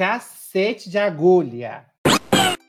cacete 0.00 0.88
de 0.88 0.96
agulha. 0.96 1.84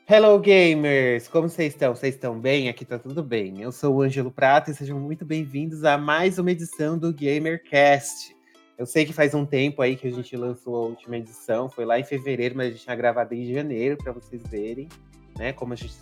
Hello, 0.06 0.38
gamers! 0.38 1.30
Como 1.30 1.48
vocês 1.48 1.72
estão? 1.72 1.96
Vocês 1.96 2.14
estão 2.14 2.38
bem? 2.38 2.68
Aqui 2.68 2.84
tá 2.84 3.00
tudo 3.00 3.24
bem. 3.24 3.62
Eu 3.62 3.72
sou 3.72 3.96
o 3.96 4.02
Ângelo 4.02 4.30
Prata 4.30 4.70
e 4.70 4.74
sejam 4.74 5.00
muito 5.00 5.24
bem-vindos 5.24 5.86
a 5.86 5.98
mais 5.98 6.38
uma 6.38 6.52
edição 6.52 6.98
do 6.98 7.14
GamerCast. 7.14 8.36
Eu 8.78 8.86
sei 8.86 9.06
que 9.06 9.14
faz 9.14 9.34
um 9.34 9.46
tempo 9.46 9.82
aí 9.82 9.96
que 9.96 10.10
a 10.10 10.12
gente 10.12 10.36
lançou 10.36 10.76
a 10.76 10.88
última 10.88 11.16
edição, 11.16 11.70
foi 11.70 11.86
lá 11.86 11.98
em 11.98 12.04
fevereiro, 12.04 12.54
mas 12.58 12.68
a 12.68 12.72
gente 12.72 12.84
tinha 12.84 12.96
gravado 12.98 13.34
em 13.34 13.46
janeiro 13.54 13.96
para 13.96 14.12
vocês 14.12 14.44
verem, 14.50 14.90
né? 15.38 15.54
Como 15.54 15.74
gente 15.74 15.96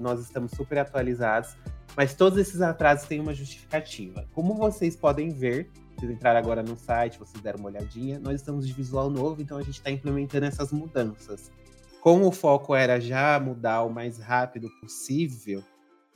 nós 0.00 0.18
estamos 0.18 0.50
super 0.50 0.78
atualizados, 0.78 1.56
mas 1.96 2.12
todos 2.12 2.40
esses 2.40 2.60
atrasos 2.60 3.06
têm 3.06 3.20
uma 3.20 3.34
justificativa. 3.34 4.26
Como 4.32 4.52
vocês 4.56 4.96
podem 4.96 5.28
ver, 5.28 5.70
vocês 5.96 6.10
entraram 6.12 6.38
agora 6.38 6.62
no 6.62 6.76
site, 6.76 7.18
vocês 7.18 7.42
deram 7.42 7.58
uma 7.58 7.68
olhadinha, 7.68 8.18
nós 8.18 8.34
estamos 8.34 8.66
de 8.66 8.72
visual 8.72 9.08
novo, 9.08 9.40
então 9.40 9.56
a 9.56 9.62
gente 9.62 9.78
está 9.78 9.90
implementando 9.90 10.44
essas 10.44 10.70
mudanças. 10.70 11.50
Como 12.02 12.26
o 12.26 12.32
foco 12.32 12.74
era 12.74 13.00
já 13.00 13.40
mudar 13.40 13.82
o 13.82 13.90
mais 13.90 14.18
rápido 14.18 14.68
possível, 14.80 15.64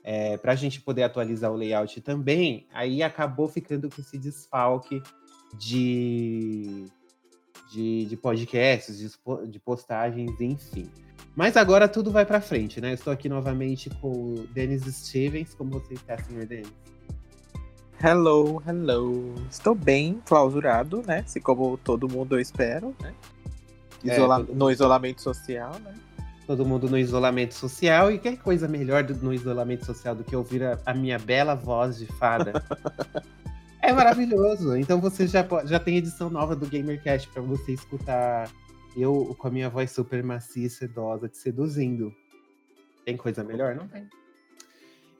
é, 0.04 0.36
para 0.36 0.52
a 0.52 0.56
gente 0.56 0.80
poder 0.80 1.02
atualizar 1.02 1.50
o 1.50 1.56
layout 1.56 2.00
também, 2.02 2.66
aí 2.72 3.02
acabou 3.02 3.48
ficando 3.48 3.88
com 3.88 4.00
esse 4.00 4.18
desfalque 4.18 5.02
de, 5.58 6.86
de, 7.70 8.04
de 8.04 8.16
podcasts, 8.16 8.98
de, 8.98 9.10
de 9.48 9.58
postagens, 9.58 10.40
enfim. 10.40 10.90
Mas 11.34 11.56
agora 11.56 11.88
tudo 11.88 12.10
vai 12.10 12.26
para 12.26 12.40
frente, 12.40 12.80
né? 12.80 12.92
Estou 12.92 13.12
aqui 13.12 13.28
novamente 13.28 13.88
com 14.00 14.34
o 14.34 14.46
Denis 14.48 14.82
Stevens. 14.82 15.54
Como 15.54 15.70
você 15.70 15.94
está, 15.94 16.18
senhor 16.18 16.46
Denis? 16.46 16.72
Hello, 18.02 18.62
hello. 18.66 19.34
Estou 19.50 19.74
bem 19.74 20.22
clausurado, 20.24 21.02
né? 21.06 21.22
Se 21.26 21.38
como 21.38 21.76
todo 21.76 22.08
mundo 22.08 22.40
espera, 22.40 22.86
né? 22.98 23.12
É, 24.02 24.14
Isola 24.14 24.46
é, 24.48 24.54
no 24.54 24.70
isolamento 24.70 25.20
social, 25.20 25.78
né? 25.80 25.94
Todo 26.46 26.64
mundo 26.64 26.88
no 26.88 26.96
isolamento 26.96 27.52
social. 27.52 28.10
E 28.10 28.18
que 28.18 28.38
coisa 28.38 28.66
melhor 28.66 29.02
do, 29.02 29.12
no 29.16 29.34
isolamento 29.34 29.84
social 29.84 30.14
do 30.14 30.24
que 30.24 30.34
ouvir 30.34 30.64
a, 30.64 30.78
a 30.86 30.94
minha 30.94 31.18
bela 31.18 31.54
voz 31.54 31.98
de 31.98 32.06
fada? 32.06 32.64
é 33.82 33.92
maravilhoso. 33.92 34.74
Então 34.78 34.98
você 34.98 35.26
já, 35.26 35.46
já 35.66 35.78
tem 35.78 35.98
edição 35.98 36.30
nova 36.30 36.56
do 36.56 36.66
GamerCast 36.66 37.28
para 37.28 37.42
você 37.42 37.72
escutar 37.72 38.50
eu 38.96 39.36
com 39.38 39.46
a 39.46 39.50
minha 39.50 39.68
voz 39.68 39.90
super 39.90 40.24
macia 40.24 40.66
e 40.66 40.70
sedosa 40.70 41.28
te 41.28 41.36
seduzindo. 41.36 42.10
Tem 43.04 43.18
coisa 43.18 43.44
melhor? 43.44 43.74
Não 43.74 43.86
tem. 43.86 44.08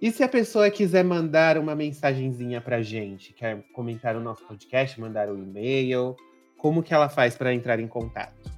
E 0.00 0.10
se 0.10 0.22
a 0.22 0.28
pessoa 0.28 0.70
quiser 0.70 1.04
mandar 1.04 1.58
uma 1.58 1.74
mensagenzinha 1.74 2.58
pra 2.58 2.80
gente, 2.80 3.34
quer 3.34 3.62
comentar 3.74 4.16
o 4.16 4.20
nosso 4.20 4.42
podcast, 4.46 4.98
mandar 4.98 5.28
um 5.28 5.36
e-mail, 5.36 6.16
como 6.56 6.82
que 6.82 6.94
ela 6.94 7.10
faz 7.10 7.36
para 7.36 7.52
entrar 7.52 7.78
em 7.78 7.86
contato? 7.86 8.50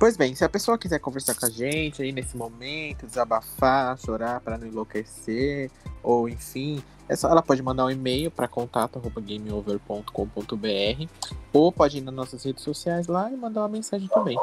Pois 0.00 0.16
bem, 0.16 0.34
se 0.34 0.44
a 0.44 0.48
pessoa 0.48 0.76
quiser 0.76 0.98
conversar 0.98 1.36
com 1.36 1.46
a 1.46 1.50
gente 1.50 2.02
aí 2.02 2.10
nesse 2.10 2.36
momento, 2.36 3.06
desabafar, 3.06 3.96
chorar 3.98 4.40
para 4.40 4.58
não 4.58 4.66
enlouquecer, 4.66 5.70
ou 6.02 6.28
enfim, 6.28 6.82
é 7.08 7.14
só, 7.14 7.28
ela 7.28 7.42
pode 7.42 7.62
mandar 7.62 7.84
um 7.84 7.90
e-mail 7.90 8.28
para 8.30 8.48
contato@gameover.com.br 8.48 11.08
ou 11.52 11.72
pode 11.72 11.98
ir 11.98 12.00
nas 12.00 12.14
nossas 12.14 12.44
redes 12.44 12.64
sociais 12.64 13.06
lá 13.06 13.30
e 13.30 13.36
mandar 13.36 13.60
uma 13.62 13.68
mensagem 13.68 14.08
também. 14.08 14.36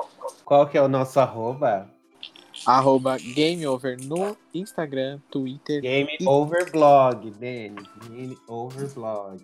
Qual 0.46 0.66
que 0.68 0.78
é 0.78 0.82
o 0.82 0.88
nosso 0.88 1.20
arroba? 1.20 1.94
Arroba 2.66 3.18
Game 3.18 3.66
Over 3.68 3.98
no 4.04 4.36
Instagram, 4.54 5.20
Twitter. 5.30 5.82
Game 5.82 6.18
e... 6.20 6.28
Over 6.28 6.72
Blog, 6.72 7.30
Denis. 7.32 7.88
Game 8.10 8.38
Over 8.48 8.90
Blog. 8.94 9.40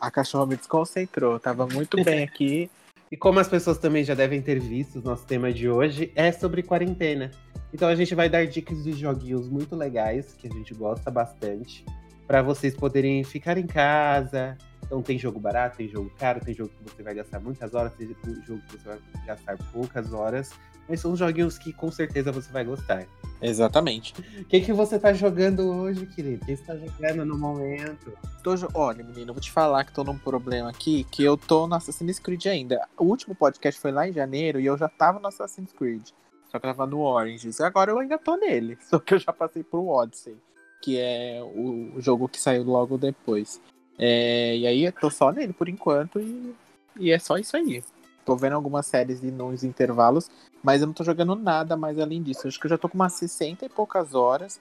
A 0.00 0.10
cachorra 0.10 0.46
me 0.46 0.56
desconcentrou, 0.56 1.38
tava 1.38 1.66
muito 1.66 2.02
bem 2.02 2.22
aqui. 2.24 2.70
E 3.12 3.16
como 3.16 3.38
as 3.38 3.48
pessoas 3.48 3.78
também 3.78 4.02
já 4.02 4.14
devem 4.14 4.40
ter 4.40 4.58
visto, 4.58 4.98
o 4.98 5.02
nosso 5.02 5.26
tema 5.26 5.52
de 5.52 5.68
hoje 5.68 6.10
é 6.16 6.32
sobre 6.32 6.62
quarentena. 6.62 7.30
Então 7.72 7.88
a 7.88 7.94
gente 7.94 8.14
vai 8.14 8.28
dar 8.28 8.46
dicas 8.46 8.82
de 8.82 8.92
joguinhos 8.92 9.48
muito 9.48 9.76
legais, 9.76 10.32
que 10.34 10.46
a 10.46 10.50
gente 10.50 10.72
gosta 10.74 11.10
bastante, 11.10 11.84
para 12.26 12.40
vocês 12.40 12.74
poderem 12.74 13.22
ficar 13.24 13.58
em 13.58 13.66
casa. 13.66 14.56
Então 14.84 15.02
tem 15.02 15.18
jogo 15.18 15.38
barato, 15.38 15.76
tem 15.76 15.88
jogo 15.88 16.10
caro, 16.18 16.40
tem 16.40 16.54
jogo 16.54 16.70
que 16.70 16.90
você 16.90 17.02
vai 17.02 17.14
gastar 17.14 17.40
muitas 17.40 17.74
horas, 17.74 17.92
tem 17.94 18.08
jogo 18.46 18.60
que 18.68 18.78
você 18.78 18.88
vai 18.88 18.98
gastar 19.26 19.58
poucas 19.72 20.12
horas. 20.12 20.50
Mas 20.88 21.00
são 21.00 21.16
joguinhos 21.16 21.58
que 21.58 21.72
com 21.72 21.90
certeza 21.90 22.30
você 22.30 22.50
vai 22.52 22.64
gostar. 22.64 23.06
Exatamente. 23.40 24.14
O 24.38 24.44
que, 24.44 24.60
que 24.60 24.72
você 24.72 24.98
tá 24.98 25.12
jogando 25.12 25.68
hoje, 25.68 26.06
querido? 26.06 26.42
O 26.42 26.46
que 26.46 26.56
você 26.56 26.64
tá 26.64 26.76
jogando 26.76 27.24
no 27.24 27.38
momento? 27.38 28.12
Tô, 28.42 28.52
olha, 28.74 29.02
menino, 29.02 29.30
eu 29.30 29.34
vou 29.34 29.40
te 29.40 29.50
falar 29.50 29.84
que 29.84 29.92
tô 29.92 30.04
num 30.04 30.18
problema 30.18 30.70
aqui, 30.70 31.04
que 31.04 31.22
eu 31.22 31.36
tô 31.36 31.66
no 31.66 31.74
Assassin's 31.74 32.18
Creed 32.18 32.46
ainda. 32.46 32.86
O 32.98 33.04
último 33.04 33.34
podcast 33.34 33.80
foi 33.80 33.92
lá 33.92 34.08
em 34.08 34.12
janeiro 34.12 34.60
e 34.60 34.66
eu 34.66 34.76
já 34.76 34.88
tava 34.88 35.18
no 35.18 35.28
Assassin's 35.28 35.72
Creed. 35.72 36.08
Só 36.50 36.58
que 36.58 36.66
eu 36.66 36.70
tava 36.70 36.86
no 36.86 37.00
Oranges. 37.00 37.60
Agora 37.60 37.90
eu 37.90 37.98
ainda 37.98 38.18
tô 38.18 38.36
nele. 38.36 38.78
Só 38.88 38.98
que 38.98 39.14
eu 39.14 39.18
já 39.18 39.32
passei 39.32 39.62
pro 39.62 39.88
Odyssey, 39.88 40.36
que 40.82 40.98
é 40.98 41.42
o 41.42 42.00
jogo 42.00 42.28
que 42.28 42.40
saiu 42.40 42.64
logo 42.64 42.96
depois. 42.96 43.60
É, 43.98 44.56
e 44.56 44.66
aí 44.66 44.84
eu 44.84 44.92
tô 44.92 45.10
só 45.10 45.30
nele 45.30 45.52
por 45.52 45.68
enquanto 45.68 46.20
e, 46.20 46.54
e 46.98 47.10
é 47.12 47.18
só 47.18 47.36
isso 47.36 47.56
aí. 47.56 47.82
Tô 48.24 48.36
vendo 48.36 48.54
algumas 48.54 48.86
séries 48.86 49.22
e 49.22 49.30
nos 49.30 49.62
intervalos, 49.62 50.30
mas 50.62 50.80
eu 50.80 50.86
não 50.86 50.94
tô 50.94 51.04
jogando 51.04 51.34
nada 51.34 51.76
mais 51.76 51.98
além 51.98 52.22
disso. 52.22 52.48
Acho 52.48 52.58
que 52.58 52.66
eu 52.66 52.70
já 52.70 52.78
tô 52.78 52.88
com 52.88 52.96
umas 52.96 53.12
60 53.14 53.66
e 53.66 53.68
poucas 53.68 54.14
horas. 54.14 54.60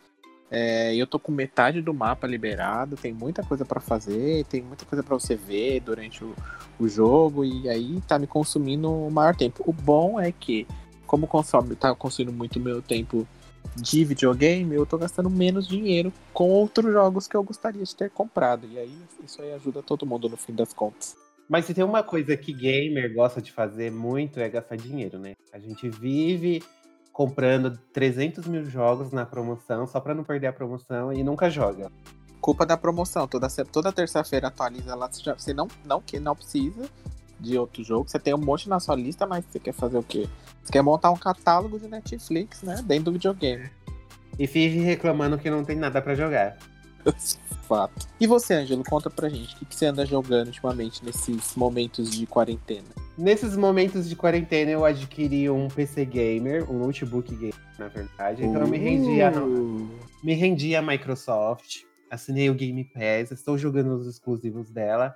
É, 0.52 0.96
eu 0.96 1.08
tô 1.08 1.18
com 1.18 1.32
metade 1.32 1.82
do 1.82 1.94
mapa 1.94 2.28
liberado, 2.28 2.96
tem 2.96 3.12
muita 3.12 3.42
coisa 3.42 3.66
para 3.66 3.80
fazer, 3.80 4.46
tem 4.46 4.62
muita 4.62 4.86
coisa 4.86 5.02
para 5.02 5.16
você 5.16 5.36
ver 5.36 5.80
durante 5.80 6.24
o, 6.24 6.36
o, 6.80 6.88
jogo, 6.88 7.44
e 7.44 7.68
aí 7.68 8.00
tá 8.08 8.20
me 8.20 8.28
consumindo 8.28 8.92
o 8.92 9.10
maior 9.10 9.36
tempo. 9.36 9.64
O 9.66 9.74
bom 9.74 10.20
é 10.20 10.32
que, 10.32 10.68
como 11.08 11.26
consome, 11.26 11.76
tá 11.76 11.96
consumindo 11.96 12.32
muito 12.32 12.60
meu 12.60 12.84
tempo 12.84 13.28
de 13.76 14.06
videogame, 14.06 14.76
eu 14.76 14.86
tô 14.86 14.98
gastando 14.98 15.30
menos 15.30 15.68
dinheiro 15.68 16.14
com 16.32 16.50
outros 16.50 16.92
jogos 16.92 17.28
que 17.28 17.36
eu 17.36 17.42
gostaria 17.42 17.84
de 17.84 17.96
ter 17.96 18.12
comprado. 18.12 18.68
E 18.72 18.78
aí 18.78 18.96
isso 19.24 19.42
aí 19.42 19.54
ajuda 19.54 19.82
todo 19.82 20.06
mundo 20.06 20.30
no 20.30 20.38
fim 20.38 20.54
das 20.54 20.72
contas. 20.72 21.23
Mas 21.50 21.66
se 21.66 21.74
tem 21.74 21.84
uma 21.84 22.04
coisa 22.04 22.36
que 22.38 22.54
gamer 22.54 23.14
gosta 23.14 23.42
de 23.42 23.52
fazer 23.52 23.92
muito 23.92 24.40
é 24.40 24.50
gastar 24.50 24.76
dinheiro, 24.76 25.20
né? 25.20 25.34
A 25.52 25.60
gente 25.60 25.90
vive 25.90 26.64
comprando 27.12 27.78
300 27.94 28.48
mil 28.48 28.66
jogos 28.66 29.12
na 29.12 29.26
promoção 29.26 29.86
só 29.86 30.00
para 30.00 30.16
não 30.16 30.24
perder 30.24 30.48
a 30.48 30.54
promoção 30.54 31.14
e 31.14 31.24
nunca 31.24 31.50
joga. 31.50 31.92
Culpa 32.42 32.66
da 32.66 32.76
promoção. 32.76 33.28
Toda, 33.28 33.48
toda 33.72 33.92
terça-feira 33.92 34.48
atualiza 34.48 34.96
lá. 34.96 35.10
Você 35.10 35.54
não, 35.54 35.68
não, 35.86 36.02
que 36.02 36.20
não 36.20 36.36
precisa 36.36 36.90
de 37.40 37.58
outro 37.58 37.84
jogo. 37.84 38.10
Você 38.10 38.20
tem 38.20 38.34
um 38.34 38.40
monte 38.40 38.68
na 38.68 38.80
sua 38.80 38.96
lista, 38.96 39.28
mas 39.28 39.46
você 39.46 39.60
quer 39.60 39.74
fazer 39.74 39.98
o 39.98 40.04
quê? 40.04 40.28
Você 40.64 40.72
quer 40.72 40.82
montar 40.82 41.12
um 41.12 41.18
catálogo 41.18 41.80
de 41.80 41.88
Netflix, 41.88 42.64
né? 42.64 42.82
Dentro 42.86 43.06
do 43.06 43.12
videogame. 43.14 43.70
E 44.40 44.48
vive 44.48 44.80
reclamando 44.80 45.38
que 45.38 45.50
não 45.50 45.64
tem 45.64 45.76
nada 45.76 46.02
para 46.02 46.16
jogar. 46.16 46.58
Fato. 47.68 48.08
E 48.20 48.28
você, 48.28 48.56
Ângelo, 48.56 48.84
conta 48.84 49.10
pra 49.10 49.30
gente 49.30 49.56
o 49.56 49.60
que, 49.60 49.66
que 49.66 49.76
você 49.76 49.86
anda 49.86 50.06
jogando 50.06 50.48
ultimamente 50.48 51.04
nesses 51.04 51.56
momentos 51.56 52.12
de 52.12 52.26
quarentena. 52.26 52.88
Nesses 53.18 53.56
momentos 53.56 54.10
de 54.10 54.16
quarentena, 54.16 54.72
eu 54.72 54.84
adquiri 54.84 55.50
um 55.50 55.68
PC 55.68 56.06
gamer, 56.06 56.70
um 56.70 56.80
notebook 56.80 57.34
gamer, 57.34 57.56
na 57.80 57.88
verdade. 57.88 58.44
Então 58.44 58.62
uh. 58.62 58.66
eu 58.66 58.68
me 58.68 58.78
rendi 58.78 59.22
a, 59.22 59.32
uh. 59.32 59.90
me 60.24 60.34
rendi 60.34 60.76
a 60.76 60.82
Microsoft, 60.82 61.84
assinei 62.12 62.50
o 62.50 62.54
Game 62.54 62.84
Pass, 62.86 63.32
estou 63.32 63.58
jogando 63.58 63.96
os 63.96 64.08
exclusivos 64.08 64.70
dela. 64.70 65.16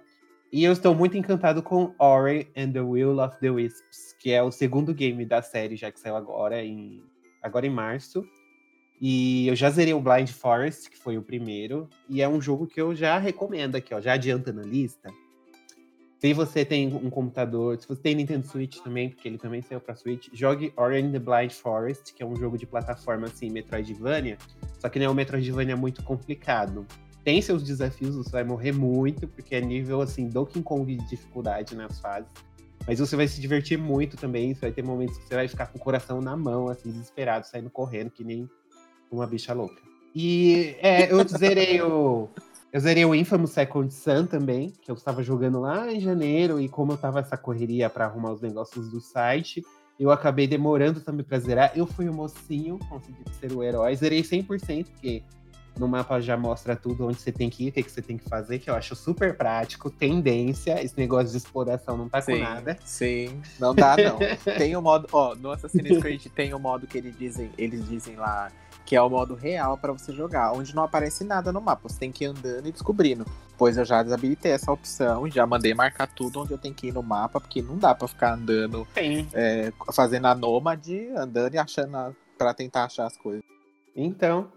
E 0.51 0.63
eu 0.63 0.71
estou 0.71 0.95
muito 0.95 1.17
encantado 1.17 1.61
com 1.61 1.93
Ori 1.99 2.49
and 2.55 2.71
the 2.71 2.79
Will 2.79 3.19
of 3.19 3.37
the 3.39 3.49
Wisps, 3.49 4.15
que 4.17 4.31
é 4.31 4.41
o 4.41 4.49
segundo 4.49 4.93
game 4.93 5.25
da 5.25 5.41
série, 5.41 5.75
já 5.75 5.91
que 5.91 5.99
saiu 5.99 6.15
agora 6.15 6.63
em, 6.63 7.03
agora 7.43 7.67
em 7.67 7.69
março. 7.69 8.23
E 8.99 9.47
eu 9.47 9.55
já 9.55 9.69
zerei 9.69 9.93
o 9.93 9.99
Blind 9.99 10.29
Forest, 10.29 10.89
que 10.89 10.97
foi 10.97 11.17
o 11.17 11.21
primeiro, 11.21 11.87
e 12.09 12.21
é 12.21 12.27
um 12.27 12.41
jogo 12.41 12.65
que 12.65 12.81
eu 12.81 12.95
já 12.95 13.17
recomendo 13.19 13.75
aqui, 13.75 13.93
ó, 13.93 14.01
já 14.01 14.13
adianta 14.13 14.51
na 14.51 14.63
lista. 14.63 15.09
Se 16.19 16.33
você 16.33 16.65
tem 16.65 16.87
um 16.87 17.11
computador, 17.11 17.79
se 17.79 17.87
você 17.87 18.01
tem 18.01 18.15
Nintendo 18.15 18.47
Switch 18.47 18.79
também, 18.79 19.09
porque 19.09 19.27
ele 19.27 19.37
também 19.37 19.61
saiu 19.61 19.79
para 19.79 19.93
Switch, 19.93 20.29
jogue 20.33 20.73
Ori 20.75 20.99
and 20.99 21.11
the 21.11 21.19
Blind 21.19 21.51
Forest, 21.51 22.11
que 22.15 22.23
é 22.23 22.25
um 22.25 22.35
jogo 22.35 22.57
de 22.57 22.65
plataforma 22.65 23.27
assim, 23.27 23.51
Metroidvania, 23.51 24.35
só 24.79 24.89
que 24.89 24.97
não 24.97 25.05
é 25.05 25.09
um 25.11 25.13
Metroidvania 25.13 25.77
muito 25.77 26.01
complicado. 26.03 26.87
Tem 27.23 27.39
seus 27.39 27.61
desafios, 27.61 28.15
você 28.15 28.31
vai 28.31 28.43
morrer 28.43 28.71
muito, 28.71 29.27
porque 29.27 29.53
é 29.53 29.61
nível 29.61 30.01
assim, 30.01 30.27
Donkey 30.27 30.63
Kong 30.63 30.95
de 30.95 31.07
dificuldade 31.07 31.75
nas 31.75 31.99
fases. 31.99 32.31
Mas 32.87 32.97
você 32.97 33.15
vai 33.15 33.27
se 33.27 33.39
divertir 33.39 33.77
muito 33.77 34.17
também, 34.17 34.55
você 34.55 34.61
vai 34.61 34.71
ter 34.71 34.83
momentos 34.83 35.17
que 35.17 35.27
você 35.27 35.35
vai 35.35 35.47
ficar 35.47 35.67
com 35.67 35.77
o 35.77 35.81
coração 35.81 36.19
na 36.19 36.35
mão, 36.35 36.67
assim, 36.69 36.89
desesperado, 36.89 37.45
saindo 37.45 37.69
correndo, 37.69 38.09
que 38.09 38.23
nem 38.23 38.49
uma 39.11 39.27
bicha 39.27 39.53
louca. 39.53 39.81
E 40.13 40.75
é, 40.81 41.11
eu 41.11 41.27
zerei 41.27 41.81
o. 41.81 42.27
Eu 42.71 42.81
zerei 42.81 43.05
o 43.05 43.15
Infamous 43.15 43.51
Second 43.51 43.93
Sun 43.93 44.25
também, 44.25 44.73
que 44.81 44.91
eu 44.91 44.95
estava 44.95 45.23
jogando 45.23 45.61
lá 45.61 45.91
em 45.91 45.99
janeiro, 45.99 46.59
e 46.59 46.67
como 46.67 46.91
eu 46.91 46.97
tava 46.97 47.19
essa 47.19 47.37
correria 47.37 47.89
para 47.89 48.05
arrumar 48.05 48.31
os 48.31 48.41
negócios 48.41 48.89
do 48.89 48.99
site, 48.99 49.63
eu 49.99 50.11
acabei 50.11 50.47
demorando 50.47 50.99
também 50.99 51.23
para 51.23 51.39
zerar. 51.39 51.71
Eu 51.75 51.87
fui 51.87 52.09
o 52.09 52.13
mocinho, 52.13 52.77
consegui 52.89 53.23
ser 53.39 53.51
o 53.51 53.63
herói, 53.63 53.95
zerei 53.95 54.21
100%, 54.21 54.85
porque 54.85 55.23
No 55.79 55.87
mapa 55.87 56.19
já 56.19 56.35
mostra 56.35 56.75
tudo 56.75 57.07
onde 57.07 57.19
você 57.19 57.31
tem 57.31 57.49
que 57.49 57.65
ir, 57.65 57.69
o 57.69 57.71
que, 57.71 57.83
que 57.83 57.91
você 57.91 58.01
tem 58.01 58.17
que 58.17 58.27
fazer, 58.27 58.57
que 58.57 58.69
eu 58.69 58.73
acho 58.73 58.95
super 58.95 59.37
prático. 59.37 59.91
Tendência, 59.91 60.83
esse 60.83 60.97
negócio 60.97 61.31
de 61.31 61.37
exploração 61.37 61.95
não 61.95 62.09
tá 62.09 62.19
sim, 62.19 62.33
com 62.33 62.39
nada. 62.39 62.77
Sim, 62.83 63.39
não 63.59 63.75
dá 63.75 63.95
não. 63.95 64.17
tem 64.57 64.75
o 64.75 64.81
modo, 64.81 65.07
ó, 65.11 65.35
no 65.35 65.51
Assassin's 65.51 65.99
Creed 65.99 66.25
tem 66.35 66.53
o 66.53 66.59
modo 66.59 66.87
que 66.87 66.97
eles 66.97 67.15
dizem, 67.15 67.51
eles 67.57 67.87
dizem 67.87 68.15
lá 68.15 68.51
que 68.87 68.95
é 68.95 69.01
o 69.01 69.09
modo 69.09 69.35
real 69.35 69.77
para 69.77 69.91
você 69.91 70.13
jogar, 70.13 70.53
onde 70.53 70.73
não 70.73 70.81
aparece 70.81 71.21
nada 71.25 71.51
no 71.51 71.59
mapa, 71.59 71.89
você 71.89 71.99
tem 71.99 72.09
que 72.09 72.23
ir 72.23 72.27
andando 72.27 72.69
e 72.69 72.71
descobrindo. 72.71 73.25
Pois 73.57 73.77
eu 73.77 73.83
já 73.83 74.01
desabilitei 74.01 74.53
essa 74.53 74.71
opção, 74.71 75.29
já 75.29 75.45
mandei 75.45 75.73
marcar 75.73 76.07
tudo 76.07 76.39
onde 76.39 76.53
eu 76.53 76.57
tenho 76.57 76.73
que 76.73 76.87
ir 76.87 76.93
no 76.93 77.03
mapa, 77.03 77.41
porque 77.41 77.61
não 77.61 77.77
dá 77.77 77.93
para 77.93 78.07
ficar 78.07 78.35
andando, 78.35 78.87
é, 79.33 79.73
fazendo 79.93 80.27
a 80.27 80.33
nômade, 80.33 81.09
andando 81.17 81.53
e 81.53 81.57
achando 81.57 82.15
para 82.37 82.53
tentar 82.53 82.85
achar 82.85 83.07
as 83.07 83.17
coisas. 83.17 83.43
Então, 83.93 84.49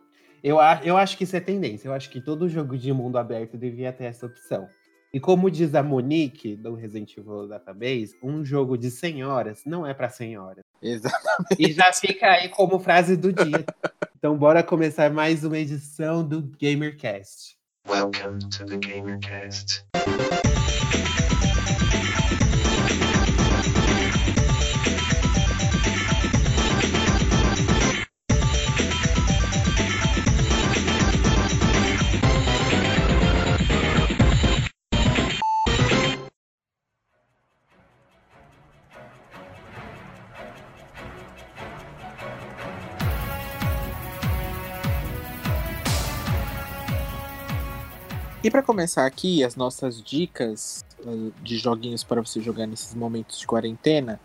eu, 0.44 0.58
eu 0.84 0.96
acho 0.96 1.18
que 1.18 1.24
isso 1.24 1.34
é 1.34 1.40
tendência. 1.40 1.88
Eu 1.88 1.92
acho 1.92 2.08
que 2.08 2.20
todo 2.20 2.48
jogo 2.48 2.78
de 2.78 2.92
mundo 2.92 3.18
aberto 3.18 3.58
devia 3.58 3.92
ter 3.92 4.04
essa 4.04 4.26
opção. 4.26 4.68
E 5.12 5.18
como 5.18 5.50
diz 5.50 5.74
a 5.74 5.82
Monique, 5.82 6.54
do 6.54 6.76
Resident 6.76 7.16
Evil 7.16 7.48
Database, 7.48 8.16
um 8.22 8.44
jogo 8.44 8.78
de 8.78 8.92
100 8.92 9.24
horas 9.24 9.62
não 9.66 9.84
é 9.84 9.92
para 9.92 10.08
100 10.08 10.38
horas. 10.38 10.64
Exatamente. 10.80 11.56
E 11.58 11.72
já 11.72 11.92
fica 11.92 12.30
aí 12.30 12.48
como 12.48 12.78
frase 12.78 13.16
do 13.16 13.32
dia. 13.32 13.64
Então, 14.22 14.36
bora 14.36 14.62
começar 14.62 15.10
mais 15.10 15.44
uma 15.44 15.56
edição 15.56 16.22
do 16.22 16.42
GamerCast. 16.60 17.56
Welcome 17.88 18.38
to 18.50 18.66
the 18.66 18.76
GamerCast. 18.76 19.86
E 48.50 48.52
para 48.52 48.64
começar 48.64 49.06
aqui, 49.06 49.44
as 49.44 49.54
nossas 49.54 50.02
dicas 50.02 50.84
uh, 51.04 51.32
de 51.40 51.56
joguinhos 51.56 52.02
para 52.02 52.20
você 52.20 52.40
jogar 52.40 52.66
nesses 52.66 52.96
momentos 52.96 53.38
de 53.38 53.46
quarentena. 53.46 54.18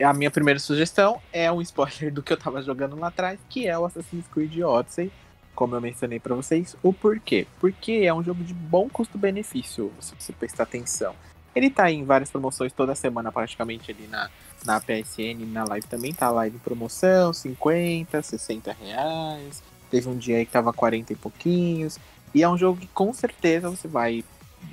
A 0.00 0.12
minha 0.12 0.30
primeira 0.30 0.60
sugestão 0.60 1.20
é 1.32 1.50
um 1.50 1.60
spoiler 1.60 2.12
do 2.14 2.22
que 2.22 2.32
eu 2.32 2.36
tava 2.36 2.62
jogando 2.62 2.94
lá 2.94 3.08
atrás, 3.08 3.40
que 3.50 3.66
é 3.66 3.76
o 3.76 3.84
Assassin's 3.84 4.28
Creed 4.28 4.60
Odyssey. 4.60 5.10
Como 5.56 5.74
eu 5.74 5.80
mencionei 5.80 6.20
para 6.20 6.36
vocês, 6.36 6.76
o 6.84 6.92
porquê? 6.92 7.48
Porque 7.58 8.02
é 8.04 8.14
um 8.14 8.22
jogo 8.22 8.44
de 8.44 8.54
bom 8.54 8.88
custo-benefício, 8.88 9.92
se 9.98 10.14
você 10.14 10.32
prestar 10.32 10.62
atenção. 10.62 11.16
Ele 11.52 11.68
tá 11.68 11.90
em 11.90 12.04
várias 12.04 12.30
promoções 12.30 12.72
toda 12.72 12.94
semana, 12.94 13.32
praticamente 13.32 13.90
ali 13.90 14.06
na, 14.06 14.30
na 14.64 14.80
PSN, 14.80 15.44
na 15.48 15.64
live 15.64 15.88
também 15.88 16.14
tá 16.14 16.30
lá 16.30 16.46
em 16.46 16.52
promoção, 16.52 17.32
50, 17.32 18.22
60 18.22 18.76
reais. 18.80 19.64
Teve 19.90 20.08
um 20.08 20.16
dia 20.16 20.36
aí 20.36 20.46
que 20.46 20.52
tava 20.52 20.72
40 20.72 21.12
e 21.12 21.16
pouquinhos. 21.16 21.98
E 22.34 22.42
é 22.42 22.48
um 22.48 22.56
jogo 22.56 22.80
que 22.80 22.86
com 22.88 23.12
certeza 23.12 23.70
você 23.70 23.88
vai 23.88 24.24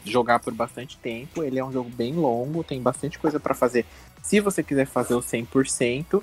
jogar 0.05 0.39
por 0.39 0.53
bastante 0.53 0.97
tempo. 0.97 1.43
Ele 1.43 1.59
é 1.59 1.65
um 1.65 1.71
jogo 1.71 1.89
bem 1.89 2.13
longo, 2.13 2.63
tem 2.63 2.81
bastante 2.81 3.19
coisa 3.19 3.39
para 3.39 3.53
fazer. 3.53 3.85
Se 4.21 4.39
você 4.39 4.63
quiser 4.63 4.85
fazer 4.85 5.13
o 5.13 5.19
100%, 5.19 6.21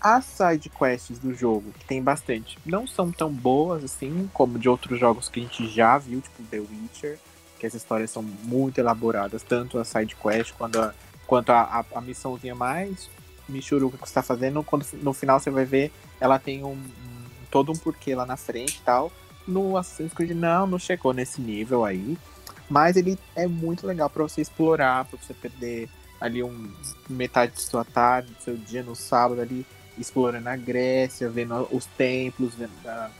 as 0.00 0.24
side 0.24 0.68
quests 0.68 1.18
do 1.18 1.34
jogo, 1.34 1.72
que 1.72 1.84
tem 1.86 2.02
bastante, 2.02 2.58
não 2.64 2.86
são 2.86 3.10
tão 3.10 3.32
boas 3.32 3.82
assim 3.82 4.28
como 4.34 4.58
de 4.58 4.68
outros 4.68 5.00
jogos 5.00 5.28
que 5.28 5.40
a 5.40 5.42
gente 5.42 5.66
já 5.68 5.96
viu, 5.96 6.20
tipo 6.20 6.42
The 6.42 6.58
Witcher, 6.58 7.18
que 7.58 7.66
as 7.66 7.72
histórias 7.72 8.10
são 8.10 8.22
muito 8.22 8.78
elaboradas, 8.78 9.42
tanto 9.42 9.78
a 9.78 9.84
side 9.84 10.14
quest 10.14 10.52
quanto 10.52 10.78
a, 10.78 10.94
quanto 11.26 11.50
a, 11.50 11.62
a, 11.62 11.98
a 11.98 12.00
missãozinha 12.02 12.54
mais 12.54 13.08
michuruca 13.48 13.96
que 13.96 14.04
você 14.04 14.10
está 14.10 14.22
fazendo, 14.22 14.62
quando 14.62 14.86
no 15.02 15.12
final 15.12 15.40
você 15.40 15.50
vai 15.50 15.64
ver, 15.64 15.90
ela 16.20 16.38
tem 16.38 16.62
um, 16.64 16.72
um 16.72 17.24
todo 17.50 17.72
um 17.72 17.76
porquê 17.76 18.14
lá 18.14 18.26
na 18.26 18.36
frente 18.36 18.76
e 18.76 18.82
tal. 18.82 19.10
No 19.46 19.76
Assassin's 19.76 20.12
Creed 20.12 20.32
não, 20.32 20.66
não 20.66 20.78
chegou 20.78 21.12
nesse 21.12 21.40
nível 21.40 21.84
aí. 21.84 22.16
Mas 22.68 22.96
ele 22.96 23.18
é 23.36 23.46
muito 23.46 23.86
legal 23.86 24.08
para 24.08 24.22
você 24.22 24.40
explorar, 24.40 25.04
para 25.04 25.18
você 25.18 25.34
perder 25.34 25.88
ali 26.20 26.42
um 26.42 26.72
metade 27.08 27.52
de 27.52 27.62
sua 27.62 27.84
tarde, 27.84 28.32
do 28.32 28.42
seu 28.42 28.56
dia 28.56 28.82
no 28.82 28.94
sábado 28.94 29.40
ali, 29.40 29.66
explorando 29.98 30.48
a 30.48 30.56
Grécia, 30.56 31.28
vendo 31.28 31.68
os 31.70 31.84
templos, 31.84 32.54
vendo 32.54 32.72
a, 32.86 33.10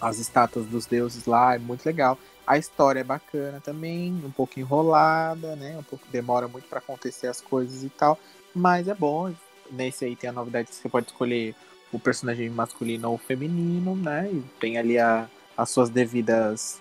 as 0.00 0.18
estátuas 0.18 0.66
dos 0.66 0.86
deuses 0.86 1.26
lá, 1.26 1.54
é 1.54 1.58
muito 1.58 1.84
legal. 1.84 2.18
A 2.46 2.58
história 2.58 3.00
é 3.00 3.04
bacana 3.04 3.60
também, 3.60 4.12
um 4.24 4.30
pouco 4.30 4.58
enrolada, 4.58 5.54
né? 5.54 5.76
Um 5.78 5.82
pouco 5.82 6.04
demora 6.10 6.48
muito 6.48 6.66
para 6.68 6.78
acontecer 6.78 7.28
as 7.28 7.40
coisas 7.40 7.84
e 7.84 7.88
tal, 7.90 8.18
mas 8.54 8.88
é 8.88 8.94
bom. 8.94 9.32
Nesse 9.70 10.04
aí 10.04 10.16
tem 10.16 10.28
a 10.28 10.32
novidade 10.32 10.68
que 10.68 10.74
você 10.74 10.88
pode 10.88 11.06
escolher 11.06 11.54
o 11.92 11.98
personagem 11.98 12.50
masculino 12.50 13.10
ou 13.10 13.18
feminino, 13.18 13.94
né? 13.94 14.28
E 14.32 14.42
tem 14.58 14.76
ali 14.76 14.98
a, 14.98 15.28
as 15.56 15.70
suas 15.70 15.90
devidas 15.90 16.80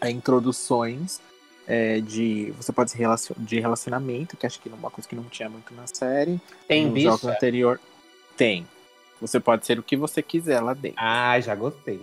é, 0.00 0.10
introduções 0.10 1.20
é, 1.66 2.00
de 2.00 2.52
você 2.52 2.72
pode 2.72 2.90
ser 2.90 2.98
relacion, 2.98 3.34
de 3.38 3.58
relacionamento, 3.58 4.36
que 4.36 4.46
acho 4.46 4.60
que 4.60 4.68
é 4.68 4.72
uma 4.72 4.90
coisa 4.90 5.08
que 5.08 5.16
não 5.16 5.24
tinha 5.24 5.48
muito 5.48 5.74
na 5.74 5.86
série. 5.86 6.40
Tem 6.68 6.86
no 6.86 6.98
jogo 6.98 7.28
anterior 7.28 7.80
tem. 8.36 8.66
Você 9.20 9.40
pode 9.40 9.66
ser 9.66 9.78
o 9.78 9.82
que 9.82 9.96
você 9.96 10.22
quiser 10.22 10.60
lá 10.60 10.74
dentro. 10.74 10.98
Ah, 11.00 11.40
já 11.40 11.54
gostei. 11.54 12.00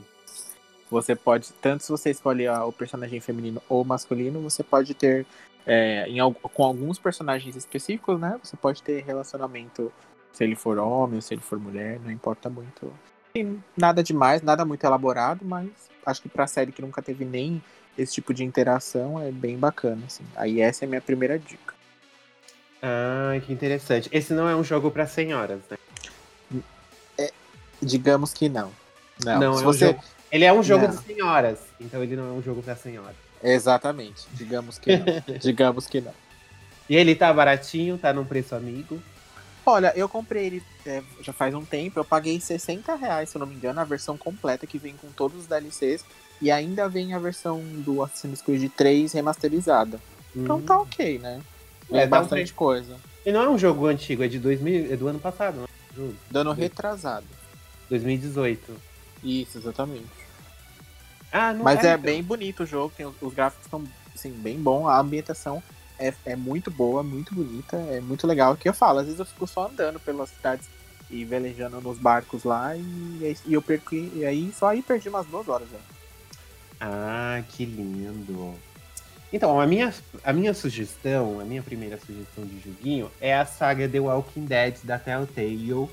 Você 0.89 1.15
pode, 1.15 1.51
tanto 1.53 1.83
se 1.83 1.91
você 1.91 2.09
escolher 2.09 2.51
o 2.51 2.71
personagem 2.71 3.19
feminino 3.19 3.61
ou 3.69 3.85
masculino, 3.85 4.41
você 4.41 4.63
pode 4.63 4.93
ter 4.93 5.25
é, 5.65 6.07
em, 6.07 6.17
com 6.33 6.63
alguns 6.63 6.99
personagens 6.99 7.55
específicos, 7.55 8.19
né? 8.19 8.39
Você 8.43 8.57
pode 8.57 8.83
ter 8.83 9.03
relacionamento 9.03 9.91
se 10.31 10.43
ele 10.43 10.55
for 10.55 10.77
homem 10.77 11.15
ou 11.15 11.21
se 11.21 11.33
ele 11.33 11.41
for 11.41 11.59
mulher, 11.59 11.99
não 11.99 12.11
importa 12.11 12.49
muito 12.49 12.91
tem 13.33 13.63
nada 13.75 14.03
demais, 14.03 14.43
nada 14.43 14.63
muito 14.63 14.83
elaborado, 14.85 15.43
mas 15.43 15.67
acho 16.05 16.21
que 16.21 16.29
pra 16.29 16.45
série 16.45 16.71
que 16.71 16.83
nunca 16.83 17.01
teve 17.01 17.25
nem 17.25 17.63
esse 17.97 18.13
tipo 18.13 18.31
de 18.31 18.43
interação 18.43 19.19
é 19.19 19.31
bem 19.31 19.57
bacana, 19.57 20.03
assim. 20.05 20.23
Aí 20.35 20.61
essa 20.61 20.83
é 20.83 20.87
a 20.87 20.89
minha 20.89 21.01
primeira 21.01 21.39
dica. 21.39 21.73
Ah, 22.81 23.39
que 23.43 23.51
interessante. 23.51 24.07
Esse 24.11 24.33
não 24.33 24.47
é 24.47 24.55
um 24.55 24.63
jogo 24.63 24.91
para 24.91 25.07
senhoras, 25.07 25.61
né? 25.67 25.77
É, 27.17 27.31
digamos 27.81 28.33
que 28.33 28.47
não. 28.47 28.71
Não, 29.25 29.39
não 29.39 29.59
é 29.59 29.63
você... 29.63 29.85
um 29.85 29.87
jogo... 29.89 30.03
Ele 30.31 30.45
é 30.45 30.53
um 30.53 30.63
jogo 30.63 30.87
não. 30.87 30.95
de 30.95 31.03
senhoras, 31.03 31.59
então 31.79 32.03
ele 32.03 32.15
não 32.15 32.27
é 32.27 32.31
um 32.31 32.41
jogo 32.41 32.61
para 32.61 32.75
senhoras. 32.75 33.15
Exatamente. 33.41 34.27
Digamos 34.33 34.77
que 34.77 34.95
não. 34.95 35.05
digamos 35.39 35.87
que 35.87 36.01
não. 36.01 36.13
E 36.87 36.95
ele 36.95 37.15
tá 37.15 37.33
baratinho, 37.33 37.97
tá 37.97 38.13
num 38.13 38.25
preço 38.25 38.53
amigo. 38.55 39.01
Olha, 39.65 39.93
eu 39.95 40.09
comprei 40.09 40.45
ele 40.47 40.63
é, 40.85 41.01
já 41.21 41.31
faz 41.31 41.55
um 41.55 41.63
tempo, 41.63 41.99
eu 41.99 42.05
paguei 42.05 42.39
60 42.39 42.95
reais, 42.95 43.29
se 43.29 43.37
eu 43.37 43.39
não 43.39 43.47
me 43.47 43.55
engano, 43.55 43.79
a 43.79 43.85
versão 43.85 44.17
completa 44.17 44.67
que 44.67 44.77
vem 44.77 44.95
com 44.95 45.07
todos 45.09 45.39
os 45.39 45.47
DLCs. 45.47 46.03
E 46.41 46.51
ainda 46.51 46.89
vem 46.89 47.13
a 47.13 47.19
versão 47.19 47.61
do 47.63 48.03
Assassin's 48.03 48.41
Creed 48.41 48.69
3 48.75 49.13
remasterizada. 49.13 49.99
Então 50.35 50.61
tá 50.61 50.77
hum. 50.77 50.81
ok, 50.81 51.19
né? 51.19 51.41
É, 51.91 51.99
é 51.99 52.07
bastante 52.07 52.51
um... 52.51 52.55
coisa. 52.55 52.97
E 53.25 53.31
não 53.31 53.41
é 53.41 53.49
um 53.49 53.57
jogo 53.57 53.87
antigo, 53.87 54.23
é 54.23 54.27
de 54.27 54.39
2000, 54.39 54.93
é 54.93 54.97
do 54.97 55.07
ano 55.07 55.19
passado, 55.19 55.57
não 55.57 55.63
é? 55.63 56.11
Do 56.29 56.39
ano 56.39 56.51
retrasado. 56.51 57.25
2018. 57.89 58.73
Isso, 59.23 59.57
exatamente. 59.57 60.07
Ah, 61.31 61.53
não 61.53 61.63
Mas 61.63 61.83
é, 61.83 61.87
é 61.87 61.91
então. 61.91 62.03
bem 62.03 62.21
bonito 62.21 62.63
o 62.63 62.65
jogo, 62.65 62.93
tem, 62.95 63.05
os 63.05 63.33
gráficos 63.33 63.65
estão 63.65 63.83
assim, 64.13 64.31
bem 64.31 64.59
bom, 64.59 64.87
a 64.87 64.99
ambientação 64.99 65.63
é, 66.03 66.13
é 66.25 66.35
muito 66.35 66.69
boa, 66.69 67.01
muito 67.01 67.33
bonita, 67.33 67.77
é 67.77 68.01
muito 68.01 68.27
legal. 68.27 68.53
O 68.53 68.57
que 68.57 68.67
eu 68.67 68.73
falo, 68.73 68.99
às 68.99 69.05
vezes 69.05 69.19
eu 69.19 69.25
fico 69.25 69.47
só 69.47 69.67
andando 69.67 69.99
pelas 69.99 70.29
cidades 70.29 70.67
e 71.09 71.23
velejando 71.23 71.79
nos 71.79 71.97
barcos 71.97 72.43
lá 72.43 72.75
e, 72.75 73.37
e 73.45 73.53
eu 73.53 73.61
perco. 73.61 73.95
E 73.95 74.25
aí 74.25 74.51
só 74.53 74.67
aí 74.67 74.81
perdi 74.81 75.07
umas 75.07 75.25
duas 75.25 75.47
horas, 75.47 75.67
velho. 75.69 75.83
Ah, 76.81 77.41
que 77.49 77.63
lindo. 77.63 78.53
Então, 79.31 79.59
a 79.59 79.65
minha, 79.65 79.93
a 80.23 80.33
minha 80.33 80.53
sugestão, 80.53 81.39
a 81.39 81.45
minha 81.45 81.63
primeira 81.63 81.97
sugestão 81.97 82.45
de 82.45 82.59
joguinho 82.59 83.09
é 83.19 83.33
a 83.33 83.45
saga 83.45 83.87
The 83.87 83.99
Walking 83.99 84.45
Dead 84.45 84.75
da 84.83 84.99
Telltale. 84.99 85.89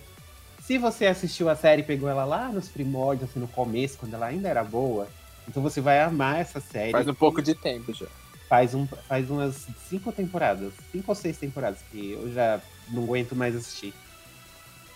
Se 0.61 0.77
você 0.77 1.07
assistiu 1.07 1.49
a 1.49 1.57
série 1.57 1.83
e 1.83 1.85
pegou 1.85 2.09
ela 2.09 2.25
lá 2.25 2.49
nos 2.49 2.69
primórdios, 2.69 3.31
assim, 3.31 3.41
no 3.41 3.49
começo, 3.49 3.97
quando 3.99 4.15
ela 4.15 4.27
ainda 4.27 4.49
era 4.49 4.63
boa, 4.63 5.09
então 5.49 5.63
você 5.63 5.81
vai 5.81 6.01
amar 6.01 6.41
essa 6.41 6.61
série. 6.61 6.93
Faz 6.93 7.09
um 7.09 7.15
pouco 7.15 7.41
de 7.41 7.55
tempo 7.55 7.95
já 7.95 8.07
faz, 8.51 8.75
um, 8.75 8.85
faz 8.85 9.31
umas 9.31 9.69
cinco 9.89 10.11
temporadas, 10.11 10.73
cinco 10.91 11.13
ou 11.13 11.15
seis 11.15 11.39
temporadas, 11.39 11.79
que 11.89 12.11
eu 12.11 12.33
já 12.33 12.61
não 12.89 13.05
aguento 13.05 13.37
mais 13.37 13.55
assistir. 13.55 13.95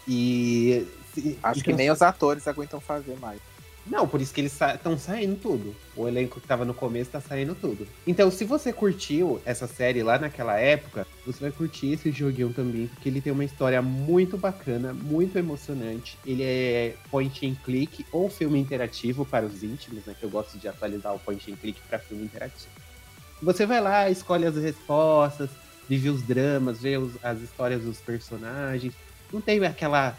E. 0.09 0.85
Acho 1.17 1.61
então, 1.61 1.63
que 1.63 1.73
nem 1.73 1.89
os 1.89 2.03
atores 2.03 2.49
aguentam 2.49 2.81
fazer 2.81 3.17
mais. 3.21 3.41
Não, 3.87 4.09
por 4.09 4.21
isso 4.21 4.33
que 4.35 4.41
eles 4.41 4.59
estão 4.61 4.99
sa 4.99 5.13
saindo 5.13 5.37
tudo. 5.37 5.77
O 5.95 6.09
elenco 6.09 6.41
que 6.41 6.49
tava 6.49 6.65
no 6.65 6.75
começo 6.75 7.11
tá 7.11 7.21
saindo 7.21 7.55
tudo. 7.55 7.87
Então, 8.07 8.31
se 8.31 8.45
você 8.45 8.73
curtiu 8.73 9.41
essa 9.45 9.69
série 9.69 10.03
lá 10.03 10.19
naquela 10.19 10.59
época, 10.59 11.07
você 11.25 11.39
vai 11.39 11.53
curtir 11.53 11.93
esse 11.93 12.11
joguinho 12.11 12.53
também, 12.53 12.89
porque 12.89 13.09
ele 13.09 13.21
tem 13.21 13.33
uma 13.33 13.45
história 13.45 13.81
muito 13.81 14.37
bacana, 14.39 14.93
muito 14.93 15.39
emocionante. 15.39 16.19
Ele 16.27 16.43
é 16.43 16.95
point 17.11 17.47
and 17.47 17.55
click 17.63 18.05
ou 18.11 18.29
filme 18.29 18.59
interativo 18.59 19.25
para 19.25 19.45
os 19.47 19.63
íntimos, 19.63 20.05
né? 20.07 20.17
Que 20.19 20.25
eu 20.25 20.31
gosto 20.31 20.59
de 20.59 20.67
atualizar 20.67 21.15
o 21.15 21.19
point 21.19 21.53
and 21.53 21.57
click 21.57 21.79
para 21.83 21.99
filme 21.99 22.25
interativo. 22.25 22.84
Você 23.45 23.67
vai 23.67 23.81
lá, 23.81 24.11
escolhe 24.11 24.47
as 24.47 24.57
respostas, 24.57 25.51
vive 25.89 26.09
os 26.09 26.23
dramas, 26.23 26.81
vê 26.81 26.97
os, 26.97 27.13
as 27.23 27.41
histórias 27.41 27.83
dos 27.83 28.01
personagens. 28.01 28.95
Não 29.33 29.41
tem 29.41 29.65
aquela 29.65 30.17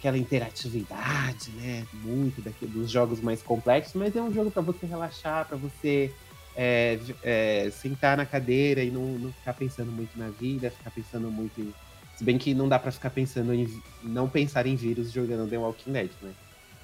aquela 0.00 0.16
interatividade, 0.16 1.50
né? 1.50 1.86
Muito 1.92 2.40
daqui, 2.40 2.66
dos 2.66 2.90
jogos 2.90 3.20
mais 3.20 3.42
complexos, 3.42 3.94
mas 3.94 4.16
é 4.16 4.22
um 4.22 4.32
jogo 4.32 4.50
para 4.50 4.62
você 4.62 4.86
relaxar, 4.86 5.46
para 5.46 5.58
você 5.58 6.10
é, 6.56 6.98
é, 7.22 7.70
sentar 7.70 8.16
na 8.16 8.24
cadeira 8.24 8.82
e 8.82 8.90
não, 8.90 9.02
não, 9.18 9.32
ficar 9.32 9.52
pensando 9.52 9.92
muito 9.92 10.18
na 10.18 10.30
vida, 10.30 10.70
ficar 10.70 10.90
pensando 10.90 11.30
muito 11.30 11.60
em. 11.60 11.74
Se 12.16 12.24
bem 12.24 12.38
que 12.38 12.54
não 12.54 12.68
dá 12.68 12.78
para 12.78 12.90
ficar 12.90 13.10
pensando 13.10 13.52
em. 13.52 13.68
Não 14.02 14.28
pensar 14.28 14.66
em 14.66 14.74
vírus 14.74 15.12
jogando 15.12 15.48
The 15.48 15.58
Walking 15.58 15.92
Dead, 15.92 16.10
né? 16.22 16.32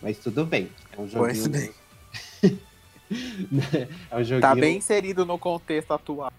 Mas 0.03 0.19
tudo 0.19 0.45
bem. 0.45 0.69
É 0.93 1.01
um 1.01 1.09
joguinho. 1.09 1.49
Bem. 1.49 1.71
é 4.11 4.17
um 4.17 4.25
joguinho... 4.25 4.41
Tá 4.41 4.55
bem 4.55 4.79
inserido 4.79 5.25
no 5.25 5.39
contexto 5.39 5.93
atual. 5.93 6.33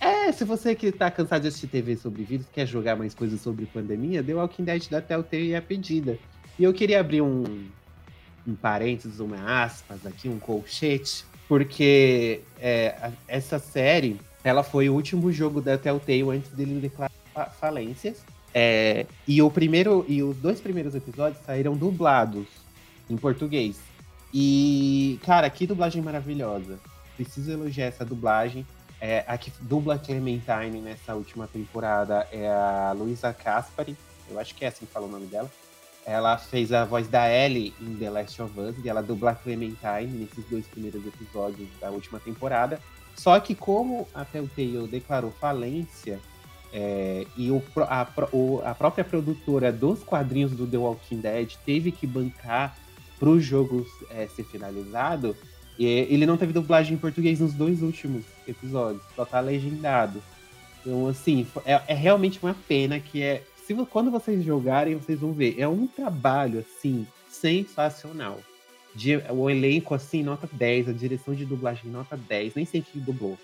É, 0.00 0.30
se 0.30 0.44
você 0.44 0.74
que 0.74 0.92
tá 0.92 1.10
cansado 1.10 1.42
de 1.42 1.48
assistir 1.48 1.68
TV 1.68 1.96
sobre 1.96 2.22
vírus, 2.22 2.46
quer 2.52 2.66
jogar 2.66 2.96
mais 2.96 3.14
coisas 3.14 3.40
sobre 3.40 3.66
pandemia, 3.66 4.22
The 4.22 4.34
Walking 4.34 4.64
Dead 4.64 4.88
da 4.88 5.00
Telltale 5.00 5.52
é 5.52 5.56
a 5.56 5.62
pedida. 5.62 6.18
E 6.58 6.64
eu 6.64 6.72
queria 6.72 7.00
abrir 7.00 7.22
um, 7.22 7.66
um 8.46 8.54
parênteses, 8.54 9.20
uma 9.20 9.62
aspas 9.62 10.06
aqui, 10.06 10.28
um 10.28 10.38
colchete, 10.38 11.24
porque 11.48 12.42
é, 12.60 13.10
essa 13.26 13.58
série, 13.58 14.20
ela 14.44 14.62
foi 14.62 14.88
o 14.88 14.94
último 14.94 15.32
jogo 15.32 15.60
da 15.60 15.78
Telltale 15.78 16.30
antes 16.30 16.50
dele 16.50 16.78
declarar 16.80 17.10
falências. 17.58 18.22
É, 18.54 19.06
e 19.26 19.42
o 19.42 19.50
primeiro 19.50 20.04
e 20.08 20.22
os 20.22 20.36
dois 20.36 20.60
primeiros 20.60 20.94
episódios 20.94 21.42
saíram 21.44 21.74
dublados 21.76 22.46
em 23.08 23.16
português. 23.16 23.78
E, 24.38 25.18
cara, 25.24 25.48
que 25.48 25.66
dublagem 25.66 26.02
maravilhosa. 26.02 26.78
Preciso 27.16 27.50
elogiar 27.50 27.86
essa 27.86 28.04
dublagem. 28.04 28.66
É, 29.00 29.24
a 29.26 29.38
que 29.38 29.50
dubla 29.62 29.98
Clementine 29.98 30.78
nessa 30.82 31.14
última 31.14 31.46
temporada 31.46 32.28
é 32.30 32.46
a 32.46 32.92
Luisa 32.94 33.32
Caspari. 33.32 33.96
Eu 34.30 34.38
acho 34.38 34.54
que 34.54 34.66
é 34.66 34.68
assim 34.68 34.84
que 34.84 34.92
fala 34.92 35.06
o 35.06 35.10
nome 35.10 35.24
dela. 35.24 35.50
Ela 36.04 36.36
fez 36.36 36.70
a 36.70 36.84
voz 36.84 37.08
da 37.08 37.26
Ellie 37.32 37.72
em 37.80 37.96
The 37.96 38.10
Last 38.10 38.42
of 38.42 38.60
Us 38.60 38.76
e 38.84 38.90
ela 38.90 39.02
dubla 39.02 39.34
Clementine 39.34 40.06
nesses 40.06 40.44
dois 40.50 40.66
primeiros 40.66 41.06
episódios 41.06 41.70
da 41.80 41.88
última 41.90 42.20
temporada. 42.20 42.78
Só 43.14 43.40
que 43.40 43.54
como 43.54 44.06
a 44.14 44.22
Telltale 44.22 44.86
declarou 44.86 45.30
falência 45.30 46.20
é, 46.74 47.26
e 47.38 47.50
o, 47.50 47.62
a, 47.88 48.02
a, 48.02 48.74
própria 48.74 49.02
produtora 49.02 49.72
dos 49.72 50.02
quadrinhos 50.02 50.52
do 50.52 50.66
The 50.66 50.76
Walking 50.76 51.20
Dead 51.20 51.54
teve 51.64 51.90
que 51.90 52.06
bancar 52.06 52.76
para 53.18 53.28
o 53.28 53.40
jogo 53.40 53.86
é, 54.10 54.26
ser 54.26 54.44
finalizado, 54.44 55.36
ele 55.78 56.24
não 56.24 56.36
teve 56.36 56.52
dublagem 56.52 56.94
em 56.94 56.98
português 56.98 57.40
nos 57.40 57.52
dois 57.52 57.82
últimos 57.82 58.24
episódios, 58.48 59.02
só 59.14 59.24
tá 59.24 59.40
legendado. 59.40 60.22
Então, 60.80 61.08
assim, 61.08 61.46
é, 61.64 61.80
é 61.88 61.94
realmente 61.94 62.38
uma 62.42 62.54
pena 62.66 62.98
que 63.00 63.22
é 63.22 63.42
se, 63.66 63.74
quando 63.90 64.12
vocês 64.12 64.44
jogarem, 64.44 64.94
vocês 64.94 65.18
vão 65.18 65.32
ver. 65.32 65.56
É 65.58 65.66
um 65.66 65.88
trabalho, 65.88 66.60
assim, 66.60 67.04
sensacional. 67.28 68.40
De, 68.94 69.16
o 69.30 69.50
elenco, 69.50 69.92
assim, 69.92 70.22
nota 70.22 70.48
10. 70.50 70.88
A 70.88 70.92
direção 70.92 71.34
de 71.34 71.44
dublagem, 71.44 71.90
nota 71.90 72.16
10. 72.16 72.54
Nem 72.54 72.64
sei 72.64 72.80
que 72.80 73.00
dublou. 73.00 73.36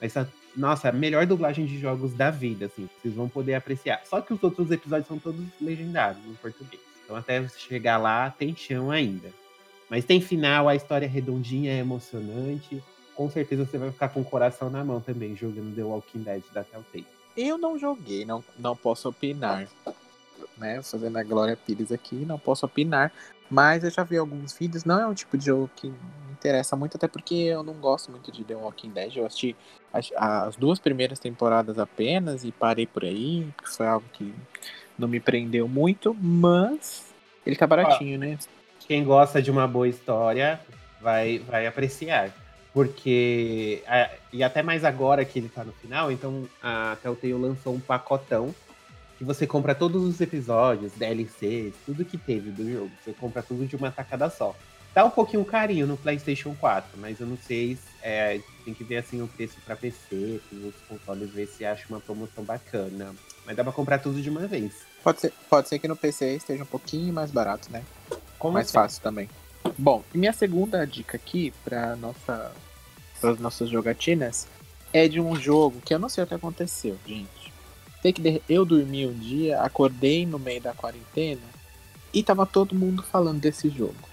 Mas, 0.00 0.12
nossa, 0.56 0.88
a 0.88 0.92
melhor 0.92 1.26
dublagem 1.26 1.64
de 1.64 1.78
jogos 1.78 2.12
da 2.12 2.28
vida, 2.28 2.66
assim. 2.66 2.88
Vocês 3.00 3.14
vão 3.14 3.28
poder 3.28 3.54
apreciar. 3.54 4.02
Só 4.04 4.20
que 4.20 4.34
os 4.34 4.42
outros 4.42 4.68
episódios 4.72 5.06
são 5.06 5.18
todos 5.18 5.44
legendados 5.60 6.20
em 6.26 6.34
português. 6.34 6.82
Então, 7.08 7.16
até 7.16 7.40
você 7.40 7.58
chegar 7.58 7.96
lá, 7.96 8.30
tem 8.30 8.54
chão 8.54 8.90
ainda. 8.90 9.30
Mas 9.88 10.04
tem 10.04 10.20
final, 10.20 10.68
a 10.68 10.76
história 10.76 11.06
é 11.06 11.08
redondinha, 11.08 11.72
é 11.72 11.78
emocionante. 11.78 12.84
Com 13.14 13.30
certeza 13.30 13.64
você 13.64 13.78
vai 13.78 13.90
ficar 13.90 14.10
com 14.10 14.20
o 14.20 14.24
coração 14.24 14.68
na 14.68 14.84
mão 14.84 15.00
também, 15.00 15.34
jogando 15.34 15.74
The 15.74 15.82
Walking 15.82 16.18
Dead 16.18 16.42
da 16.52 16.62
Telltale. 16.62 17.06
Eu 17.34 17.56
não 17.56 17.78
joguei, 17.78 18.26
não, 18.26 18.44
não 18.58 18.76
posso 18.76 19.08
opinar. 19.08 19.66
Né? 20.58 20.82
Fazendo 20.82 21.16
a 21.16 21.22
Glória 21.22 21.56
Pires 21.56 21.90
aqui, 21.90 22.14
não 22.14 22.38
posso 22.38 22.66
opinar. 22.66 23.10
Mas 23.48 23.84
eu 23.84 23.90
já 23.90 24.04
vi 24.04 24.18
alguns 24.18 24.52
vídeos. 24.52 24.84
Não 24.84 25.00
é 25.00 25.06
um 25.06 25.14
tipo 25.14 25.38
de 25.38 25.46
jogo 25.46 25.70
que 25.74 25.88
me 25.88 25.96
interessa 26.32 26.76
muito, 26.76 26.98
até 26.98 27.08
porque 27.08 27.34
eu 27.34 27.62
não 27.62 27.72
gosto 27.72 28.10
muito 28.10 28.30
de 28.30 28.44
The 28.44 28.54
Walking 28.54 28.90
Dead. 28.90 29.16
Eu 29.16 29.24
assisti 29.24 29.56
as, 29.90 30.12
as 30.14 30.56
duas 30.56 30.78
primeiras 30.78 31.18
temporadas 31.18 31.78
apenas 31.78 32.44
e 32.44 32.52
parei 32.52 32.86
por 32.86 33.02
aí. 33.02 33.48
Foi 33.64 33.86
algo 33.86 34.04
que 34.12 34.34
não 34.98 35.08
me 35.08 35.20
prendeu 35.20 35.68
muito, 35.68 36.14
mas 36.14 37.06
ele 37.46 37.56
tá 37.56 37.66
baratinho, 37.66 38.16
ah, 38.16 38.18
né? 38.18 38.38
Quem 38.86 39.04
gosta 39.04 39.40
de 39.40 39.50
uma 39.50 39.66
boa 39.66 39.88
história 39.88 40.60
vai, 41.00 41.38
vai 41.38 41.66
apreciar. 41.66 42.30
Porque. 42.72 43.82
e 44.32 44.42
até 44.42 44.62
mais 44.62 44.84
agora 44.84 45.24
que 45.24 45.38
ele 45.38 45.48
tá 45.48 45.64
no 45.64 45.72
final, 45.72 46.12
então 46.12 46.46
a 46.62 46.96
Telltale 47.02 47.32
lançou 47.34 47.74
um 47.74 47.80
pacotão 47.80 48.54
que 49.16 49.24
você 49.24 49.46
compra 49.46 49.74
todos 49.74 50.04
os 50.04 50.20
episódios, 50.20 50.92
DLCs, 50.92 51.74
tudo 51.84 52.04
que 52.04 52.16
teve 52.16 52.50
do 52.50 52.70
jogo. 52.70 52.90
Você 53.02 53.12
compra 53.12 53.42
tudo 53.42 53.66
de 53.66 53.74
uma 53.74 53.90
tacada 53.90 54.30
só. 54.30 54.54
Dá 54.98 55.04
um 55.04 55.10
pouquinho 55.10 55.44
carinho 55.44 55.86
no 55.86 55.96
PlayStation 55.96 56.56
4, 56.58 56.98
mas 56.98 57.20
eu 57.20 57.26
não 57.28 57.38
sei. 57.38 57.78
É, 58.02 58.40
tem 58.64 58.74
que 58.74 58.82
ver 58.82 58.96
assim 58.96 59.22
o 59.22 59.28
preço 59.28 59.56
para 59.64 59.76
PC, 59.76 60.40
com 60.50 60.56
os 60.56 60.74
consoles, 60.88 61.30
ver 61.30 61.46
se 61.46 61.64
acha 61.64 61.84
uma 61.88 62.00
promoção 62.00 62.42
bacana. 62.42 63.14
Mas 63.46 63.56
dá 63.56 63.62
pra 63.62 63.72
comprar 63.72 64.00
tudo 64.00 64.20
de 64.20 64.28
uma 64.28 64.48
vez. 64.48 64.72
Pode 65.04 65.20
ser, 65.20 65.32
pode 65.48 65.68
ser 65.68 65.78
que 65.78 65.86
no 65.86 65.94
PC 65.94 66.34
esteja 66.34 66.64
um 66.64 66.66
pouquinho 66.66 67.14
mais 67.14 67.30
barato, 67.30 67.70
né? 67.70 67.84
Como 68.40 68.54
mais 68.54 68.72
fácil 68.72 69.00
também. 69.00 69.30
Bom, 69.78 70.02
e 70.12 70.18
minha 70.18 70.32
segunda 70.32 70.84
dica 70.84 71.16
aqui 71.16 71.54
para 71.64 71.94
nossa 71.94 72.50
para 73.20 73.30
as 73.30 73.38
nossas 73.38 73.70
jogatinas, 73.70 74.48
é 74.92 75.06
de 75.06 75.20
um 75.20 75.36
jogo 75.36 75.80
que 75.80 75.94
eu 75.94 76.00
não 76.00 76.08
sei 76.08 76.24
o 76.24 76.26
que 76.26 76.34
aconteceu, 76.34 76.98
gente. 77.06 77.52
Sei 78.02 78.12
que 78.12 78.42
eu 78.48 78.64
dormi 78.64 79.06
um 79.06 79.14
dia, 79.14 79.60
acordei 79.60 80.26
no 80.26 80.40
meio 80.40 80.60
da 80.60 80.74
quarentena 80.74 81.46
e 82.12 82.20
tava 82.20 82.44
todo 82.44 82.74
mundo 82.74 83.00
falando 83.04 83.38
desse 83.38 83.68
jogo. 83.68 84.07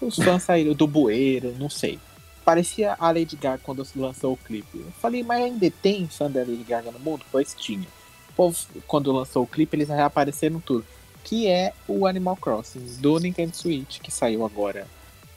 Os 0.00 0.16
fãs 0.16 0.42
saíram 0.42 0.72
do 0.72 0.86
bueiro, 0.86 1.54
não 1.58 1.68
sei. 1.68 1.98
Parecia 2.44 2.96
a 2.98 3.08
Lady 3.08 3.36
Gaga 3.36 3.60
quando 3.62 3.86
lançou 3.94 4.32
o 4.32 4.36
clipe. 4.36 4.78
Eu 4.78 4.90
falei, 5.00 5.22
mas 5.22 5.42
ainda 5.42 5.70
tem 5.70 6.08
fã 6.08 6.30
da 6.30 6.40
Lady 6.40 6.64
Gaga 6.64 6.90
no 6.90 6.98
mundo? 6.98 7.24
Pois 7.30 7.54
tinha. 7.54 7.86
O 8.30 8.32
povo, 8.32 8.56
quando 8.86 9.12
lançou 9.12 9.42
o 9.42 9.46
clipe, 9.46 9.76
eles 9.76 9.88
reapareceram 9.88 10.58
tudo. 10.60 10.84
Que 11.22 11.48
é 11.48 11.74
o 11.86 12.06
Animal 12.06 12.36
Crossing 12.36 12.96
do 12.98 13.18
Nintendo 13.18 13.54
Switch, 13.54 14.00
que 14.00 14.10
saiu 14.10 14.44
agora 14.44 14.86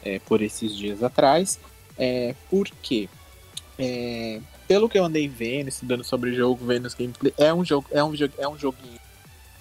é, 0.03 0.20
por 0.20 0.41
esses 0.41 0.75
dias 0.75 1.03
atrás. 1.03 1.60
É, 1.98 2.34
porque, 2.50 3.10
é, 3.77 4.39
pelo 4.67 4.88
que 4.88 4.98
eu 4.98 5.03
andei 5.03 5.27
vendo, 5.27 5.67
estudando 5.67 6.03
sobre 6.03 6.32
o 6.32 6.34
jogo, 6.34 6.65
vendo 6.65 6.86
os 6.86 6.93
gameplay, 6.93 7.34
é 7.38 7.53
um 7.53 7.65
jogo, 7.65 7.88
é 7.91 8.03
um 8.03 8.13
é 8.38 8.48
um 8.48 8.58
joguinho 8.58 9.00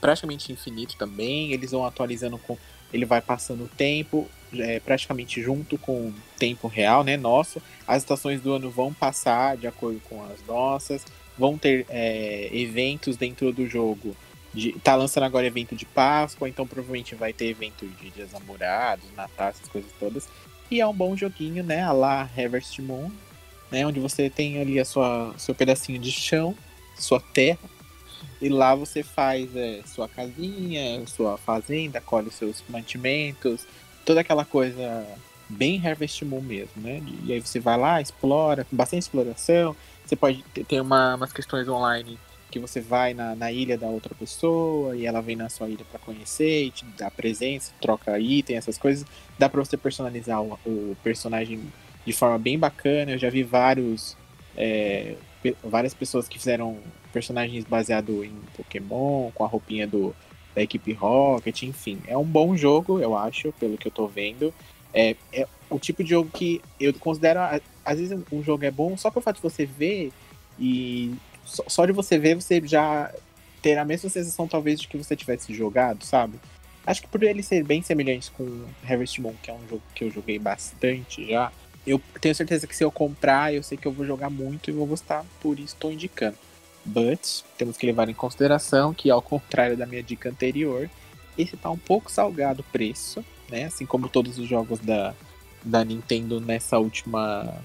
praticamente 0.00 0.52
infinito 0.52 0.96
também. 0.96 1.52
Eles 1.52 1.72
vão 1.72 1.84
atualizando 1.84 2.38
com, 2.38 2.56
ele 2.92 3.04
vai 3.04 3.20
passando 3.20 3.64
o 3.64 3.68
tempo, 3.68 4.28
é, 4.54 4.80
praticamente 4.80 5.40
junto 5.42 5.78
com 5.78 6.08
o 6.08 6.14
tempo 6.38 6.68
real, 6.68 7.02
né? 7.02 7.16
Nosso. 7.16 7.62
As 7.86 8.02
estações 8.02 8.40
do 8.40 8.52
ano 8.52 8.70
vão 8.70 8.92
passar 8.92 9.56
de 9.56 9.66
acordo 9.66 10.00
com 10.08 10.22
as 10.24 10.44
nossas. 10.46 11.04
Vão 11.38 11.56
ter 11.56 11.86
é, 11.88 12.50
eventos 12.52 13.16
dentro 13.16 13.52
do 13.52 13.66
jogo. 13.66 14.14
De, 14.52 14.72
tá 14.80 14.94
lançando 14.94 15.24
agora 15.24 15.46
evento 15.46 15.74
de 15.74 15.86
Páscoa, 15.86 16.46
então 16.46 16.66
provavelmente 16.66 17.14
vai 17.14 17.32
ter 17.32 17.46
evento 17.46 17.86
de 17.86 18.10
Dias 18.10 18.32
Namorados, 18.32 19.06
Natal, 19.16 19.48
essas 19.48 19.68
coisas 19.68 19.90
todas. 19.98 20.28
E 20.70 20.80
é 20.80 20.86
um 20.86 20.92
bom 20.92 21.16
joguinho, 21.16 21.64
né? 21.64 21.82
A 21.82 21.92
lá 21.92 22.28
Harvest 22.36 22.80
Moon, 22.82 23.10
né? 23.70 23.86
Onde 23.86 23.98
você 23.98 24.28
tem 24.28 24.60
ali 24.60 24.78
a 24.78 24.84
sua 24.84 25.34
seu 25.38 25.54
pedacinho 25.54 25.98
de 25.98 26.12
chão, 26.12 26.54
sua 26.98 27.20
terra. 27.20 27.58
E 28.40 28.48
lá 28.48 28.74
você 28.74 29.02
faz 29.02 29.54
é, 29.54 29.80
sua 29.86 30.08
casinha, 30.08 31.06
sua 31.06 31.36
fazenda, 31.38 32.00
colhe 32.00 32.30
seus 32.30 32.62
mantimentos, 32.68 33.66
toda 34.04 34.20
aquela 34.20 34.44
coisa 34.44 35.06
bem 35.48 35.84
Harvest 35.86 36.24
Moon 36.24 36.40
mesmo, 36.40 36.82
né? 36.82 37.02
E 37.24 37.32
aí 37.32 37.40
você 37.40 37.60
vai 37.60 37.78
lá, 37.78 38.00
explora, 38.00 38.66
bastante 38.70 39.02
exploração. 39.02 39.76
Você 40.04 40.16
pode 40.16 40.42
ter 40.42 40.80
uma, 40.80 41.14
umas 41.14 41.32
questões 41.32 41.68
online 41.68 42.18
que 42.50 42.58
você 42.58 42.80
vai 42.80 43.14
na, 43.14 43.34
na 43.34 43.50
ilha 43.50 43.78
da 43.78 43.86
outra 43.86 44.14
pessoa 44.14 44.94
e 44.94 45.06
ela 45.06 45.22
vem 45.22 45.34
na 45.34 45.48
sua 45.48 45.68
ilha 45.70 45.84
para 45.90 45.98
conhecer 45.98 46.70
te 46.70 46.84
dá 46.98 47.10
presença, 47.10 47.72
troca 47.80 48.18
item, 48.18 48.56
essas 48.56 48.76
coisas. 48.76 49.06
Dá 49.38 49.48
para 49.48 49.64
você 49.64 49.76
personalizar 49.76 50.42
o, 50.42 50.58
o, 50.66 50.96
personagem 51.02 51.60
de 52.04 52.12
forma 52.12 52.38
bem 52.38 52.58
bacana. 52.58 53.12
Eu 53.12 53.18
já 53.18 53.30
vi 53.30 53.42
vários 53.42 54.16
é, 54.54 55.14
várias 55.64 55.94
pessoas 55.94 56.28
que 56.28 56.38
fizeram 56.38 56.78
personagens 57.12 57.64
baseados 57.64 58.24
em 58.24 58.34
Pokémon, 58.56 59.30
com 59.32 59.44
a 59.44 59.46
roupinha 59.46 59.86
do, 59.86 60.14
da 60.54 60.62
equipe 60.62 60.92
Rocket, 60.92 61.62
enfim. 61.62 62.00
É 62.06 62.16
um 62.16 62.24
bom 62.24 62.56
jogo, 62.56 63.00
eu 63.00 63.16
acho, 63.16 63.52
pelo 63.52 63.76
que 63.76 63.88
eu 63.88 63.92
tô 63.92 64.06
vendo. 64.06 64.52
É, 64.94 65.16
é 65.32 65.46
o 65.68 65.78
tipo 65.78 66.04
de 66.04 66.10
jogo 66.10 66.30
que 66.32 66.60
eu 66.78 66.92
considero. 66.94 67.40
Às 67.84 67.98
vezes 67.98 68.18
um 68.30 68.42
jogo 68.42 68.64
é 68.64 68.70
bom 68.70 68.96
só 68.96 69.10
pelo 69.10 69.22
fato 69.22 69.36
de 69.36 69.42
você 69.42 69.66
ver 69.66 70.12
e 70.58 71.14
só, 71.44 71.64
só 71.66 71.86
de 71.86 71.92
você 71.92 72.18
ver, 72.18 72.34
você 72.34 72.60
já 72.64 73.12
ter 73.60 73.78
a 73.78 73.84
mesma 73.84 74.10
sensação, 74.10 74.48
talvez, 74.48 74.80
de 74.80 74.88
que 74.88 74.98
você 74.98 75.14
tivesse 75.14 75.54
jogado, 75.54 76.04
sabe? 76.04 76.38
Acho 76.84 77.02
que 77.02 77.08
por 77.08 77.22
ele 77.22 77.42
ser 77.42 77.62
bem 77.62 77.80
semelhante 77.80 78.30
com 78.32 78.64
Harvest 78.84 79.20
Moon, 79.20 79.34
que 79.40 79.50
é 79.50 79.54
um 79.54 79.68
jogo 79.68 79.82
que 79.94 80.04
eu 80.04 80.10
joguei 80.10 80.38
bastante 80.38 81.24
já, 81.28 81.52
eu 81.86 82.00
tenho 82.20 82.34
certeza 82.34 82.66
que 82.66 82.76
se 82.76 82.84
eu 82.84 82.90
comprar, 82.90 83.52
eu 83.52 83.62
sei 83.62 83.76
que 83.76 83.86
eu 83.86 83.92
vou 83.92 84.06
jogar 84.06 84.30
muito 84.30 84.70
e 84.70 84.72
vou 84.72 84.86
gostar, 84.86 85.24
por 85.40 85.58
isso 85.58 85.74
estou 85.74 85.92
indicando. 85.92 86.36
But, 86.84 87.42
temos 87.56 87.76
que 87.76 87.86
levar 87.86 88.08
em 88.08 88.14
consideração 88.14 88.92
que, 88.92 89.10
ao 89.10 89.22
contrário 89.22 89.76
da 89.76 89.86
minha 89.86 90.02
dica 90.02 90.28
anterior, 90.28 90.90
esse 91.38 91.56
tá 91.56 91.70
um 91.70 91.78
pouco 91.78 92.10
salgado 92.10 92.60
o 92.60 92.72
preço, 92.72 93.24
né? 93.48 93.64
Assim 93.64 93.86
como 93.86 94.08
todos 94.08 94.38
os 94.38 94.48
jogos 94.48 94.78
da, 94.80 95.14
da 95.62 95.84
Nintendo 95.84 96.40
nessa 96.40 96.78
última 96.78 97.62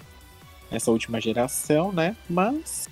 nessa 0.70 0.92
última 0.92 1.20
geração, 1.20 1.92
né? 1.92 2.16
Mas 2.30 2.88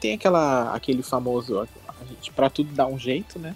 tem 0.00 0.14
aquela 0.14 0.74
aquele 0.74 1.02
famoso 1.02 1.60
a 1.60 2.04
gente 2.04 2.30
para 2.30 2.50
tudo 2.50 2.72
dar 2.72 2.86
um 2.86 2.98
jeito, 2.98 3.38
né? 3.38 3.54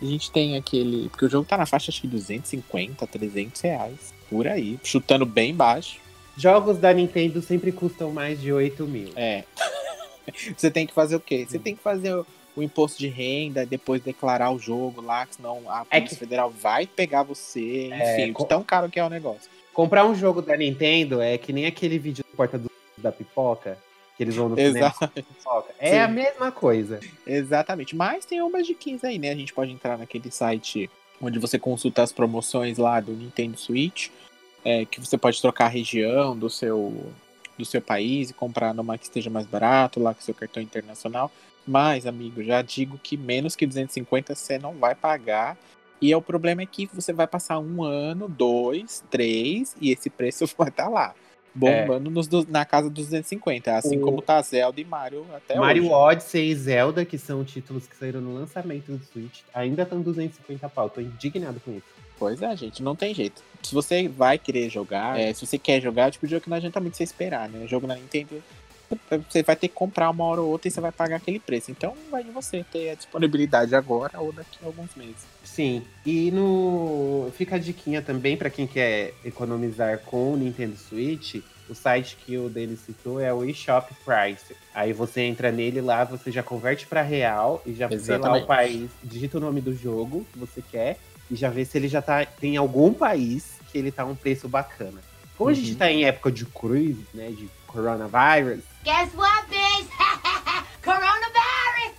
A 0.00 0.04
gente 0.04 0.30
tem 0.30 0.56
aquele. 0.56 1.08
Porque 1.08 1.24
o 1.24 1.30
jogo 1.30 1.46
tá 1.46 1.56
na 1.56 1.66
faixa 1.66 1.92
de 1.92 2.06
250, 2.06 3.06
300 3.06 3.60
reais. 3.60 4.14
Por 4.28 4.46
aí. 4.46 4.78
Chutando 4.82 5.24
bem 5.24 5.54
baixo. 5.54 5.98
Jogos 6.36 6.78
da 6.78 6.92
Nintendo 6.92 7.40
sempre 7.40 7.70
custam 7.72 8.10
mais 8.12 8.40
de 8.40 8.52
8 8.52 8.84
mil. 8.86 9.10
É. 9.16 9.44
Você 10.56 10.70
tem 10.70 10.86
que 10.86 10.92
fazer 10.94 11.16
o 11.16 11.20
quê? 11.20 11.46
Você 11.48 11.58
tem 11.58 11.76
que 11.76 11.82
fazer 11.82 12.14
o, 12.14 12.26
o 12.56 12.62
imposto 12.62 12.98
de 12.98 13.08
renda, 13.08 13.64
depois 13.66 14.02
declarar 14.02 14.50
o 14.50 14.58
jogo 14.58 15.00
lá, 15.00 15.26
senão 15.30 15.62
a 15.68 15.82
É 15.90 15.98
Polícia 15.98 16.16
que- 16.16 16.20
Federal 16.24 16.50
vai 16.50 16.86
pegar 16.86 17.22
você. 17.22 17.90
É, 17.92 18.22
Enfim, 18.22 18.32
co- 18.32 18.42
de 18.42 18.48
tão 18.48 18.62
caro 18.62 18.88
que 18.88 18.98
é 18.98 19.04
o 19.04 19.10
negócio. 19.10 19.50
Comprar 19.72 20.04
um 20.06 20.14
jogo 20.14 20.40
da 20.40 20.56
Nintendo 20.56 21.20
é 21.20 21.36
que 21.36 21.52
nem 21.52 21.66
aquele 21.66 21.98
vídeo 21.98 22.24
do 22.28 22.36
Porta 22.36 22.56
do, 22.56 22.70
da 22.96 23.12
Pipoca, 23.12 23.76
que 24.16 24.22
eles 24.22 24.34
vão 24.36 24.48
no 24.48 24.56
cinema 24.56 24.92
com. 24.92 25.64
É 25.78 25.90
Sim. 25.90 25.98
a 25.98 26.08
mesma 26.08 26.50
coisa. 26.52 27.00
Exatamente. 27.26 27.94
Mas 27.94 28.24
tem 28.24 28.40
umas 28.40 28.66
diquinhas 28.66 29.04
aí, 29.04 29.18
né? 29.18 29.30
A 29.30 29.34
gente 29.36 29.52
pode 29.52 29.72
entrar 29.72 29.98
naquele 29.98 30.30
site 30.30 30.88
onde 31.20 31.38
você 31.38 31.58
consulta 31.58 32.02
as 32.02 32.12
promoções 32.12 32.78
lá 32.78 33.00
do 33.00 33.12
Nintendo 33.12 33.58
Switch, 33.58 34.08
é, 34.64 34.84
que 34.84 35.00
você 35.00 35.18
pode 35.18 35.40
trocar 35.40 35.66
a 35.66 35.68
região 35.68 36.36
do 36.36 36.48
seu, 36.48 37.12
do 37.58 37.64
seu 37.64 37.82
país 37.82 38.30
e 38.30 38.34
comprar 38.34 38.72
numa 38.74 38.96
que 38.96 39.04
esteja 39.04 39.28
mais 39.30 39.46
barato, 39.46 40.00
lá 40.00 40.14
com 40.14 40.20
seu 40.20 40.34
cartão 40.34 40.62
internacional. 40.62 41.30
Mas, 41.66 42.06
amigo, 42.06 42.42
já 42.42 42.62
digo 42.62 42.98
que 43.02 43.16
menos 43.16 43.54
que 43.56 43.66
250 43.66 44.34
você 44.34 44.58
não 44.58 44.74
vai 44.74 44.94
pagar. 44.94 45.56
E 46.00 46.12
é 46.12 46.16
o 46.16 46.20
problema 46.22 46.62
é 46.62 46.66
que 46.66 46.86
você 46.92 47.12
vai 47.12 47.26
passar 47.26 47.58
um 47.58 47.82
ano, 47.82 48.28
dois, 48.28 49.02
três, 49.10 49.74
e 49.80 49.90
esse 49.90 50.10
preço 50.10 50.44
vai 50.58 50.68
estar 50.68 50.88
lá. 50.88 51.14
Bombando 51.56 52.10
nos 52.10 52.26
du- 52.26 52.44
na 52.50 52.64
casa 52.64 52.90
dos 52.90 53.04
250, 53.06 53.76
assim 53.76 53.96
O- 53.96 54.00
como 54.00 54.20
tá 54.20 54.42
Zelda 54.42 54.80
e 54.80 54.84
Mario 54.84 55.24
até 55.32 55.56
Mario 55.56 55.84
hoje. 55.84 55.92
Odyssey 55.92 56.50
e 56.50 56.54
Zelda, 56.56 57.04
que 57.04 57.16
são 57.16 57.44
títulos 57.44 57.86
que 57.86 57.96
saíram 57.96 58.20
no 58.20 58.34
lançamento 58.34 58.90
do 58.90 59.04
Switch, 59.04 59.42
ainda 59.54 59.84
estão 59.84 60.02
250 60.02 60.68
pau. 60.68 60.90
Tô 60.90 61.00
indignado 61.00 61.60
com 61.60 61.70
isso. 61.70 61.93
Pois 62.18 62.40
é, 62.42 62.56
gente, 62.56 62.82
não 62.82 62.94
tem 62.94 63.14
jeito. 63.14 63.42
Se 63.62 63.74
você 63.74 64.08
vai 64.08 64.38
querer 64.38 64.68
jogar, 64.68 65.18
é, 65.18 65.32
se 65.32 65.46
você 65.46 65.58
quer 65.58 65.80
jogar, 65.80 66.10
tipo, 66.10 66.26
o 66.26 66.28
jogo 66.28 66.42
que 66.42 66.50
não 66.50 66.56
adianta 66.56 66.80
muito 66.80 66.96
você 66.96 67.04
esperar, 67.04 67.48
né? 67.48 67.64
O 67.64 67.68
jogo 67.68 67.86
na 67.86 67.94
Nintendo, 67.94 68.42
você 69.28 69.42
vai 69.42 69.56
ter 69.56 69.68
que 69.68 69.74
comprar 69.74 70.10
uma 70.10 70.24
hora 70.24 70.40
ou 70.40 70.50
outra 70.50 70.68
e 70.68 70.70
você 70.70 70.80
vai 70.80 70.92
pagar 70.92 71.16
aquele 71.16 71.38
preço. 71.38 71.70
Então 71.70 71.94
vai 72.10 72.22
de 72.22 72.30
você 72.30 72.64
ter 72.70 72.90
a 72.90 72.94
disponibilidade 72.94 73.74
agora 73.74 74.20
ou 74.20 74.32
daqui 74.32 74.58
a 74.62 74.66
alguns 74.66 74.94
meses. 74.94 75.26
Sim, 75.42 75.82
e 76.04 76.30
no 76.30 77.30
fica 77.36 77.56
a 77.56 77.58
diquinha 77.58 78.02
também 78.02 78.36
para 78.36 78.50
quem 78.50 78.66
quer 78.66 79.14
economizar 79.24 80.00
com 80.00 80.32
o 80.32 80.36
Nintendo 80.36 80.76
Switch. 80.76 81.36
O 81.68 81.74
site 81.74 82.16
que 82.16 82.36
o 82.36 82.50
dele 82.50 82.76
citou 82.76 83.18
é 83.18 83.32
o 83.32 83.42
eShop 83.42 83.90
Price. 84.04 84.54
Aí 84.74 84.92
você 84.92 85.22
entra 85.22 85.50
nele 85.50 85.80
lá, 85.80 86.04
você 86.04 86.30
já 86.30 86.42
converte 86.42 86.86
para 86.86 87.00
real 87.00 87.62
e 87.64 87.72
já 87.72 87.86
vê 87.86 88.18
lá 88.18 88.36
o 88.36 88.46
país, 88.46 88.90
digita 89.02 89.38
o 89.38 89.40
nome 89.40 89.62
do 89.62 89.74
jogo 89.74 90.26
que 90.30 90.38
você 90.38 90.62
quer 90.70 90.98
e 91.30 91.34
já 91.36 91.50
vê 91.50 91.64
se 91.64 91.76
ele 91.78 91.88
já 91.88 92.00
tá 92.02 92.24
tem 92.24 92.56
algum 92.56 92.92
país 92.92 93.54
que 93.70 93.78
ele 93.78 93.90
tá 93.90 94.04
um 94.04 94.14
preço 94.14 94.48
bacana. 94.48 95.00
Como 95.36 95.50
a 95.50 95.54
gente 95.54 95.72
Uhum. 95.72 95.76
tá 95.78 95.90
em 95.90 96.04
época 96.04 96.30
de 96.30 96.44
crise, 96.46 97.04
né, 97.12 97.30
de 97.30 97.48
coronavírus, 97.66 98.62
Guess 98.84 99.14
what, 99.14 99.46
bitch? 99.48 99.88
Coronavirus! 100.84 101.94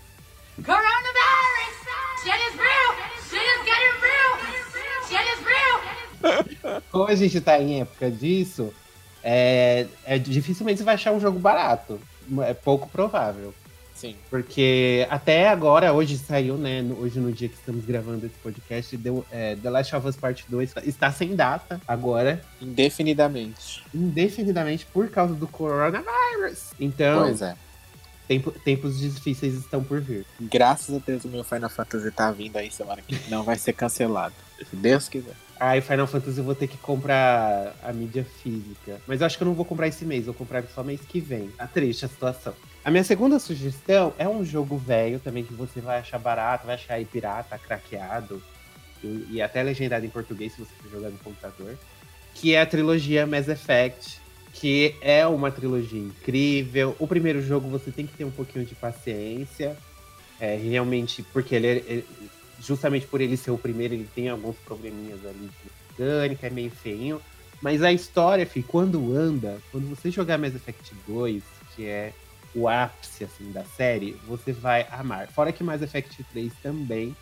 Coronavirus! 0.63 1.75
Shit 2.23 2.35
is 2.35 2.55
real! 2.55 2.95
Shit 3.29 3.43
is 3.43 3.65
getting 3.65 3.95
real! 4.01 4.33
Shit 5.07 5.25
is 5.33 5.41
real! 5.45 6.81
como 6.91 7.05
a 7.07 7.15
gente 7.15 7.41
tá 7.41 7.59
em 7.59 7.81
época 7.81 8.09
disso, 8.11 8.73
é, 9.23 9.87
é 10.05 10.17
dificilmente 10.17 10.77
você 10.79 10.83
vai 10.83 10.95
achar 10.95 11.11
um 11.11 11.19
jogo 11.19 11.39
barato. 11.39 11.99
É 12.45 12.53
pouco 12.53 12.87
provável. 12.89 13.53
Sim. 13.95 14.13
Porque 14.29 15.07
até 15.09 15.47
agora, 15.47 15.93
hoje 15.93 16.17
saiu, 16.17 16.57
né? 16.57 16.83
Hoje 16.99 17.17
no 17.19 17.31
dia 17.31 17.47
que 17.49 17.55
estamos 17.55 17.85
gravando 17.85 18.25
esse 18.25 18.35
podcast, 18.43 18.95
deu, 18.97 19.25
é, 19.31 19.55
The 19.55 19.69
Last 19.69 19.95
of 19.95 20.05
Us 20.07 20.15
Part 20.17 20.45
2 20.49 20.73
está 20.83 21.09
sem 21.11 21.33
data 21.35 21.79
agora, 21.87 22.41
Indefinidamente. 22.61 23.83
indefinidamente 23.93 24.85
por 24.85 25.09
causa 25.09 25.33
do 25.33 25.47
coronavírus. 25.47 26.71
Então, 26.79 27.23
Pois 27.23 27.41
é. 27.41 27.55
tempo- 28.27 28.51
tempos 28.51 28.99
difíceis 28.99 29.53
estão 29.55 29.83
por 29.83 30.01
vir. 30.01 30.25
Graças 30.41 30.93
a 30.95 30.99
Deus 30.99 31.23
o 31.25 31.29
meu 31.29 31.43
Final 31.43 31.69
Fantasy 31.69 32.11
tá 32.11 32.31
vindo 32.31 32.57
aí 32.57 32.69
semana 32.71 33.01
que 33.01 33.15
vem. 33.15 33.29
Não 33.29 33.43
vai 33.43 33.57
ser 33.57 33.73
cancelado. 33.73 34.35
Se 34.69 34.75
Deus 34.75 35.07
quiser. 35.09 35.33
Aí, 35.57 35.79
Final 35.79 36.05
Fantasy 36.05 36.37
eu 36.37 36.43
vou 36.43 36.53
ter 36.53 36.67
que 36.67 36.77
comprar 36.77 37.73
a 37.81 37.93
mídia 37.93 38.25
física. 38.43 38.99
Mas 39.07 39.21
eu 39.21 39.25
acho 39.27 39.37
que 39.37 39.43
eu 39.43 39.47
não 39.47 39.53
vou 39.53 39.63
comprar 39.63 39.87
esse 39.87 40.03
mês, 40.03 40.25
vou 40.25 40.33
comprar 40.33 40.63
só 40.73 40.83
mês 40.83 40.99
que 41.07 41.21
vem. 41.21 41.47
Tá 41.57 41.65
triste 41.65 42.03
a 42.03 42.09
situação. 42.09 42.53
A 42.85 42.91
minha 42.91 43.03
segunda 43.03 43.39
sugestão 43.39 44.13
é 44.15 44.29
um 44.29 44.45
jogo 44.45 44.77
velho 44.77 45.19
também 45.19 45.43
que 45.43 45.53
você 45.55 45.81
vai 45.81 45.97
achar 45.99 46.19
barato, 46.19 46.67
vai 46.67 46.75
achar 46.75 46.93
aí 46.93 47.03
pirata, 47.05 47.57
craqueado. 47.57 48.39
E, 49.03 49.27
e 49.31 49.41
até 49.41 49.63
legendado 49.63 50.05
em 50.05 50.09
português 50.09 50.53
se 50.53 50.59
você 50.59 50.71
for 50.83 50.91
jogar 50.91 51.09
no 51.09 51.17
computador. 51.17 51.75
Que 52.35 52.53
é 52.53 52.61
a 52.61 52.65
trilogia 52.65 53.25
Mass 53.25 53.47
Effect. 53.47 54.19
Que 54.53 54.95
é 55.01 55.25
uma 55.25 55.49
trilogia 55.49 55.99
incrível. 55.99 56.95
O 56.99 57.07
primeiro 57.07 57.41
jogo 57.41 57.67
você 57.67 57.89
tem 57.91 58.05
que 58.05 58.15
ter 58.15 58.23
um 58.23 58.29
pouquinho 58.31 58.63
de 58.63 58.75
paciência. 58.75 59.75
É, 60.39 60.55
realmente, 60.55 61.23
porque 61.33 61.55
ele, 61.55 61.67
é- 61.67 61.83
ele- 61.87 62.05
justamente 62.61 63.07
por 63.07 63.19
ele 63.19 63.35
ser 63.35 63.49
o 63.51 63.57
primeiro, 63.57 63.95
ele 63.95 64.07
tem 64.13 64.29
alguns 64.29 64.57
probleminhas 64.57 65.25
ali 65.25 65.49
de 65.49 65.71
mecânica, 66.05 66.45
é 66.45 66.49
meio 66.51 66.69
feinho. 66.69 67.19
Mas 67.61 67.81
a 67.81 67.91
história, 67.91 68.45
fi, 68.45 68.61
quando 68.61 69.15
anda, 69.15 69.57
quando 69.71 69.89
você 69.89 70.11
jogar 70.11 70.37
Mass 70.37 70.53
Effect 70.53 70.93
2, 71.07 71.41
que 71.75 71.85
é 71.87 72.13
o 72.55 72.67
ápice 72.67 73.25
assim, 73.25 73.51
da 73.51 73.63
série, 73.63 74.13
você 74.25 74.53
vai 74.53 74.87
amar. 74.89 75.27
Fora 75.27 75.51
que 75.51 75.63
Mass 75.63 75.81
Effect 75.81 76.23
3 76.31 76.53
também 76.63 77.15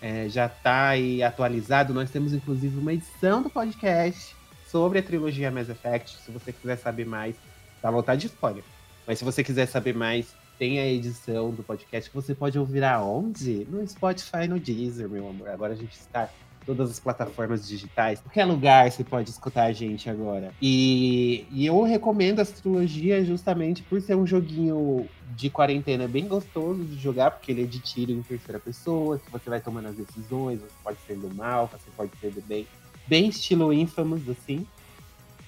é, 0.00 0.28
já 0.28 0.48
tá 0.48 0.88
aí 0.88 1.22
atualizado. 1.22 1.94
Nós 1.94 2.10
temos 2.10 2.34
inclusive 2.34 2.78
uma 2.78 2.92
edição 2.92 3.42
do 3.42 3.48
podcast 3.48 4.36
sobre 4.68 4.98
a 4.98 5.02
trilogia 5.02 5.50
Mass 5.50 5.68
Effect. 5.68 6.18
Se 6.18 6.30
você 6.30 6.52
quiser 6.52 6.76
saber 6.76 7.06
mais, 7.06 7.34
dá 7.82 7.90
vontade 7.90 8.22
de 8.22 8.26
spoiler. 8.26 8.62
Mas 9.06 9.18
se 9.18 9.24
você 9.24 9.42
quiser 9.42 9.66
saber 9.66 9.94
mais, 9.94 10.34
tem 10.58 10.78
a 10.78 10.86
edição 10.86 11.50
do 11.50 11.62
podcast 11.62 12.10
que 12.10 12.16
você 12.16 12.34
pode 12.34 12.58
ouvir 12.58 12.84
aonde? 12.84 13.66
No 13.70 13.86
Spotify, 13.86 14.46
no 14.48 14.60
Deezer, 14.60 15.08
meu 15.08 15.28
amor. 15.28 15.48
Agora 15.48 15.72
a 15.72 15.76
gente 15.76 15.92
está 15.92 16.28
todas 16.64 16.90
as 16.90 16.98
plataformas 16.98 17.66
digitais. 17.66 18.20
Qualquer 18.20 18.44
lugar 18.44 18.90
você 18.90 19.04
pode 19.04 19.30
escutar 19.30 19.64
a 19.64 19.72
gente 19.72 20.08
agora. 20.08 20.52
E, 20.60 21.46
e 21.50 21.66
eu 21.66 21.82
recomendo 21.82 22.40
essa 22.40 22.54
trilogia 22.54 23.24
justamente 23.24 23.82
por 23.82 24.00
ser 24.00 24.14
um 24.14 24.26
joguinho 24.26 25.08
de 25.36 25.50
quarentena 25.50 26.06
bem 26.06 26.26
gostoso 26.26 26.84
de 26.84 26.98
jogar, 27.00 27.30
porque 27.32 27.52
ele 27.52 27.62
é 27.62 27.66
de 27.66 27.78
tiro 27.78 28.12
em 28.12 28.22
terceira 28.22 28.58
pessoa, 28.58 29.18
que 29.18 29.30
você 29.30 29.50
vai 29.50 29.60
tomando 29.60 29.88
as 29.88 29.96
decisões, 29.96 30.60
você 30.60 30.74
pode 30.82 30.98
ser 31.06 31.16
do 31.16 31.34
mal, 31.34 31.68
você 31.68 31.90
pode 31.96 32.10
ser 32.20 32.30
do 32.30 32.42
bem. 32.42 32.66
Bem 33.06 33.28
estilo 33.28 33.72
Infamous, 33.72 34.28
assim. 34.28 34.66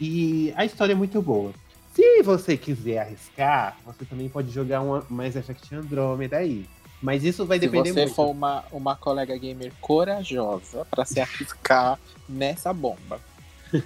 E 0.00 0.52
a 0.56 0.64
história 0.64 0.92
é 0.92 0.96
muito 0.96 1.22
boa. 1.22 1.52
Se 1.94 2.22
você 2.22 2.58
quiser 2.58 2.98
arriscar, 2.98 3.78
você 3.84 4.04
também 4.04 4.28
pode 4.28 4.50
jogar 4.50 4.82
um 4.82 5.02
Mass 5.08 5.34
Effect 5.34 5.74
Andromeda 5.74 6.36
aí. 6.36 6.66
Mas 7.00 7.24
isso 7.24 7.44
vai 7.44 7.58
Se 7.58 7.66
depender 7.66 7.92
você 7.92 8.00
muito. 8.00 8.14
for 8.14 8.30
uma, 8.30 8.64
uma 8.72 8.96
colega 8.96 9.36
gamer 9.36 9.72
corajosa 9.80 10.84
pra 10.90 11.04
se 11.04 11.20
arriscar 11.20 11.98
nessa 12.28 12.72
bomba. 12.72 13.20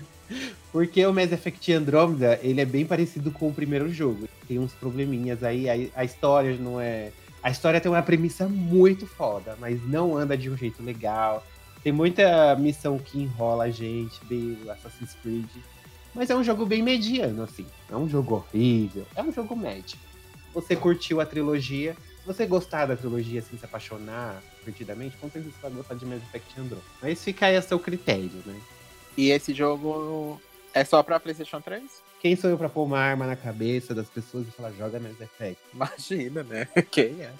Porque 0.71 1.05
o 1.05 1.13
Mass 1.13 1.33
Effect 1.33 1.73
Andromeda, 1.73 2.39
ele 2.43 2.61
é 2.61 2.65
bem 2.65 2.87
parecido 2.87 3.33
com 3.33 3.49
o 3.49 3.55
primeiro 3.55 3.93
jogo. 3.93 4.29
Tem 4.47 4.59
uns 4.59 4.73
probleminhas 4.73 5.43
aí, 5.43 5.69
a, 5.69 6.01
a 6.01 6.05
história 6.05 6.57
não 6.57 6.81
é... 6.81 7.11
A 7.43 7.51
história 7.51 7.81
tem 7.81 7.91
uma 7.91 8.03
premissa 8.03 8.47
muito 8.47 9.07
foda, 9.07 9.57
mas 9.59 9.83
não 9.89 10.17
anda 10.17 10.37
de 10.37 10.51
um 10.51 10.57
jeito 10.57 10.83
legal. 10.83 11.45
Tem 11.83 11.91
muita 11.91 12.55
missão 12.57 12.99
que 12.99 13.19
enrola 13.19 13.65
a 13.65 13.71
gente, 13.71 14.23
bem 14.27 14.59
Assassin's 14.69 15.17
Creed. 15.23 15.49
Mas 16.15 16.29
é 16.29 16.37
um 16.37 16.45
jogo 16.45 16.67
bem 16.67 16.83
mediano, 16.83 17.43
assim. 17.43 17.67
É 17.91 17.97
um 17.97 18.09
jogo 18.09 18.35
horrível, 18.35 19.07
é 19.17 19.23
um 19.23 19.33
jogo 19.33 19.57
médio. 19.57 19.99
Você 20.53 20.77
curtiu 20.77 21.21
a 21.21 21.27
trilogia, 21.27 21.95
se 21.95 22.10
você 22.33 22.47
gostar 22.47 22.87
da 22.87 22.97
trilogia, 22.97 23.41
assim, 23.41 23.59
se 23.59 23.65
apaixonar 23.65 24.43
perdidamente, 24.65 25.17
com 25.17 25.31
certeza 25.31 25.55
você 25.55 25.63
vai 25.63 25.71
gostar 25.73 25.95
de 25.95 26.07
Mass 26.07 26.23
Effect 26.23 26.61
Andromeda. 26.61 26.87
Mas 27.03 27.23
fica 27.23 27.47
aí 27.47 27.57
a 27.57 27.63
seu 27.63 27.79
critério, 27.79 28.43
né? 28.47 28.61
E 29.17 29.31
esse 29.31 29.53
jogo 29.53 30.41
é 30.73 30.85
só 30.85 31.03
pra 31.03 31.19
PlayStation 31.19 31.61
3? 31.61 31.83
Quem 32.21 32.37
sou 32.37 32.51
eu 32.51 32.59
pra 32.59 32.69
pôr 32.69 32.85
uma 32.85 32.99
arma 32.99 33.27
na 33.27 33.35
cabeça 33.35 33.95
das 33.95 34.07
pessoas 34.09 34.47
e 34.47 34.51
falar, 34.51 34.73
joga 34.73 35.01
Mass 35.01 35.19
Effect? 35.21 35.59
Imagina, 35.73 36.43
né? 36.43 36.69
Quem 36.91 37.17
é? 37.23 37.33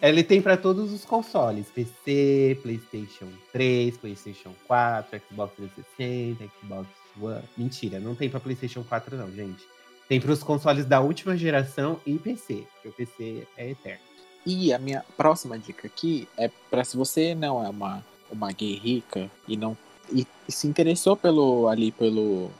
Ele 0.00 0.24
tem 0.24 0.40
pra 0.40 0.56
todos 0.56 0.92
os 0.92 1.04
consoles: 1.04 1.66
PC, 1.68 2.58
PlayStation 2.62 3.28
3, 3.52 3.98
PlayStation 3.98 4.54
4, 4.66 5.20
Xbox 5.28 5.54
360, 5.56 6.50
Xbox 6.60 6.88
One. 7.20 7.42
Mentira, 7.56 8.00
não 8.00 8.14
tem 8.14 8.30
pra 8.30 8.40
PlayStation 8.40 8.82
4, 8.82 9.16
não, 9.16 9.30
gente. 9.30 9.66
Tem 10.10 10.20
pros 10.20 10.42
consoles 10.42 10.84
da 10.84 11.00
última 11.00 11.36
geração 11.36 12.00
e 12.04 12.18
PC, 12.18 12.64
porque 12.74 12.88
o 12.88 12.92
PC 12.92 13.46
é 13.56 13.70
eterno. 13.70 14.00
E 14.44 14.72
a 14.72 14.78
minha 14.80 15.04
próxima 15.16 15.56
dica 15.56 15.86
aqui 15.86 16.28
é 16.36 16.50
para 16.68 16.82
se 16.82 16.96
você 16.96 17.32
não 17.32 17.64
é 17.64 17.68
uma, 17.68 18.04
uma 18.28 18.50
gay 18.50 18.74
rica 18.74 19.30
e 19.46 19.56
não 19.56 19.78
e, 20.12 20.26
e 20.48 20.50
se 20.50 20.66
interessou 20.66 21.16
pelo 21.16 21.68
ali 21.68 21.92
pelo 21.92 22.50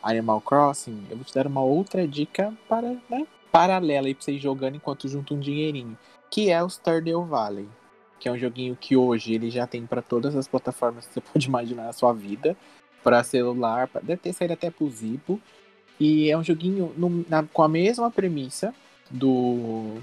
Animal 0.00 0.40
Crossing, 0.40 1.04
eu 1.10 1.16
vou 1.16 1.24
te 1.24 1.34
dar 1.34 1.48
uma 1.48 1.62
outra 1.62 2.06
dica 2.06 2.54
para 2.68 2.96
né, 3.10 3.26
paralela 3.50 4.06
aí 4.06 4.14
você 4.14 4.30
ir 4.30 4.38
jogando 4.38 4.76
enquanto 4.76 5.08
junta 5.08 5.34
um 5.34 5.40
dinheirinho, 5.40 5.98
que 6.30 6.48
é 6.48 6.62
o 6.62 6.70
Stardew 6.70 7.24
Valley, 7.24 7.68
que 8.20 8.28
é 8.28 8.32
um 8.32 8.38
joguinho 8.38 8.76
que 8.76 8.96
hoje 8.96 9.34
ele 9.34 9.50
já 9.50 9.66
tem 9.66 9.84
para 9.84 10.00
todas 10.00 10.36
as 10.36 10.46
plataformas 10.46 11.08
que 11.08 11.14
você 11.14 11.20
pode 11.32 11.48
imaginar 11.48 11.86
na 11.86 11.92
sua 11.92 12.12
vida, 12.12 12.56
para 13.02 13.24
celular, 13.24 13.88
pra, 13.88 14.00
deve 14.00 14.20
ter 14.20 14.32
saído 14.32 14.54
até 14.54 14.70
pro 14.70 14.88
Zipo, 14.88 15.40
e 16.00 16.30
é 16.30 16.36
um 16.36 16.42
joguinho 16.42 16.92
no- 16.96 17.24
na- 17.28 17.42
com 17.42 17.62
a 17.62 17.68
mesma 17.68 18.10
premissa 18.10 18.74
do, 19.10 19.98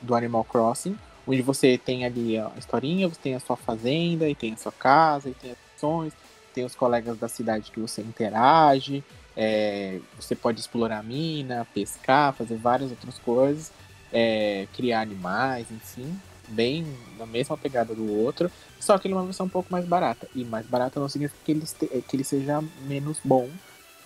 do 0.00 0.14
Animal 0.14 0.44
Crossing, 0.44 0.96
onde 1.26 1.42
você 1.42 1.76
tem 1.76 2.04
ali 2.04 2.38
a 2.38 2.52
historinha, 2.56 3.08
você 3.08 3.20
tem 3.20 3.34
a 3.34 3.40
sua 3.40 3.56
fazenda, 3.56 4.28
e 4.28 4.34
tem 4.34 4.52
a 4.52 4.56
sua 4.56 4.72
casa, 4.72 5.28
e 5.28 5.34
tem 5.34 5.50
as 5.50 5.58
opções, 5.74 6.12
tem 6.54 6.64
os 6.64 6.74
colegas 6.74 7.18
da 7.18 7.28
cidade 7.28 7.72
que 7.72 7.80
você 7.80 8.00
interage, 8.00 9.02
é, 9.36 9.98
você 10.16 10.36
pode 10.36 10.60
explorar 10.60 10.98
a 10.98 11.02
mina, 11.02 11.66
pescar, 11.74 12.32
fazer 12.32 12.56
várias 12.56 12.90
outras 12.90 13.18
coisas, 13.18 13.72
é, 14.12 14.68
criar 14.74 15.00
animais, 15.00 15.66
enfim, 15.72 16.16
bem 16.48 16.86
na 17.18 17.26
mesma 17.26 17.56
pegada 17.56 17.94
do 17.94 18.12
outro, 18.12 18.48
só 18.78 18.96
que 18.98 19.08
ele 19.08 19.14
é 19.14 19.16
uma 19.16 19.24
versão 19.24 19.46
um 19.46 19.48
pouco 19.48 19.72
mais 19.72 19.86
barata. 19.86 20.28
E 20.34 20.44
mais 20.44 20.66
barata 20.66 21.00
não 21.00 21.08
significa 21.08 21.40
que 21.44 21.50
ele, 21.50 21.64
que 22.06 22.16
ele 22.16 22.22
seja 22.22 22.62
menos 22.86 23.18
bom 23.24 23.48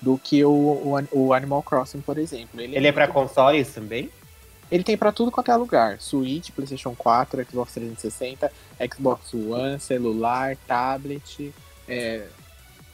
do 0.00 0.18
que 0.18 0.44
o, 0.44 0.50
o, 0.50 1.08
o 1.12 1.32
Animal 1.32 1.62
Crossing, 1.62 2.00
por 2.00 2.18
exemplo. 2.18 2.60
Ele 2.60 2.86
é 2.86 2.92
pra 2.92 3.06
muito 3.06 3.14
consoles 3.14 3.72
também? 3.72 4.10
ele 4.70 4.84
tem 4.84 4.96
pra 4.96 5.12
tudo 5.12 5.30
quanto 5.30 5.50
é 5.50 5.56
lugar. 5.56 6.00
Switch, 6.00 6.50
PlayStation 6.50 6.94
4, 6.94 7.46
Xbox 7.50 7.72
360, 7.72 8.52
Xbox 8.92 9.34
One, 9.34 9.80
celular, 9.80 10.56
tablet, 10.66 11.52
é, 11.88 12.26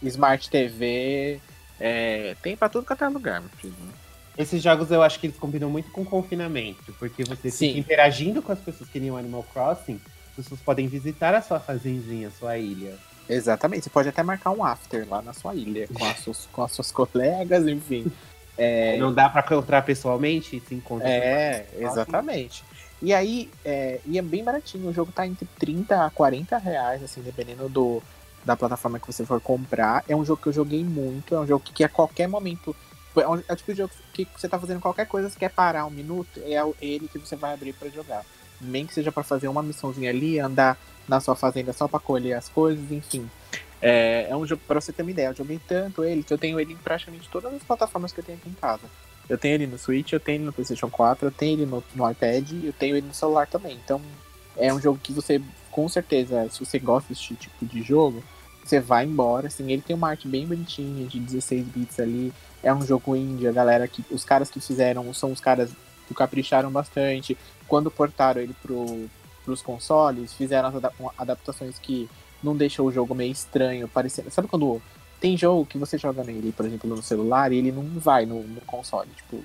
Smart 0.03 0.49
TV. 0.49 1.40
é, 1.81 2.37
tem 2.43 2.57
pra 2.57 2.69
tudo 2.69 2.87
quanto 2.87 3.05
é 3.05 3.09
lugar, 3.09 3.40
meu 3.40 3.51
filho. 3.51 3.75
Esses 4.37 4.62
jogos 4.62 4.90
eu 4.90 5.03
acho 5.03 5.21
que 5.21 5.29
eles 5.29 5.38
combinam 5.38 5.71
muito 5.71 5.90
com 5.90 6.05
confinamento, 6.05 6.93
porque 6.99 7.25
você 7.25 7.51
Sim. 7.51 7.69
fica 7.69 7.79
interagindo 7.81 8.43
com 8.43 8.53
as 8.53 8.59
pessoas 8.59 8.90
que 8.90 8.99
nem 8.99 9.11
o 9.11 9.17
Animal 9.17 9.45
Crossing, 9.53 10.01
as 10.31 10.37
pessoas 10.37 10.61
podem 10.61 10.88
visitar 10.88 11.35
a 11.35 11.43
sua 11.43 11.61
fazendinha, 11.61 12.29
a 12.29 12.33
sua 12.33 12.59
ilha. 12.59 12.97
Exatamente. 13.29 13.85
Você 13.85 13.91
pode 13.91 14.09
até 14.09 14.23
marcar 14.23 14.51
um 14.51 14.65
after 14.65 15.07
lá 15.09 15.23
na 15.23 15.33
sua 15.33 15.55
ilha, 15.55 15.89
com 15.89 16.05
as 16.05 16.19
suas, 16.21 16.49
com 16.53 16.63
as 16.63 16.73
suas 16.73 16.91
colegas, 16.93 17.67
enfim. 17.67 18.11
É, 18.57 18.97
Não 18.99 19.13
dá 19.13 19.29
pra 19.29 19.43
encontrar 19.43 19.83
pessoalmente, 19.83 20.63
se 20.67 20.75
encontra. 20.75 21.09
É, 21.09 21.67
exatamente. 21.79 22.65
E 23.03 23.13
aí, 23.13 23.51
é, 23.65 24.01
e 24.07 24.19
é 24.19 24.23
bem 24.23 24.45
baratinho. 24.45 24.89
O 24.89 24.93
jogo 24.93 25.13
tá 25.13 25.27
entre 25.27 25.47
30 25.59 26.07
a 26.07 26.11
40 26.11 26.57
reais, 26.59 27.03
assim, 27.03 27.21
dependendo 27.21 27.69
do, 27.69 28.03
da 28.45 28.57
plataforma 28.57 28.99
que 28.99 29.07
você 29.07 29.25
for 29.25 29.41
comprar. 29.41 30.05
É 30.09 30.15
um 30.15 30.25
jogo 30.25 30.41
que 30.41 30.49
eu 30.49 30.53
joguei 30.53 30.85
muito, 30.85 31.35
é 31.35 31.41
um 31.41 31.47
jogo 31.47 31.65
que, 31.65 31.73
que 31.73 31.85
a 31.85 31.89
qualquer 31.89 32.29
momento. 32.29 32.75
É, 33.17 33.21
é 33.21 33.53
o 33.53 33.57
tipo 33.57 33.73
de 33.73 33.79
jogo 33.79 33.93
que 34.13 34.27
você 34.37 34.49
tá 34.49 34.59
fazendo 34.59 34.81
qualquer 34.81 35.07
coisa, 35.07 35.29
você 35.29 35.39
quer 35.39 35.51
parar 35.51 35.87
um 35.87 35.91
minuto, 35.91 36.41
é 36.41 36.61
ele 36.81 37.09
que 37.09 37.19
você 37.19 37.37
vai 37.37 37.55
abrir 37.55 37.73
pra 37.73 37.89
jogar. 37.89 38.25
Nem 38.61 38.87
que 38.87 38.95
seja 38.95 39.12
pra 39.12 39.23
fazer 39.23 39.49
uma 39.49 39.62
missãozinha 39.62 40.11
ali, 40.11 40.38
andar 40.38 40.79
na 41.09 41.21
sua 41.21 41.35
fazenda 41.35 41.73
só 41.73 41.87
pra 41.87 42.01
colher 42.01 42.35
as 42.35 42.49
coisas, 42.49 42.90
enfim. 42.90 43.29
É, 43.81 44.29
é 44.31 44.37
um 44.37 44.47
jogo, 44.47 44.62
pra 44.67 44.81
você 44.81 44.93
ter 44.93 45.03
uma 45.03 45.11
ideia, 45.11 45.29
eu 45.29 45.35
joguei 45.35 45.61
tanto 45.69 46.03
ele 46.05 46.23
que 46.23 46.33
eu 46.33 46.38
tenho 46.38 46.59
ele 46.59 46.73
em 46.73 46.77
praticamente 46.77 47.29
todas 47.29 47.53
as 47.53 47.62
plataformas 47.62 48.12
que 48.12 48.21
eu 48.21 48.25
tenho 48.25 48.38
aqui 48.38 48.49
em 48.49 48.55
casa. 48.55 48.83
Eu 49.29 49.37
tenho 49.38 49.55
ele 49.55 49.67
no 49.67 49.79
Switch, 49.79 50.12
eu 50.12 50.21
tenho 50.21 50.37
ele 50.37 50.45
no 50.45 50.53
PlayStation 50.53 50.88
4, 50.88 51.27
eu 51.29 51.33
tenho 51.33 51.61
ele 51.61 51.67
no, 51.67 51.83
no 51.95 52.11
iPad 52.11 52.51
eu 52.64 52.73
tenho 52.73 52.97
ele 52.97 53.07
no 53.07 53.14
celular 53.14 53.47
também. 53.47 53.79
Então, 53.85 54.01
é 54.57 54.73
um 54.73 54.81
jogo 54.81 54.99
que 55.03 55.12
você, 55.12 55.40
com 55.71 55.88
certeza, 55.88 56.49
se 56.51 56.64
você 56.64 56.79
gosta 56.79 57.09
desse 57.09 57.35
tipo 57.35 57.64
de 57.64 57.83
jogo, 57.83 58.23
você 58.64 58.81
vai 58.81 59.05
embora. 59.05 59.49
Assim, 59.49 59.71
ele 59.71 59.83
tem 59.83 59.95
uma 59.95 60.09
arte 60.09 60.27
bem 60.29 60.47
bonitinha, 60.47 61.07
de 61.07 61.19
16 61.19 61.67
bits 61.67 62.01
ali. 62.01 62.33
É 62.62 62.73
um 62.73 62.83
jogo 62.83 63.14
indie, 63.14 63.47
a 63.47 63.53
galera 63.53 63.87
que. 63.87 64.05
Os 64.11 64.25
caras 64.25 64.51
que 64.51 64.61
fizeram 64.61 65.12
são 65.12 65.33
os 65.33 65.40
caras 65.40 65.71
capricharam 66.12 66.71
bastante. 66.71 67.38
Quando 67.69 67.90
portaram 67.90 68.40
ele 68.40 68.55
pro, 68.61 69.09
pros 69.45 69.62
consoles, 69.62 70.35
fizeram 70.35 70.69
as 70.69 70.75
ada- 70.75 70.93
adaptações 71.17 71.79
que 71.79 72.11
não 72.43 72.57
deixam 72.57 72.85
o 72.85 72.93
jogo 72.93 73.14
meio 73.14 73.33
estranho, 73.33 73.88
parecendo. 73.88 74.31
Sabe 74.31 74.49
quando 74.49 74.83
tem 75.21 75.37
jogo 75.37 75.64
que 75.64 75.79
você 75.79 75.97
joga 75.97 76.23
nele, 76.23 76.53
por 76.53 76.67
exemplo, 76.67 76.90
no 76.90 77.03
celular, 77.03 77.53
e 77.53 77.57
ele 77.57 77.73
não 77.73 77.85
vai 77.99 78.27
no, 78.27 78.43
no 78.43 78.61
console, 78.62 79.09
tipo, 79.17 79.43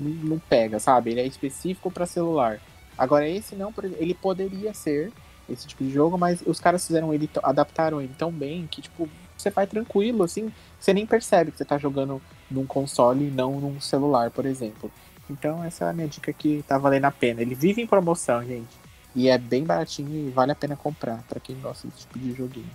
não, 0.00 0.38
pega, 0.38 0.78
sabe? 0.78 1.10
Ele 1.10 1.20
é 1.20 1.26
específico 1.26 1.90
para 1.90 2.06
celular. 2.06 2.58
Agora 2.96 3.28
esse 3.28 3.54
não, 3.54 3.72
ele 3.98 4.14
poderia 4.14 4.72
ser 4.72 5.12
esse 5.48 5.66
tipo 5.66 5.84
de 5.84 5.90
jogo, 5.90 6.16
mas 6.16 6.42
os 6.46 6.58
caras 6.58 6.86
fizeram 6.86 7.12
ele, 7.12 7.28
adaptaram 7.42 8.00
ele 8.00 8.14
tão 8.16 8.30
bem 8.30 8.66
que, 8.66 8.80
tipo, 8.80 9.08
você 9.36 9.50
vai 9.50 9.66
tranquilo, 9.66 10.22
assim, 10.22 10.50
você 10.78 10.92
nem 10.92 11.06
percebe 11.06 11.50
que 11.50 11.58
você 11.58 11.64
tá 11.64 11.76
jogando 11.76 12.20
num 12.50 12.66
console 12.66 13.26
e 13.26 13.30
não 13.30 13.60
num 13.60 13.80
celular, 13.80 14.30
por 14.30 14.46
exemplo. 14.46 14.90
Então 15.30 15.62
essa 15.64 15.84
é 15.84 15.88
a 15.90 15.92
minha 15.92 16.08
dica 16.08 16.32
que 16.32 16.62
tá 16.66 16.76
valendo 16.76 17.04
a 17.06 17.10
pena. 17.10 17.40
Ele 17.40 17.54
vive 17.54 17.80
em 17.80 17.86
promoção, 17.86 18.44
gente. 18.44 18.68
E 19.14 19.28
é 19.28 19.38
bem 19.38 19.64
baratinho 19.64 20.28
e 20.28 20.30
vale 20.30 20.52
a 20.52 20.54
pena 20.54 20.76
comprar 20.76 21.22
pra 21.28 21.40
quem 21.40 21.56
gosta 21.60 21.88
desse 21.88 22.00
tipo 22.00 22.18
de 22.18 22.32
joguinho. 22.32 22.70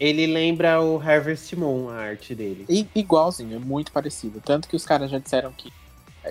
Ele 0.00 0.26
lembra 0.26 0.80
o 0.82 0.98
Harvest 1.00 1.54
Moon, 1.54 1.88
a 1.88 1.96
arte 1.96 2.34
dele. 2.34 2.64
E, 2.68 2.86
igualzinho, 2.94 3.56
é 3.56 3.58
muito 3.58 3.92
parecido. 3.92 4.40
Tanto 4.44 4.68
que 4.68 4.74
os 4.74 4.84
caras 4.84 5.10
já 5.10 5.18
disseram 5.18 5.52
que 5.52 5.72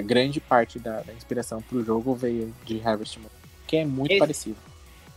grande 0.04 0.40
parte 0.40 0.78
da, 0.80 1.02
da 1.02 1.14
inspiração 1.14 1.62
pro 1.62 1.84
jogo 1.84 2.14
veio 2.16 2.54
de 2.66 2.82
Harvest 2.86 3.18
Moon. 3.20 3.30
Que 3.68 3.78
é 3.78 3.86
muito 3.86 4.12
Esse- 4.12 4.20
parecido. 4.20 4.58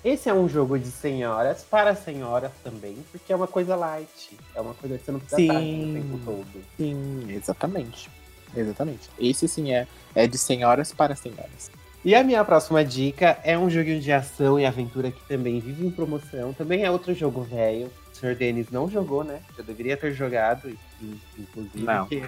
Esse 0.05 0.29
é 0.29 0.35
um 0.35 0.47
jogo 0.47 0.79
de 0.79 0.91
senhoras, 0.91 1.63
para 1.65 1.95
senhoras 1.95 2.53
também, 2.63 2.95
porque 3.11 3.33
é 3.33 3.37
uma 3.37 3.47
coisa 3.47 3.75
light. 3.75 4.39
É 4.55 4.61
uma 4.61 4.75
coisa 4.75 4.99
que 4.99 5.05
você 5.05 5.13
não 5.13 5.19
precisa 5.19 5.41
Sim. 5.41 5.47
estar 5.47 5.59
o 5.59 6.03
tempo 6.03 6.21
todo. 6.27 6.65
Sim, 6.77 7.27
exatamente. 7.31 8.11
Exatamente. 8.57 9.09
Esse 9.19 9.47
sim 9.49 9.73
é, 9.73 9.87
é 10.15 10.27
de 10.27 10.39
senhoras 10.39 10.93
para 10.93 11.15
senhoras. 11.17 11.71
E 12.05 12.15
a 12.15 12.23
minha 12.23 12.45
próxima 12.45 12.85
dica 12.85 13.39
é 13.43 13.59
um 13.59 13.71
joguinho 13.71 14.01
de 14.01 14.13
ação 14.13 14.61
e 14.61 14.67
aventura 14.67 15.11
que 15.11 15.25
também 15.27 15.59
vive 15.59 15.87
em 15.87 15.91
promoção. 15.91 16.53
Também 16.53 16.85
é 16.85 16.91
outro 16.91 17.15
jogo 17.15 17.43
velho. 17.43 17.91
O 18.13 18.17
Sr. 18.17 18.35
Denis 18.37 18.71
não 18.71 18.91
jogou, 18.91 19.25
né? 19.25 19.41
Já 19.57 19.63
deveria 19.63 19.97
ter 19.97 20.13
jogado, 20.13 20.69
in- 21.01 21.19
inclusive. 21.39 21.83
Não. 21.83 22.07
Que, 22.07 22.23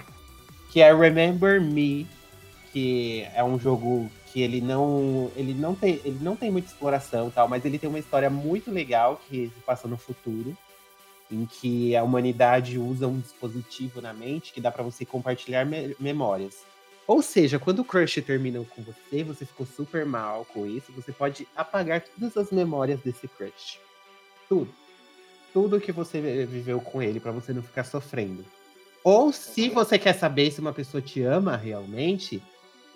que 0.71 0.81
é 0.81 0.93
Remember 0.93 1.61
Me, 1.61 2.07
que 2.73 3.25
é 3.35 3.43
um 3.43 3.59
jogo 3.59 4.09
que 4.33 4.41
ele 4.41 4.61
não, 4.61 5.31
ele 5.35 5.53
não 5.53 5.73
tem, 5.75 6.01
ele 6.03 6.17
não 6.21 6.35
tem 6.35 6.51
muita 6.51 6.67
exploração, 6.69 7.27
e 7.27 7.31
tal, 7.31 7.47
mas 7.47 7.63
ele 7.63 7.77
tem 7.79 7.87
uma 7.89 7.99
história 7.99 8.29
muito 8.29 8.71
legal 8.71 9.21
que 9.29 9.51
se 9.55 9.61
passa 9.63 9.87
no 9.87 9.97
futuro, 9.97 10.57
em 11.31 11.45
que 11.45 11.95
a 11.95 12.03
humanidade 12.03 12.77
usa 12.77 13.07
um 13.07 13.19
dispositivo 13.19 14.01
na 14.01 14.13
mente 14.13 14.53
que 14.53 14.61
dá 14.61 14.71
para 14.71 14.83
você 14.83 15.05
compartilhar 15.05 15.65
me- 15.65 15.95
memórias. 15.99 16.63
Ou 17.05 17.21
seja, 17.21 17.57
quando 17.57 17.79
o 17.79 17.85
crush 17.85 18.21
termina 18.21 18.63
com 18.63 18.81
você, 18.81 19.23
você 19.23 19.45
ficou 19.45 19.65
super 19.65 20.05
mal 20.05 20.45
com 20.53 20.65
isso, 20.65 20.91
você 20.91 21.11
pode 21.11 21.47
apagar 21.55 22.01
todas 22.01 22.35
as 22.35 22.51
memórias 22.51 22.99
desse 22.99 23.27
crush. 23.27 23.79
Tudo. 24.49 24.69
Tudo 25.53 25.79
que 25.79 25.91
você 25.91 26.45
viveu 26.45 26.81
com 26.81 27.01
ele, 27.01 27.19
para 27.19 27.31
você 27.31 27.53
não 27.53 27.63
ficar 27.63 27.85
sofrendo. 27.85 28.45
Ou 29.03 29.31
se 29.31 29.69
você 29.69 29.97
quer 29.97 30.13
saber 30.13 30.51
se 30.51 30.59
uma 30.59 30.73
pessoa 30.73 31.01
te 31.01 31.21
ama 31.23 31.55
realmente, 31.55 32.43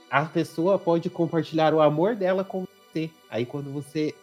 a 0.10 0.26
pessoa 0.26 0.78
pode 0.78 1.10
compartilhar 1.10 1.74
o 1.74 1.82
amor 1.82 2.16
dela 2.16 2.44
com 2.44 2.66
você. 2.66 3.10
Aí 3.30 3.46
quando 3.46 3.72
você 3.72 4.14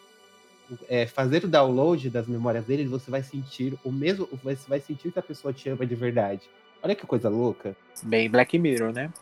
é, 0.89 1.07
fazer 1.07 1.45
o 1.45 1.49
download 1.49 2.11
das 2.11 2.27
memórias 2.27 2.65
dele, 2.65 2.87
você 2.87 3.11
vai 3.11 3.23
sentir 3.23 3.79
o 3.85 3.93
mesmo. 3.93 4.29
Você 4.43 4.69
vai 4.69 4.81
sentir 4.81 5.13
que 5.13 5.19
a 5.19 5.23
pessoa 5.23 5.53
te 5.53 5.69
ama 5.69 5.87
de 5.87 5.95
verdade. 5.95 6.43
Olha 6.83 6.95
que 6.95 7.07
coisa 7.07 7.29
louca. 7.29 7.77
Bem 8.03 8.31
Black 8.31 8.59
Mirror, 8.59 8.93
né? 8.93 9.13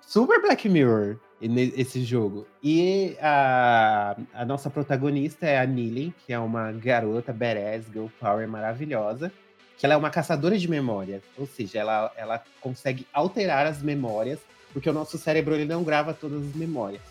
Super 0.00 0.40
Black 0.40 0.68
Mirror 0.68 1.18
esse 1.40 2.02
jogo. 2.04 2.46
E 2.62 3.16
a, 3.20 4.16
a 4.32 4.44
nossa 4.44 4.70
protagonista 4.70 5.46
é 5.46 5.58
a 5.58 5.66
Nili, 5.66 6.14
que 6.24 6.32
é 6.32 6.38
uma 6.38 6.72
garota 6.72 7.32
badass, 7.32 7.86
girl 7.92 8.06
power 8.18 8.48
maravilhosa. 8.48 9.30
Que 9.76 9.84
ela 9.84 9.94
é 9.94 9.96
uma 9.96 10.10
caçadora 10.10 10.56
de 10.56 10.68
memórias. 10.68 11.22
Ou 11.36 11.46
seja, 11.46 11.78
ela, 11.78 12.10
ela 12.16 12.42
consegue 12.60 13.06
alterar 13.12 13.66
as 13.66 13.82
memórias, 13.82 14.38
porque 14.72 14.88
o 14.88 14.92
nosso 14.92 15.18
cérebro 15.18 15.54
ele 15.54 15.66
não 15.66 15.84
grava 15.84 16.14
todas 16.14 16.42
as 16.42 16.54
memórias. 16.54 17.02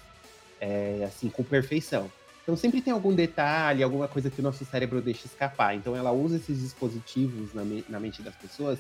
É, 0.59 1.03
assim, 1.05 1.29
com 1.29 1.43
perfeição. 1.43 2.09
Então 2.45 2.55
sempre 2.55 2.79
tem 2.79 2.93
algum 2.93 3.11
detalhe, 3.13 3.81
alguma 3.81 4.07
coisa 4.07 4.29
que 4.29 4.39
o 4.39 4.43
nosso 4.43 4.63
cérebro 4.65 5.01
deixa 5.01 5.25
escapar. 5.25 5.75
Então 5.75 5.95
ela 5.95 6.11
usa 6.11 6.35
esses 6.35 6.59
dispositivos 6.61 7.55
na, 7.55 7.63
me- 7.65 7.83
na 7.89 7.99
mente 7.99 8.21
das 8.21 8.35
pessoas 8.35 8.77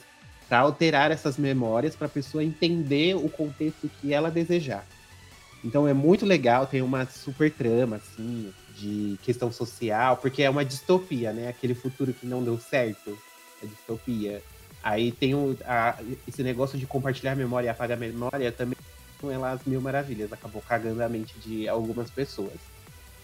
para 0.47 0.59
alterar 0.59 1.09
essas 1.09 1.35
memórias 1.35 1.95
para 1.95 2.05
a 2.05 2.09
pessoa 2.09 2.43
entender 2.43 3.15
o 3.15 3.27
contexto 3.27 3.89
que 3.99 4.13
ela 4.13 4.29
desejar. 4.29 4.85
Então 5.63 5.87
é 5.87 5.93
muito 5.95 6.27
legal, 6.27 6.67
tem 6.67 6.83
uma 6.83 7.07
super 7.07 7.51
trama 7.51 7.95
assim 7.95 8.53
de 8.77 9.17
questão 9.23 9.51
social, 9.51 10.17
porque 10.17 10.43
é 10.43 10.49
uma 10.49 10.63
distopia, 10.63 11.33
né? 11.33 11.47
Aquele 11.47 11.73
futuro 11.73 12.13
que 12.13 12.27
não 12.27 12.43
deu 12.43 12.59
certo, 12.59 13.17
é 13.63 13.65
distopia. 13.65 14.43
Aí 14.83 15.11
tem 15.11 15.33
o, 15.33 15.57
a, 15.65 15.97
esse 16.27 16.43
negócio 16.43 16.77
de 16.77 16.85
compartilhar 16.85 17.35
memória 17.35 17.65
e 17.65 17.69
apagar 17.69 17.97
memória 17.97 18.51
também 18.51 18.77
com 19.19 19.31
elas 19.31 19.61
mil 19.65 19.81
maravilhas, 19.81 20.31
acabou 20.31 20.61
cagando 20.61 21.01
a 21.01 21.09
mente 21.09 21.39
de 21.39 21.67
algumas 21.67 22.11
pessoas. 22.11 22.74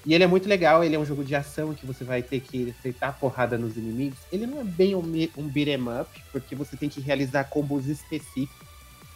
E 0.06 0.14
ele 0.14 0.24
é 0.24 0.28
muito 0.28 0.50
legal, 0.50 0.84
ele 0.84 0.96
é 0.96 1.00
um 1.00 1.06
jogo 1.06 1.24
de 1.24 1.36
ação 1.36 1.74
que 1.76 1.86
você 1.86 2.04
vai 2.04 2.24
ter 2.24 2.40
que 2.40 2.74
aceitar 2.80 3.18
porrada 3.20 3.58
nos 3.58 3.78
inimigos. 3.78 4.18
Ele 4.32 4.48
não 4.48 4.62
é 4.62 4.64
bem 4.64 4.96
um, 4.96 5.04
um 5.38 5.48
beat'em 5.48 6.02
up, 6.02 6.10
porque 6.32 6.56
você 6.56 6.76
tem 6.76 6.90
que 6.90 7.00
realizar 7.00 7.44
combos 7.46 7.88
específicos 7.88 8.68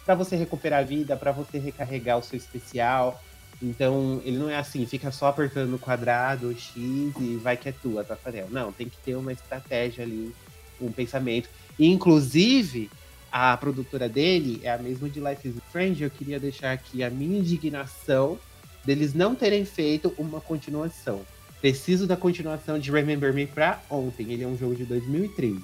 para 0.05 0.13
você 0.13 0.35
recuperar 0.35 0.81
a 0.81 0.83
vida, 0.83 1.17
para 1.17 1.31
você 1.31 1.57
recarregar 1.57 2.19
o 2.19 2.23
seu 2.23 2.37
especial. 2.37 3.19
Então, 3.61 4.21
ele 4.23 4.37
não 4.37 4.49
é 4.49 4.57
assim, 4.57 4.85
fica 4.85 5.11
só 5.11 5.27
apertando 5.27 5.79
quadrado, 5.79 6.53
X 6.53 6.75
e 6.75 7.39
vai 7.41 7.57
que 7.57 7.69
é 7.69 7.71
tua, 7.71 8.03
Tafarel. 8.03 8.47
Não, 8.51 8.71
tem 8.71 8.87
que 8.87 8.97
ter 8.97 9.15
uma 9.15 9.33
estratégia 9.33 10.03
ali, 10.03 10.35
um 10.79 10.91
pensamento. 10.91 11.49
E, 11.79 11.87
inclusive, 11.87 12.91
a 13.31 13.57
produtora 13.57 14.07
dele 14.07 14.61
é 14.63 14.71
a 14.71 14.77
mesma 14.77 15.09
de 15.09 15.19
Life 15.19 15.47
is 15.47 15.55
Strange. 15.67 16.03
Eu 16.03 16.11
queria 16.11 16.39
deixar 16.39 16.73
aqui 16.73 17.03
a 17.03 17.09
minha 17.09 17.39
indignação 17.39 18.37
deles 18.85 19.13
não 19.13 19.35
terem 19.35 19.65
feito 19.65 20.13
uma 20.17 20.39
continuação. 20.39 21.21
Preciso 21.59 22.05
da 22.05 22.15
continuação 22.15 22.77
de 22.77 22.91
Remember 22.91 23.33
Me 23.33 23.47
pra 23.47 23.81
ontem. 23.89 24.31
Ele 24.31 24.43
é 24.43 24.47
um 24.47 24.57
jogo 24.57 24.75
de 24.75 24.85
2013. 24.85 25.59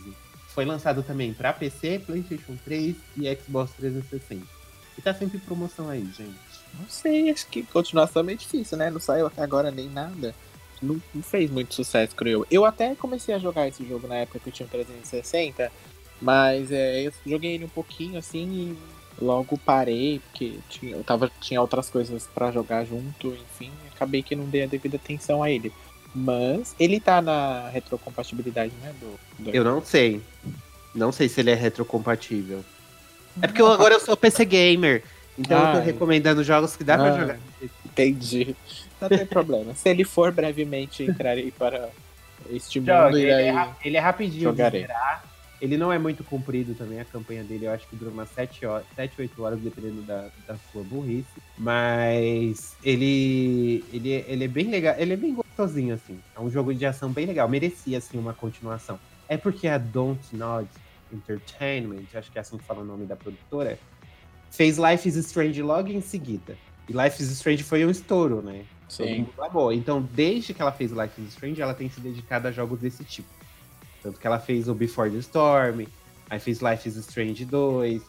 Foi 0.47 0.65
lançado 0.65 1.03
também 1.03 1.33
para 1.33 1.53
PC, 1.53 1.99
PlayStation 2.05 2.57
3 2.65 2.95
e 3.17 3.35
Xbox 3.35 3.71
360. 3.77 4.45
E 4.97 5.01
tá 5.01 5.13
sempre 5.13 5.37
em 5.37 5.41
promoção 5.41 5.89
aí, 5.89 6.03
gente. 6.05 6.35
Não 6.79 6.87
sei, 6.87 7.29
acho 7.29 7.47
que 7.47 7.63
continuação 7.63 8.21
é 8.21 8.25
meio 8.25 8.37
difícil, 8.37 8.77
né? 8.77 8.89
Não 8.89 8.99
saiu 8.99 9.27
até 9.27 9.41
agora 9.41 9.71
nem 9.71 9.89
nada. 9.89 10.33
Não, 10.81 11.01
não 11.13 11.21
fez 11.21 11.49
muito 11.51 11.75
sucesso, 11.75 12.15
creio 12.15 12.39
eu. 12.39 12.47
Eu 12.49 12.65
até 12.65 12.95
comecei 12.95 13.35
a 13.35 13.39
jogar 13.39 13.67
esse 13.67 13.85
jogo 13.87 14.07
na 14.07 14.15
época 14.15 14.39
que 14.39 14.49
eu 14.49 14.53
tinha 14.53 14.67
360, 14.67 15.71
mas 16.21 16.71
é, 16.71 17.07
eu 17.07 17.13
joguei 17.25 17.53
ele 17.53 17.65
um 17.65 17.69
pouquinho 17.69 18.17
assim 18.17 18.47
e 18.47 18.77
logo 19.21 19.57
parei, 19.57 20.19
porque 20.19 20.55
tinha, 20.69 20.95
eu 20.95 21.03
tava, 21.03 21.31
tinha 21.39 21.61
outras 21.61 21.89
coisas 21.89 22.27
para 22.33 22.51
jogar 22.51 22.83
junto, 22.85 23.27
enfim, 23.27 23.71
acabei 23.93 24.23
que 24.23 24.35
não 24.35 24.45
dei 24.45 24.63
a 24.63 24.67
devida 24.67 24.97
atenção 24.97 25.43
a 25.43 25.49
ele. 25.49 25.71
Mas 26.13 26.75
ele 26.79 26.99
tá 26.99 27.21
na 27.21 27.69
retrocompatibilidade, 27.69 28.73
né? 28.81 28.93
Do, 28.99 29.45
do... 29.45 29.55
Eu 29.55 29.63
não 29.63 29.81
sei. 29.81 30.21
Não 30.93 31.11
sei 31.11 31.29
se 31.29 31.39
ele 31.39 31.51
é 31.51 31.55
retrocompatível. 31.55 32.65
É 33.41 33.47
porque 33.47 33.61
eu, 33.61 33.71
agora 33.71 33.93
eu 33.93 33.99
sou 33.99 34.17
PC 34.17 34.43
gamer. 34.43 35.03
Então 35.39 35.67
eu 35.67 35.79
tô 35.79 35.85
recomendando 35.85 36.43
jogos 36.43 36.75
que 36.75 36.83
dá 36.83 36.95
ah, 36.95 36.97
pra 36.97 37.17
jogar. 37.17 37.39
Entendi. 37.85 38.55
Não 38.99 39.07
tem 39.07 39.25
problema. 39.25 39.73
Se 39.73 39.87
ele 39.89 40.03
for 40.03 40.31
brevemente, 40.31 41.03
entrarei 41.03 41.51
para 41.51 41.89
este 42.49 42.79
mundo 42.79 43.17
e 43.17 43.21
ele, 43.21 43.31
aí. 43.31 43.47
É, 43.47 43.69
ele 43.85 43.97
é 43.97 43.99
rapidinho 43.99 44.43
jogarei. 44.43 44.83
de. 44.83 44.93
Ele 45.61 45.77
não 45.77 45.93
é 45.93 45.99
muito 45.99 46.23
comprido 46.23 46.73
também, 46.73 46.99
a 46.99 47.05
campanha 47.05 47.43
dele 47.43 47.67
eu 47.67 47.71
acho 47.71 47.87
que 47.87 47.95
dura 47.95 48.09
umas 48.09 48.29
7, 48.31 48.65
horas, 48.65 48.85
7 48.95 49.21
8 49.21 49.43
horas, 49.43 49.59
dependendo 49.59 50.01
da, 50.01 50.29
da 50.47 50.55
sua 50.71 50.83
burrice. 50.83 51.39
Mas 51.55 52.75
ele, 52.83 53.85
ele, 53.93 54.09
ele 54.27 54.43
é 54.43 54.47
bem 54.47 54.71
legal, 54.71 54.95
ele 54.97 55.13
é 55.13 55.15
bem 55.15 55.35
gostosinho, 55.35 55.93
assim. 55.93 56.19
É 56.35 56.39
um 56.39 56.49
jogo 56.49 56.73
de 56.73 56.83
ação 56.83 57.11
bem 57.11 57.27
legal, 57.27 57.47
merecia, 57.47 57.99
assim, 57.99 58.17
uma 58.17 58.33
continuação. 58.33 58.99
É 59.29 59.37
porque 59.37 59.67
a 59.67 59.77
Don't 59.77 60.35
Nod 60.35 60.67
Entertainment, 61.13 62.05
acho 62.15 62.31
que 62.31 62.39
é 62.39 62.41
assim 62.41 62.57
que 62.57 62.63
fala 62.63 62.81
o 62.81 62.85
nome 62.85 63.05
da 63.05 63.15
produtora, 63.15 63.77
fez 64.49 64.79
Life 64.79 65.07
is 65.07 65.15
Strange 65.15 65.61
logo 65.61 65.89
em 65.89 66.01
seguida. 66.01 66.57
E 66.89 66.93
Life 66.93 67.21
is 67.21 67.29
Strange 67.29 67.63
foi 67.63 67.85
um 67.85 67.89
estouro, 67.91 68.41
né? 68.41 68.65
Sim. 68.89 69.27
Então, 69.73 70.01
desde 70.13 70.53
que 70.53 70.61
ela 70.61 70.71
fez 70.71 70.91
Life 70.91 71.21
is 71.21 71.29
Strange, 71.29 71.61
ela 71.61 71.73
tem 71.73 71.89
se 71.89 72.01
dedicado 72.01 72.47
a 72.47 72.51
jogos 72.51 72.79
desse 72.79 73.03
tipo. 73.03 73.29
Tanto 74.01 74.19
que 74.19 74.25
ela 74.25 74.39
fez 74.39 74.67
o 74.67 74.73
Before 74.73 75.09
the 75.09 75.17
Storm, 75.17 75.85
aí 76.29 76.39
fez 76.39 76.59
Life 76.59 76.87
is 76.87 76.95
Strange 76.95 77.45
2, 77.45 78.01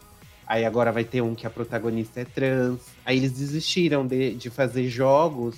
aí 0.47 0.65
agora 0.65 0.91
vai 0.91 1.05
ter 1.05 1.21
um 1.21 1.35
que 1.35 1.47
a 1.47 1.51
protagonista 1.51 2.21
é 2.21 2.25
trans. 2.25 2.81
Aí 3.05 3.19
eles 3.19 3.33
desistiram 3.33 4.07
de, 4.07 4.35
de 4.35 4.51
fazer 4.51 4.89
jogos 4.89 5.57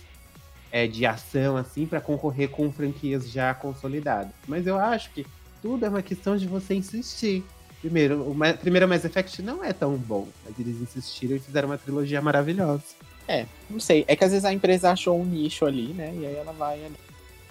é, 0.72 0.86
de 0.86 1.06
ação, 1.06 1.56
assim, 1.56 1.86
para 1.86 2.00
concorrer 2.00 2.48
com 2.48 2.70
franquias 2.72 3.30
já 3.30 3.54
consolidadas. 3.54 4.32
Mas 4.48 4.66
eu 4.66 4.78
acho 4.78 5.10
que 5.10 5.24
tudo 5.62 5.86
é 5.86 5.88
uma 5.88 6.02
questão 6.02 6.36
de 6.36 6.46
você 6.46 6.74
insistir. 6.74 7.44
Primeiro, 7.80 8.22
o 8.22 8.36
primeiro 8.60 8.88
Mass 8.88 9.04
Effect 9.04 9.42
não 9.42 9.62
é 9.62 9.72
tão 9.72 9.94
bom, 9.96 10.26
mas 10.44 10.58
eles 10.58 10.80
insistiram 10.80 11.36
e 11.36 11.38
fizeram 11.38 11.68
uma 11.68 11.78
trilogia 11.78 12.20
maravilhosa. 12.20 12.82
É, 13.28 13.46
não 13.68 13.78
sei. 13.78 14.04
É 14.08 14.16
que 14.16 14.24
às 14.24 14.30
vezes 14.30 14.44
a 14.44 14.52
empresa 14.52 14.90
achou 14.90 15.20
um 15.20 15.24
nicho 15.24 15.64
ali, 15.64 15.92
né? 15.92 16.12
E 16.14 16.26
aí 16.26 16.34
ela 16.34 16.52
vai 16.52 16.84
ali 16.84 16.96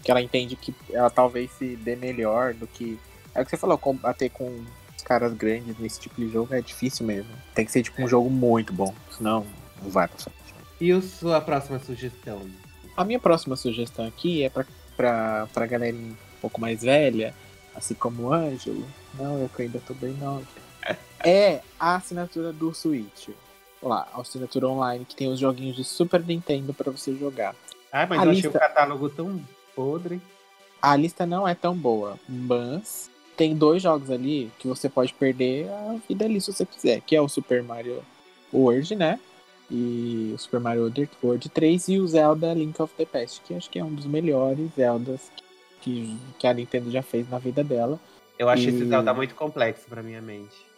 que 0.03 0.11
ela 0.11 0.21
entende 0.21 0.55
que 0.55 0.75
ela 0.91 1.09
talvez 1.09 1.49
se 1.51 1.75
dê 1.77 1.95
melhor 1.95 2.53
do 2.53 2.67
que. 2.67 2.99
É 3.33 3.41
o 3.41 3.45
que 3.45 3.49
você 3.49 3.57
falou, 3.57 3.77
combater 3.77 4.29
com 4.29 4.63
os 4.95 5.03
caras 5.03 5.33
grandes 5.33 5.77
nesse 5.79 5.99
tipo 5.99 6.15
de 6.15 6.29
jogo 6.29 6.53
é 6.53 6.61
difícil 6.61 7.05
mesmo. 7.05 7.31
Tem 7.55 7.65
que 7.65 7.71
ser 7.71 7.81
tipo 7.81 8.01
um 8.01 8.07
jogo 8.07 8.29
muito 8.29 8.71
bom, 8.73 8.93
senão 9.09 9.45
não 9.81 9.89
vai 9.89 10.07
pra 10.07 10.17
frente. 10.17 10.37
E 10.79 10.91
a 10.91 11.01
sua 11.01 11.41
próxima 11.41 11.79
sugestão? 11.79 12.41
A 12.95 13.03
minha 13.03 13.19
próxima 13.19 13.55
sugestão 13.55 14.05
aqui 14.05 14.43
é 14.43 14.49
pra, 14.49 14.65
pra, 14.95 15.47
pra 15.51 15.65
galera 15.65 15.95
um 15.95 16.15
pouco 16.41 16.59
mais 16.59 16.83
velha, 16.83 17.33
assim 17.73 17.93
como 17.95 18.23
o 18.23 18.33
Ângelo. 18.33 18.85
Não, 19.15 19.39
eu 19.39 19.49
ainda 19.57 19.79
tô 19.79 19.93
bem 19.93 20.13
não. 20.13 20.43
É 21.25 21.61
a 21.79 21.95
assinatura 21.95 22.51
do 22.51 22.73
Switch. 22.73 23.29
Lá, 23.81 24.09
a 24.13 24.19
assinatura 24.19 24.67
online 24.67 25.05
que 25.05 25.15
tem 25.15 25.29
os 25.29 25.39
joguinhos 25.39 25.77
de 25.77 25.83
Super 25.85 26.21
Nintendo 26.21 26.73
para 26.73 26.91
você 26.91 27.15
jogar. 27.15 27.55
Ah, 27.89 28.05
mas 28.05 28.19
a 28.19 28.25
eu 28.25 28.31
lista... 28.31 28.49
achei 28.49 28.57
o 28.57 28.59
catálogo 28.59 29.09
tão 29.09 29.41
podre. 29.75 30.21
A 30.81 30.95
lista 30.95 31.25
não 31.25 31.47
é 31.47 31.55
tão 31.55 31.75
boa, 31.75 32.19
mas 32.27 33.09
tem 33.37 33.55
dois 33.55 33.81
jogos 33.81 34.09
ali 34.11 34.51
que 34.59 34.67
você 34.67 34.89
pode 34.89 35.13
perder 35.13 35.69
a 35.69 35.95
vida 36.07 36.25
ali 36.25 36.39
se 36.39 36.51
você 36.51 36.65
quiser, 36.65 37.01
que 37.01 37.15
é 37.15 37.21
o 37.21 37.29
Super 37.29 37.63
Mario 37.63 38.03
World, 38.53 38.95
né? 38.95 39.19
E 39.71 40.31
o 40.35 40.37
Super 40.37 40.59
Mario 40.59 40.91
World 41.23 41.49
3 41.49 41.87
e 41.87 41.99
o 41.99 42.07
Zelda 42.07 42.53
Link 42.53 42.79
of 42.81 42.93
the 42.95 43.05
Past, 43.05 43.41
que 43.41 43.53
acho 43.53 43.69
que 43.69 43.79
é 43.79 43.83
um 43.83 43.93
dos 43.93 44.05
melhores 44.05 44.69
Zeldas 44.75 45.31
que, 45.81 46.17
que 46.37 46.45
a 46.45 46.53
Nintendo 46.53 46.91
já 46.91 47.01
fez 47.01 47.29
na 47.29 47.39
vida 47.39 47.63
dela. 47.63 47.99
Eu 48.37 48.49
acho 48.49 48.63
e... 48.63 48.67
esse 48.67 48.85
Zelda 48.85 49.13
muito 49.13 49.35
complexo 49.35 49.85
pra 49.87 50.03
minha 50.03 50.21
mente. 50.21 50.72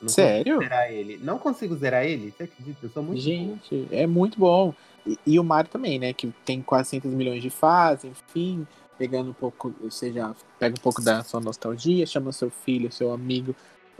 Não 0.00 0.08
Sério? 0.08 0.54
Consigo 0.54 0.62
zerar 0.62 0.92
ele. 0.92 1.20
Não 1.22 1.38
consigo 1.38 1.76
zerar 1.76 2.04
ele? 2.04 2.32
Você 2.36 2.44
acredita? 2.44 2.78
Eu 2.82 2.90
sou 2.90 3.02
muito 3.02 3.20
Gente, 3.20 3.76
bom. 3.76 3.86
é 3.90 4.06
muito 4.06 4.38
bom. 4.38 4.74
E, 5.06 5.18
e, 5.26 5.38
o 5.38 5.44
Mario 5.44 5.70
também, 5.70 5.98
né? 5.98 6.12
Que 6.12 6.32
tem 6.44 6.62
quase 6.62 6.90
100 6.90 7.02
milhões 7.06 7.42
de 7.42 7.50
fases, 7.50 8.10
enfim. 8.10 8.66
Pegando 8.98 9.30
um 9.30 9.34
pouco, 9.34 9.74
ou 9.82 9.90
seja, 9.90 10.34
pega 10.58 10.74
um 10.74 10.82
pouco 10.82 11.02
da 11.02 11.22
sua 11.22 11.40
nostalgia, 11.40 12.06
chama 12.06 12.32
seu 12.32 12.50
filho, 12.50 12.92
seu 12.92 13.12
amigo, 13.12 13.56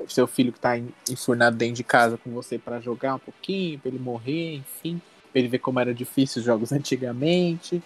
seu 0.08 0.26
filho 0.26 0.52
que 0.52 0.60
tá 0.60 0.76
enfurnado 1.10 1.56
dentro 1.56 1.76
de 1.76 1.84
casa 1.84 2.18
com 2.18 2.30
você 2.30 2.58
para 2.58 2.80
jogar 2.80 3.14
um 3.14 3.18
pouquinho, 3.18 3.78
pra 3.78 3.90
ele 3.90 3.98
morrer, 3.98 4.56
enfim. 4.56 5.00
Pra 5.32 5.38
ele 5.38 5.48
ver 5.48 5.58
como 5.58 5.80
era 5.80 5.94
difícil 5.94 6.40
os 6.40 6.46
jogos 6.46 6.72
antigamente. 6.72 7.82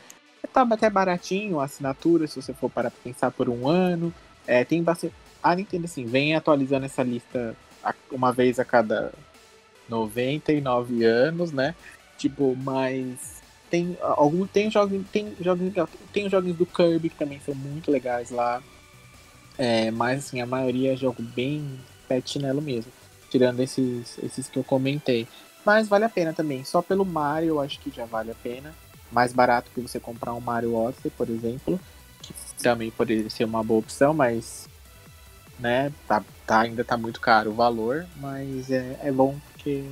Tá 0.53 0.63
até 0.63 0.89
baratinho 0.91 1.59
a 1.59 1.65
assinatura, 1.65 2.27
se 2.27 2.41
você 2.41 2.53
for 2.53 2.71
para 2.71 2.91
pensar 2.91 3.31
por 3.31 3.49
um 3.49 3.69
ano. 3.69 4.13
É, 4.47 4.65
tem 4.65 4.83
bastante. 4.83 5.15
A 5.43 5.55
Nintendo, 5.55 5.85
assim, 5.85 6.05
vem 6.07 6.35
atualizando 6.35 6.87
essa 6.87 7.03
lista 7.03 7.57
uma 8.11 8.33
vez 8.33 8.59
a 8.59 8.65
cada 8.65 9.13
99 9.89 11.05
anos, 11.05 11.53
né? 11.53 11.75
Tipo, 12.17 12.57
mas 12.57 13.43
tem 13.71 13.97
algum 14.01 14.47
tem 14.47 14.71
jogos 14.71 15.03
tem 15.11 15.35
jogos 15.41 15.73
tem 16.13 16.31
jogos 16.31 16.55
do 16.55 16.65
Kirby 16.65 17.11
que 17.11 17.17
também 17.17 17.41
são 17.41 17.55
muito 17.55 17.91
legais 17.91 18.31
lá. 18.31 18.63
É, 19.57 19.91
mas 19.91 20.27
assim, 20.27 20.41
a 20.41 20.47
maioria 20.47 20.93
é 20.93 20.97
jogo 20.97 21.23
bem 21.23 21.79
pet 22.09 22.29
chinelo 22.31 22.61
mesmo, 22.61 22.91
tirando 23.31 23.61
esses 23.61 24.19
esses 24.23 24.49
que 24.49 24.59
eu 24.59 24.65
comentei. 24.65 25.27
Mas 25.65 25.89
vale 25.89 26.05
a 26.05 26.11
pena 26.11 26.33
também, 26.33 26.63
só 26.65 26.83
pelo 26.83 27.05
Mario 27.05 27.49
eu 27.51 27.61
acho 27.61 27.81
que 27.81 27.91
já 27.91 28.05
vale 28.05 28.31
a 28.31 28.35
pena. 28.35 28.75
Mais 29.11 29.33
barato 29.33 29.71
que 29.73 29.81
você 29.81 30.01
comprar 30.01 30.35
um 30.35 30.41
Mario 30.41 30.75
Odyssey, 30.75 31.11
por 31.11 31.29
exemplo, 31.29 31.81
que 32.21 32.35
também 32.63 32.91
poderia 32.91 33.31
ser 33.31 33.45
uma 33.45 33.63
boa 33.63 33.79
opção, 33.81 34.13
mas 34.13 34.69
né, 35.59 35.93
tá, 36.07 36.23
tá 36.47 36.61
ainda 36.61 36.85
tá 36.85 36.97
muito 36.97 37.21
caro 37.21 37.51
o 37.51 37.55
valor, 37.55 38.07
mas 38.17 38.71
é, 38.71 38.99
é 39.03 39.13
bom 39.13 39.39
porque 39.53 39.85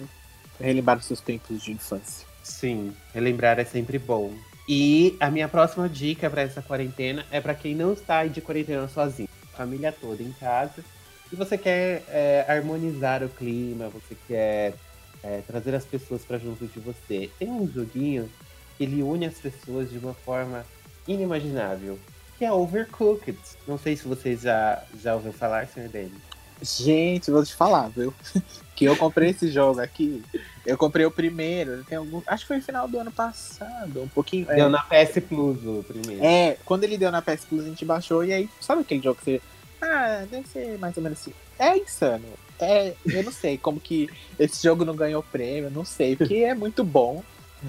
relembrar 0.60 0.98
os 0.98 1.04
seus 1.04 1.20
tempos 1.20 1.62
de 1.62 1.72
infância. 1.72 2.26
Sim, 2.42 2.92
relembrar 3.14 3.58
é 3.58 3.64
sempre 3.64 3.98
bom. 3.98 4.32
E 4.68 5.16
a 5.20 5.30
minha 5.30 5.48
próxima 5.48 5.88
dica 5.88 6.30
para 6.30 6.42
essa 6.42 6.62
quarentena 6.62 7.26
é 7.30 7.40
para 7.40 7.54
quem 7.54 7.74
não 7.74 7.92
está 7.92 8.24
de 8.26 8.40
quarentena 8.40 8.88
sozinho, 8.88 9.28
família 9.56 9.92
toda 9.92 10.22
em 10.22 10.32
casa, 10.32 10.84
e 11.32 11.36
você 11.36 11.56
quer 11.56 12.04
é, 12.08 12.44
harmonizar 12.48 13.22
o 13.22 13.28
clima, 13.28 13.88
você 13.88 14.16
quer 14.28 14.74
é, 15.22 15.40
trazer 15.46 15.74
as 15.74 15.84
pessoas 15.84 16.24
para 16.24 16.38
junto 16.38 16.66
de 16.66 16.78
você. 16.80 17.30
Tem 17.38 17.48
um 17.50 17.66
joguinho 17.66 18.30
que 18.76 18.84
ele 18.84 19.02
une 19.02 19.26
as 19.26 19.38
pessoas 19.38 19.90
de 19.90 19.98
uma 19.98 20.14
forma 20.14 20.64
inimaginável, 21.06 21.98
que 22.42 22.46
é 22.46 22.50
Overcooked. 22.52 23.38
Não 23.68 23.78
sei 23.78 23.94
se 23.94 24.08
vocês 24.08 24.40
já, 24.40 24.82
já 25.00 25.14
ouviram 25.14 25.32
falar, 25.32 25.68
senhor 25.68 25.88
Dani. 25.88 26.12
Gente, 26.60 27.30
vou 27.30 27.44
te 27.44 27.54
falar, 27.54 27.88
viu? 27.88 28.12
Que 28.74 28.86
eu 28.86 28.96
comprei 28.96 29.30
esse 29.30 29.48
jogo 29.48 29.80
aqui. 29.80 30.24
Eu 30.66 30.76
comprei 30.76 31.04
o 31.06 31.10
primeiro, 31.10 31.84
tem 31.84 31.98
algum. 31.98 32.20
Acho 32.26 32.42
que 32.42 32.48
foi 32.48 32.56
no 32.56 32.62
final 32.62 32.88
do 32.88 32.98
ano 32.98 33.12
passado, 33.12 34.02
um 34.02 34.08
pouquinho. 34.08 34.50
é, 34.50 34.56
Deu 34.56 34.68
na 34.70 34.82
PS 34.82 35.22
Plus 35.28 35.64
o 35.64 35.84
primeiro. 35.86 36.24
É, 36.24 36.56
quando 36.64 36.82
ele 36.82 36.98
deu 36.98 37.12
na 37.12 37.22
PS 37.22 37.44
Plus, 37.44 37.64
a 37.64 37.68
gente 37.68 37.84
baixou 37.84 38.24
e 38.24 38.32
aí, 38.32 38.50
sabe 38.60 38.80
aquele 38.80 39.02
jogo 39.02 39.18
que 39.20 39.24
você. 39.24 39.42
Ah, 39.80 40.24
deve 40.28 40.48
ser 40.48 40.78
mais 40.78 40.96
ou 40.96 41.02
menos 41.02 41.20
assim. 41.20 41.34
É 41.58 41.76
insano. 41.76 42.24
É, 42.58 42.94
eu 43.06 43.22
não 43.22 43.30
sei 43.30 43.56
como 43.56 43.78
que 43.78 44.08
esse 44.36 44.60
jogo 44.60 44.84
não 44.84 44.96
ganhou 44.96 45.22
prêmio, 45.22 45.70
não 45.70 45.84
sei, 45.84 46.16
porque 46.16 46.36
é 46.36 46.54
muito 46.54 46.82
bom, 46.82 47.22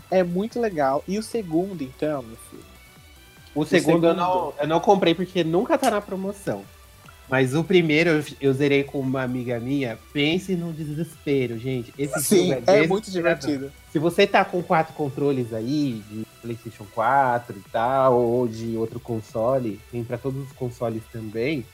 é 0.09 0.23
muito 0.23 0.59
legal. 0.59 1.03
E 1.07 1.19
o 1.19 1.23
segundo, 1.23 1.83
então, 1.83 2.23
meu 2.23 2.38
filho. 2.49 2.72
O 3.55 3.65
segundo, 3.65 4.07
Eu, 4.07 4.11
segundo- 4.11 4.15
não, 4.15 4.53
eu 4.59 4.67
não 4.67 4.79
comprei 4.79 5.13
porque 5.13 5.43
nunca 5.43 5.77
tá 5.77 5.91
na 5.91 6.01
promoção. 6.01 6.63
Mas 7.29 7.55
o 7.55 7.63
primeiro 7.63 8.09
eu, 8.09 8.23
eu 8.41 8.53
zerei 8.53 8.83
com 8.83 8.99
uma 8.99 9.23
amiga 9.23 9.59
minha. 9.59 9.97
Pense 10.11 10.55
no 10.55 10.73
desespero, 10.73 11.57
gente. 11.57 11.93
Esse 11.97 12.21
Sim, 12.21 12.49
jogo 12.49 12.63
é 12.67 12.85
muito 12.87 13.05
desesperador. 13.05 13.39
divertido. 13.47 13.73
Se 13.91 13.97
você 13.99 14.27
tá 14.27 14.43
com 14.43 14.61
quatro 14.61 14.93
controles 14.93 15.53
aí, 15.53 16.03
de 16.09 16.25
PlayStation 16.41 16.85
4 16.93 17.55
e 17.57 17.69
tal, 17.71 18.19
ou 18.19 18.47
de 18.47 18.75
outro 18.75 18.99
console, 18.99 19.79
tem 19.91 20.03
pra 20.03 20.17
todos 20.17 20.45
os 20.45 20.51
consoles 20.51 21.01
também, 21.11 21.65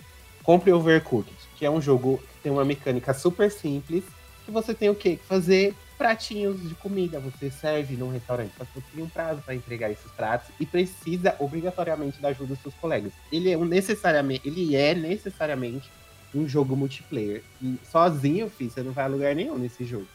compre 0.44 0.72
Overcooked, 0.72 1.34
que 1.58 1.66
é 1.66 1.72
um 1.72 1.82
jogo 1.82 2.20
que 2.20 2.44
tem 2.44 2.52
uma 2.52 2.64
mecânica 2.64 3.14
super 3.14 3.50
simples, 3.52 4.04
que 4.46 4.52
você 4.52 4.74
tem 4.74 4.90
o 4.90 4.96
quê? 4.96 5.18
Fazer 5.28 5.74
pratinhos 6.00 6.68
de 6.68 6.74
comida. 6.76 7.20
Você 7.20 7.52
serve 7.52 7.98
num 7.98 8.10
restaurante, 8.10 8.54
só 8.58 8.64
você 8.64 8.82
tem 8.96 9.04
um 9.04 9.10
prazo 9.10 9.42
para 9.42 9.54
entregar 9.54 9.92
esses 9.92 10.10
pratos 10.14 10.50
e 10.58 10.66
precisa 10.66 11.36
obrigatoriamente 11.38 12.22
da 12.22 12.30
ajuda 12.30 12.54
dos 12.54 12.60
seus 12.60 12.74
colegas. 12.76 13.12
Ele 13.30 13.52
é 13.52 13.58
um 13.58 13.66
necessariamente, 13.66 14.48
ele 14.48 14.78
é 14.78 14.96
necessariamente 14.96 15.92
um 16.34 16.48
jogo 16.48 16.74
multiplayer. 16.74 17.44
E 17.62 17.78
sozinho, 17.84 18.50
filho, 18.50 18.72
você 18.72 18.82
não 18.82 18.94
vai 18.94 19.04
a 19.04 19.08
lugar 19.08 19.36
nenhum 19.36 19.58
nesse 19.58 19.84
jogo. 19.84 20.08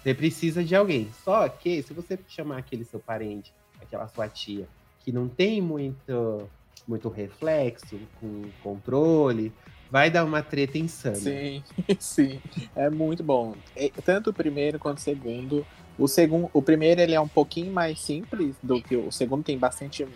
Você 0.00 0.14
precisa 0.14 0.62
de 0.62 0.76
alguém. 0.76 1.10
Só 1.24 1.48
que 1.48 1.82
se 1.82 1.92
você 1.92 2.16
chamar 2.28 2.58
aquele 2.58 2.84
seu 2.84 3.00
parente, 3.00 3.52
aquela 3.80 4.06
sua 4.06 4.28
tia, 4.28 4.68
que 5.00 5.10
não 5.10 5.26
tem 5.26 5.60
muito, 5.60 6.48
muito 6.86 7.08
reflexo 7.08 7.98
com 8.20 8.44
controle, 8.62 9.52
vai 9.92 10.10
dar 10.10 10.24
uma 10.24 10.42
treta 10.42 10.78
insana. 10.78 11.16
Sim, 11.16 11.62
sim. 12.00 12.40
É 12.74 12.88
muito 12.88 13.22
bom. 13.22 13.54
E 13.76 13.90
tanto 13.90 14.30
o 14.30 14.32
primeiro 14.32 14.78
quanto 14.78 14.96
o 14.96 15.02
segundo. 15.02 15.66
O 15.98 16.08
segundo, 16.08 16.48
o 16.54 16.62
primeiro 16.62 17.02
ele 17.02 17.14
é 17.14 17.20
um 17.20 17.28
pouquinho 17.28 17.70
mais 17.70 18.00
simples 18.00 18.56
do 18.62 18.80
que 18.80 18.96
o, 18.96 19.08
o 19.08 19.12
segundo 19.12 19.44
tem 19.44 19.58
bastante 19.58 20.08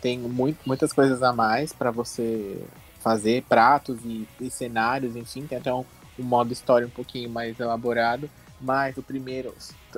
tem 0.00 0.18
muito, 0.18 0.58
muitas 0.64 0.92
coisas 0.92 1.20
a 1.22 1.32
mais 1.32 1.72
para 1.72 1.90
você 1.90 2.62
fazer 3.00 3.42
pratos 3.48 3.98
e, 4.04 4.28
e 4.40 4.50
cenários, 4.50 5.16
enfim, 5.16 5.46
tem 5.46 5.58
até 5.58 5.72
um, 5.74 5.84
um 6.18 6.22
modo 6.22 6.52
história 6.52 6.86
um 6.86 6.90
pouquinho 6.90 7.28
mais 7.28 7.58
elaborado, 7.58 8.30
mas 8.60 8.96
o 8.96 9.02
primeiro, 9.02 9.52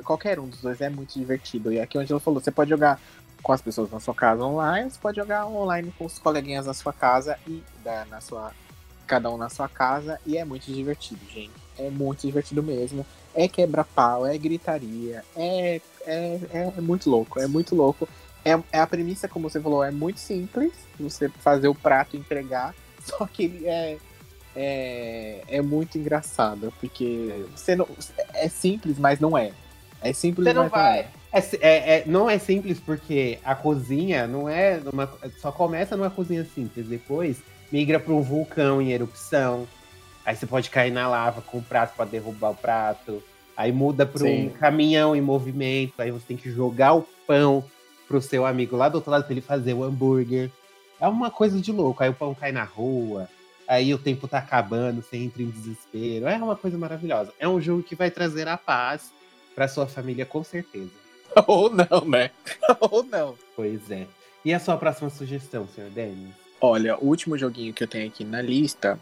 qualquer 0.05 0.41
um 0.41 0.49
dos 0.49 0.63
dois 0.63 0.81
é 0.81 0.89
muito 0.89 1.19
divertido. 1.19 1.73
E 1.73 1.79
aqui 1.79 1.99
onde 1.99 2.11
ela 2.11 2.21
falou, 2.21 2.41
você 2.41 2.51
pode 2.51 2.71
jogar 2.71 2.99
com 3.43 3.53
as 3.53 3.61
pessoas 3.61 3.91
na 3.91 4.01
sua 4.01 4.15
casa 4.15 4.43
online, 4.43 4.91
você 4.91 4.99
pode 4.99 5.17
jogar 5.17 5.47
online 5.47 5.93
com 5.99 6.07
os 6.07 6.19
coleguinhas 6.19 6.67
na 6.67 6.73
sua 6.73 6.93
casa 6.93 7.37
e 7.47 7.63
da, 7.85 8.07
na 8.07 8.21
sua 8.21 8.53
cada 9.07 9.31
um 9.31 9.37
na 9.37 9.49
sua 9.49 9.69
casa 9.69 10.19
e 10.27 10.37
é 10.37 10.45
muito 10.45 10.71
divertido, 10.73 11.21
gente. 11.33 11.53
É 11.79 11.89
muito 11.91 12.27
divertido 12.27 12.63
mesmo. 12.63 13.07
É 13.35 13.47
quebra-pau, 13.49 14.27
é 14.27 14.37
gritaria, 14.39 15.23
é, 15.37 15.81
é, 16.07 16.41
é 16.77 16.81
muito 16.81 17.09
louco, 17.11 17.39
é 17.39 17.47
muito 17.47 17.75
louco. 17.75 18.09
É, 18.45 18.59
é 18.73 18.81
a 18.81 18.87
premissa, 18.87 19.29
como 19.29 19.51
você 19.51 19.61
falou, 19.61 19.85
é 19.85 19.91
muito 19.91 20.21
simples, 20.21 20.73
você 20.99 21.29
fazer 21.29 21.69
o 21.69 21.75
prato 21.75 22.17
e 22.17 22.19
entregar, 22.19 22.75
só 23.05 23.27
que 23.27 23.45
ele 23.45 23.67
é, 23.67 23.99
é, 24.55 25.43
é 25.49 25.63
muito 25.63 25.99
engraçado, 25.99 26.73
porque 26.81 27.45
você 27.55 27.77
não, 27.77 27.87
é 28.33 28.49
simples, 28.49 28.99
mas 28.99 29.21
não 29.21 29.37
é. 29.37 29.53
É 30.01 30.13
simples, 30.13 30.47
Você 30.47 30.55
não 30.55 30.63
mas 30.65 30.71
vai. 30.71 30.83
não 30.83 30.99
é. 31.01 31.09
É 31.33 31.39
é- 31.61 31.99
é- 31.99 32.05
não 32.07 32.31
é 32.31 32.39
simples 32.39 32.79
porque 32.81 33.39
a 33.45 33.55
cozinha 33.55 34.27
não 34.27 34.49
é 34.49 34.79
numa, 34.79 35.11
só 35.39 35.53
começa 35.53 35.97
numa 35.97 36.11
cozinha 36.11 36.47
simples, 36.55 36.87
depois 36.87 37.39
migra 37.71 37.99
para 37.99 38.13
um 38.13 38.23
vulcão 38.23 38.81
em 38.81 38.93
erupção. 38.93 39.67
Aí 40.25 40.35
você 40.35 40.47
pode 40.47 40.71
cair 40.71 40.91
na 40.91 41.09
lava 41.09 41.41
com 41.41 41.59
o 41.59 41.63
prato 41.63 41.95
para 41.97 42.05
derrubar 42.05 42.51
o 42.51 42.57
prato. 42.57 43.23
Aí 43.57 43.73
muda 43.73 44.05
para 44.05 44.25
um 44.25 44.51
caminhão 44.51 45.15
em 45.15 45.21
movimento. 45.21 45.95
Aí 45.99 46.11
você 46.11 46.27
tem 46.27 46.37
que 46.37 46.51
jogar 46.51 46.95
o 46.95 47.07
pão 47.27 47.65
pro 48.09 48.21
seu 48.21 48.45
amigo 48.45 48.77
lá 48.77 48.89
do 48.89 48.97
outro 48.97 49.11
lado 49.11 49.25
para 49.25 49.33
ele 49.33 49.41
fazer 49.41 49.75
o 49.75 49.83
hambúrguer. 49.83 50.51
É 51.01 51.07
uma 51.07 51.31
coisa 51.31 51.61
de 51.61 51.73
louco. 51.73 52.03
Aí 52.03 52.11
o 52.11 52.15
pão 52.15 52.35
cai 52.35 52.53
na 52.53 52.65
rua. 52.65 53.29
Aí 53.69 53.93
o 53.93 53.99
tempo 53.99 54.29
tá 54.29 54.39
acabando, 54.39 55.03
você 55.03 55.17
entra 55.17 55.43
em 55.43 55.51
desespero. 55.51 56.29
É 56.29 56.37
uma 56.37 56.55
coisa 56.55 56.79
maravilhosa. 56.79 57.33
É 57.39 57.49
um 57.49 57.61
jogo 57.61 57.83
que 57.83 57.97
vai 57.97 58.11
trazer 58.11 58.47
a 58.47 58.57
paz 58.57 59.13
para 59.55 59.67
sua 59.67 59.87
família 59.87 60.25
com 60.25 60.45
certeza. 60.45 60.91
Ou 61.47 61.71
não, 61.71 62.05
né? 62.07 62.31
Ou 62.81 63.03
não. 63.03 63.35
Pois 63.57 63.91
é. 63.91 64.07
E 64.45 64.55
a 64.55 64.61
sua 64.61 64.77
próxima 64.77 65.11
sugestão, 65.11 65.67
senhor 65.67 65.91
Denis? 65.91 66.46
Olha, 66.61 66.97
o 66.99 67.07
último 67.07 67.37
joguinho 67.37 67.73
que 67.75 67.85
eu 67.85 67.89
tenho 67.89 68.09
aqui 68.09 68.25
na 68.25 68.41
lista 68.41 68.99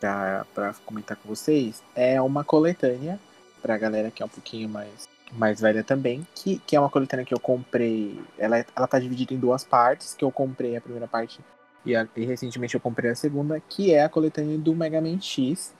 pra 0.00 0.74
comentar 0.84 1.16
com 1.16 1.28
vocês 1.28 1.82
é 1.94 2.20
uma 2.20 2.44
coletânea 2.44 3.18
pra 3.62 3.78
galera 3.78 4.10
que 4.10 4.22
é 4.22 4.26
um 4.26 4.28
pouquinho 4.28 4.68
mais, 4.68 5.08
mais 5.32 5.60
velha 5.60 5.82
também, 5.82 6.26
que, 6.34 6.58
que 6.66 6.76
é 6.76 6.80
uma 6.80 6.90
coletânea 6.90 7.24
que 7.24 7.32
eu 7.34 7.40
comprei. 7.40 8.20
Ela, 8.38 8.58
é- 8.58 8.66
ela 8.74 8.86
tá 8.86 8.98
dividida 8.98 9.34
em 9.34 9.38
duas 9.38 9.64
partes, 9.64 10.14
que 10.14 10.24
eu 10.24 10.30
comprei 10.30 10.76
a 10.76 10.80
primeira 10.80 11.06
parte 11.06 11.40
e, 11.84 11.94
a- 11.96 12.06
e 12.16 12.24
recentemente 12.24 12.74
eu 12.74 12.80
comprei 12.80 13.10
a 13.10 13.14
segunda, 13.14 13.60
que 13.60 13.92
é 13.92 14.02
a 14.02 14.08
coletânea 14.08 14.58
do 14.58 14.74
Mega 14.74 15.00
Man 15.00 15.20
X. 15.20 15.72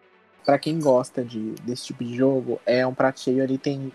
Pra 0.45 0.59
quem 0.61 0.79
gosta 0.79 1.25
de, 1.25 1.53
desse 1.63 1.87
tipo 1.87 2.05
de 2.05 2.17
jogo, 2.17 2.61
é 2.65 2.87
um 2.87 2.95
prato 2.95 3.19
cheio, 3.21 3.43
ele 3.43 3.59
tem 3.59 3.93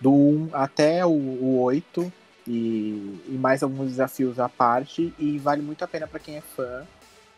do 0.00 0.10
1 0.10 0.48
até 0.54 1.04
o, 1.04 1.10
o 1.10 1.60
8 1.60 2.10
e, 2.46 3.20
e 3.28 3.38
mais 3.38 3.62
alguns 3.62 3.90
desafios 3.90 4.38
à 4.38 4.48
parte 4.48 5.12
e 5.18 5.38
vale 5.38 5.62
muito 5.62 5.82
a 5.84 5.88
pena 5.88 6.06
pra 6.06 6.18
quem 6.18 6.36
é 6.36 6.40
fã. 6.40 6.84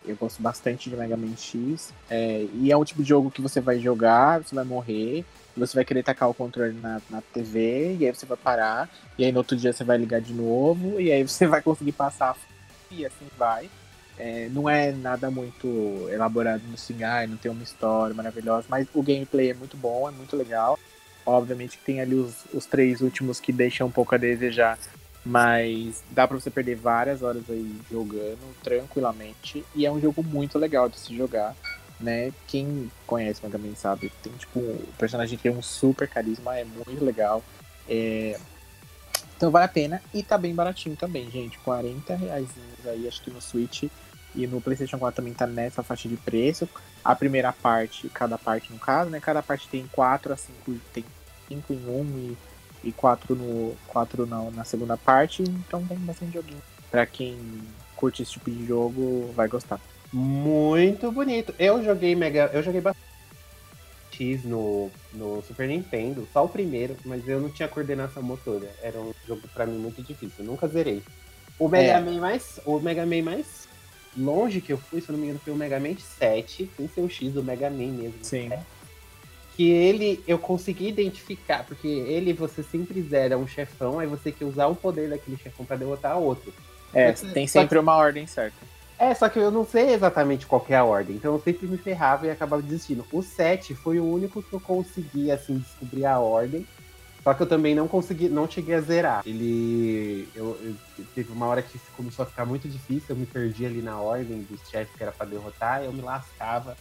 Eu 0.06 0.16
gosto 0.16 0.42
bastante 0.42 0.90
de 0.90 0.96
Mega 0.96 1.16
Man 1.16 1.36
X. 1.36 1.92
É, 2.10 2.46
e 2.54 2.70
é 2.70 2.76
um 2.76 2.84
tipo 2.84 3.02
de 3.02 3.08
jogo 3.08 3.30
que 3.30 3.40
você 3.40 3.60
vai 3.60 3.78
jogar, 3.78 4.42
você 4.42 4.54
vai 4.54 4.64
morrer, 4.64 5.24
você 5.56 5.74
vai 5.74 5.84
querer 5.84 6.02
tacar 6.02 6.28
o 6.28 6.34
controle 6.34 6.74
na, 6.74 7.00
na 7.08 7.22
TV, 7.22 7.96
e 7.98 8.06
aí 8.06 8.14
você 8.14 8.26
vai 8.26 8.36
parar, 8.36 8.88
e 9.16 9.24
aí 9.24 9.32
no 9.32 9.38
outro 9.38 9.56
dia 9.56 9.72
você 9.72 9.82
vai 9.82 9.96
ligar 9.96 10.20
de 10.20 10.34
novo, 10.34 11.00
e 11.00 11.10
aí 11.10 11.26
você 11.26 11.46
vai 11.46 11.62
conseguir 11.62 11.92
passar 11.92 12.36
e 12.90 13.04
assim 13.04 13.26
vai. 13.36 13.70
É, 14.16 14.48
não 14.52 14.68
é 14.68 14.92
nada 14.92 15.30
muito 15.30 16.08
elaborado 16.10 16.62
no 16.68 16.74
assim, 16.74 17.02
ai, 17.02 17.26
não 17.26 17.36
tem 17.36 17.50
uma 17.50 17.62
história 17.62 18.14
maravilhosa, 18.14 18.66
mas 18.68 18.86
o 18.94 19.02
gameplay 19.02 19.50
é 19.50 19.54
muito 19.54 19.76
bom, 19.76 20.08
é 20.08 20.12
muito 20.12 20.36
legal. 20.36 20.78
Obviamente 21.26 21.78
que 21.78 21.84
tem 21.84 22.00
ali 22.00 22.14
os, 22.14 22.44
os 22.52 22.66
três 22.66 23.00
últimos 23.00 23.40
que 23.40 23.50
deixam 23.52 23.86
um 23.86 23.90
pouco 23.90 24.14
a 24.14 24.18
desejar, 24.18 24.78
mas 25.24 26.02
dá 26.10 26.28
pra 26.28 26.38
você 26.38 26.50
perder 26.50 26.76
várias 26.76 27.22
horas 27.22 27.42
aí 27.48 27.74
jogando 27.90 28.54
tranquilamente. 28.62 29.64
E 29.74 29.86
é 29.86 29.90
um 29.90 30.00
jogo 30.00 30.22
muito 30.22 30.58
legal 30.58 30.88
de 30.88 30.98
se 30.98 31.16
jogar, 31.16 31.56
né? 31.98 32.32
Quem 32.46 32.90
conhece 33.06 33.40
Mega 33.42 33.58
Man 33.58 33.74
sabe, 33.74 34.12
tem 34.22 34.32
tipo 34.34 34.58
o 34.60 34.88
personagem 34.98 35.38
tem 35.38 35.50
um 35.52 35.62
super 35.62 36.08
carisma, 36.08 36.56
é 36.58 36.64
muito 36.64 37.04
legal. 37.04 37.42
É, 37.88 38.38
Então 39.36 39.50
vale 39.50 39.64
a 39.64 39.68
pena 39.68 40.02
e 40.12 40.22
tá 40.22 40.38
bem 40.38 40.54
baratinho 40.54 40.96
também, 40.96 41.30
gente. 41.30 41.58
40 41.58 42.14
reais 42.16 42.48
aí, 42.86 43.08
acho 43.08 43.22
que 43.22 43.30
no 43.30 43.40
Switch 43.40 43.84
e 44.34 44.46
no 44.46 44.60
PlayStation 44.60 44.98
4 44.98 45.16
também 45.16 45.32
tá 45.32 45.46
nessa 45.46 45.82
faixa 45.82 46.08
de 46.08 46.16
preço. 46.16 46.68
A 47.04 47.14
primeira 47.14 47.52
parte, 47.52 48.08
cada 48.10 48.36
parte 48.38 48.72
no 48.72 48.78
caso, 48.78 49.10
né? 49.10 49.20
Cada 49.20 49.42
parte 49.42 49.68
tem 49.68 49.86
4 49.92 50.32
a 50.32 50.36
5, 50.36 50.72
tem 50.92 51.04
5 51.48 51.72
em 51.72 51.86
um 51.88 52.04
e, 52.18 52.36
e 52.84 52.92
4 52.92 53.34
no 53.34 53.74
4 53.88 54.26
na, 54.26 54.50
na 54.50 54.64
segunda 54.64 54.96
parte, 54.96 55.42
então 55.42 55.84
tem 55.86 55.96
bastante 55.98 56.34
joguinho. 56.34 56.62
Pra 56.90 57.06
quem 57.06 57.36
curte 57.96 58.22
esse 58.22 58.32
tipo 58.32 58.50
de 58.50 58.66
jogo, 58.66 59.32
vai 59.34 59.48
gostar. 59.48 59.80
Muito 60.12 61.10
bonito. 61.10 61.54
Eu 61.58 61.82
joguei 61.82 62.14
Mega. 62.14 62.50
Eu 62.52 62.62
joguei 62.62 62.80
bastante 62.80 63.04
X 64.12 64.44
no, 64.44 64.90
no 65.12 65.42
Super 65.42 65.66
Nintendo, 65.66 66.26
só 66.32 66.44
o 66.44 66.48
primeiro, 66.48 66.96
mas 67.04 67.26
eu 67.28 67.40
não 67.40 67.50
tinha 67.50 67.68
coordenação 67.68 68.22
motora. 68.22 68.70
Era 68.80 68.98
um 69.00 69.12
jogo 69.26 69.42
pra 69.52 69.66
mim 69.66 69.78
muito 69.78 70.02
difícil. 70.02 70.44
Eu 70.44 70.44
nunca 70.44 70.68
zerei. 70.68 71.02
O 71.58 71.68
Mega 71.68 71.92
É. 71.92 72.00
Man 72.00 72.20
mais. 72.20 72.60
O 72.64 72.78
Mega 72.78 73.04
Man 73.04 73.22
mais 73.22 73.68
longe 74.16 74.60
que 74.60 74.72
eu 74.72 74.78
fui, 74.78 75.00
se 75.00 75.08
eu 75.08 75.14
não 75.14 75.18
me 75.18 75.26
engano, 75.26 75.40
foi 75.42 75.52
o 75.52 75.56
Mega 75.56 75.80
Man 75.80 75.96
7, 75.96 76.70
sem 76.76 76.88
ser 76.88 77.00
o 77.00 77.08
X 77.08 77.32
do 77.32 77.42
Mega 77.42 77.68
Man 77.68 77.88
mesmo. 77.88 78.18
Sim. 78.22 78.50
Que 79.56 79.70
ele 79.70 80.22
eu 80.26 80.38
consegui 80.38 80.88
identificar, 80.88 81.64
porque 81.64 81.86
ele 81.86 82.32
você 82.32 82.62
sempre 82.62 83.00
zera 83.02 83.38
um 83.38 83.46
chefão, 83.46 83.98
aí 84.00 84.06
você 84.06 84.24
tem 84.24 84.32
que 84.32 84.44
usar 84.44 84.66
o 84.66 84.74
poder 84.74 85.10
daquele 85.10 85.36
chefão 85.36 85.64
pra 85.64 85.76
derrotar 85.76 86.18
outro. 86.18 86.52
É, 86.92 87.12
que- 87.12 87.26
tem 87.32 87.46
sempre 87.46 87.78
uma 87.78 87.94
ordem 87.96 88.26
certa. 88.26 88.56
É, 88.98 89.12
só 89.14 89.28
que 89.28 89.38
eu 89.38 89.50
não 89.50 89.64
sei 89.66 89.92
exatamente 89.92 90.46
qual 90.46 90.60
que 90.60 90.72
é 90.72 90.76
a 90.76 90.84
ordem, 90.84 91.16
então 91.16 91.32
eu 91.34 91.40
sempre 91.40 91.66
me 91.66 91.76
ferrava 91.76 92.26
e 92.26 92.30
acabava 92.30 92.62
desistindo. 92.62 93.04
O 93.12 93.22
7 93.22 93.74
foi 93.74 93.98
o 93.98 94.04
único 94.04 94.42
que 94.42 94.52
eu 94.52 94.60
consegui, 94.60 95.30
assim, 95.30 95.58
descobrir 95.58 96.04
a 96.06 96.18
ordem. 96.18 96.66
Só 97.24 97.32
que 97.32 97.42
eu 97.42 97.46
também 97.46 97.74
não 97.74 97.88
consegui, 97.88 98.28
não 98.28 98.48
cheguei 98.48 98.74
a 98.74 98.80
zerar. 98.82 99.22
Ele. 99.26 100.28
Eu, 100.34 100.58
eu- 100.62 101.04
teve 101.14 101.32
uma 101.32 101.46
hora 101.46 101.62
que 101.62 101.78
começou 101.96 102.22
a 102.22 102.26
ficar 102.26 102.44
muito 102.44 102.68
difícil, 102.68 103.06
eu 103.10 103.16
me 103.16 103.24
perdi 103.26 103.64
ali 103.64 103.80
na 103.80 103.98
ordem 103.98 104.42
dos 104.48 104.60
chefes 104.68 104.94
que 104.94 105.02
era 105.02 105.10
pra 105.10 105.24
derrotar, 105.26 105.82
eu 105.82 105.92
me 105.92 106.02
lascava. 106.02 106.76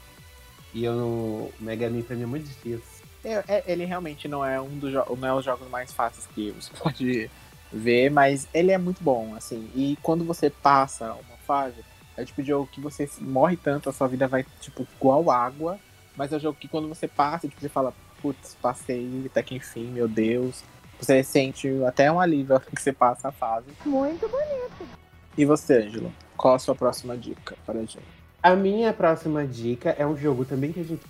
E 0.74 0.84
eu, 0.84 0.94
o 0.94 1.54
Mega 1.60 1.90
Man 1.90 2.02
pra 2.02 2.16
mim 2.16 2.24
é 2.24 2.28
muito 2.28 2.48
difícil. 2.48 3.04
É, 3.24 3.44
é- 3.48 3.64
ele 3.68 3.86
realmente 3.86 4.28
não 4.28 4.44
é 4.44 4.60
um 4.60 4.78
dos 4.78 4.92
não 4.94 5.28
é 5.28 5.34
os 5.34 5.46
jogos 5.46 5.70
mais 5.70 5.94
fáceis 5.94 6.28
que 6.34 6.52
você 6.52 6.72
pode 6.78 7.30
ver, 7.72 8.10
mas 8.12 8.48
ele 8.54 8.72
é 8.72 8.78
muito 8.78 9.04
bom, 9.04 9.34
assim. 9.36 9.70
E 9.76 9.98
quando 10.02 10.24
você 10.26 10.50
passa 10.50 11.14
uma 11.14 11.38
fase, 11.46 11.78
é 12.18 12.24
tipo 12.26 12.42
de 12.42 12.50
jogo 12.50 12.68
que 12.72 12.82
você 12.82 13.10
morre 13.20 13.58
tanto, 13.58 13.90
a 13.90 13.94
sua 13.94 14.08
vida 14.08 14.28
vai, 14.28 14.46
tipo, 14.62 14.88
igual 14.98 15.30
água. 15.32 15.80
Mas 16.16 16.32
é 16.32 16.38
um 16.38 16.40
jogo 16.40 16.58
que 16.60 16.68
quando 16.68 16.88
você 16.88 17.08
passa, 17.08 17.48
tipo, 17.48 17.60
você 17.60 17.70
fala, 17.70 17.92
putz, 18.22 18.56
passei 18.62 19.24
até 19.26 19.42
que 19.42 19.56
enfim, 19.56 19.86
meu 19.86 20.08
Deus. 20.08 20.64
Você 21.00 21.24
sente 21.24 21.68
até 21.86 22.12
um 22.12 22.20
alívio 22.20 22.60
que 22.74 22.82
você 22.82 22.94
passa 22.94 23.30
a 23.30 23.32
fase. 23.32 23.68
Muito 23.86 24.28
bonito. 24.30 24.88
E 25.36 25.44
você, 25.46 25.78
Ângelo? 25.82 26.14
Qual 26.38 26.54
a 26.54 26.60
sua 26.60 26.76
próxima 26.76 27.18
dica 27.18 27.56
para 27.66 27.80
a 27.80 27.82
gente? 27.82 28.00
A 28.44 28.58
minha 28.58 28.92
próxima 28.92 29.48
dica 29.48 29.92
é 29.98 30.06
um 30.06 30.18
jogo 30.18 30.44
também 30.44 30.74
que 30.74 30.82
a 30.82 30.84
gente 30.84 31.02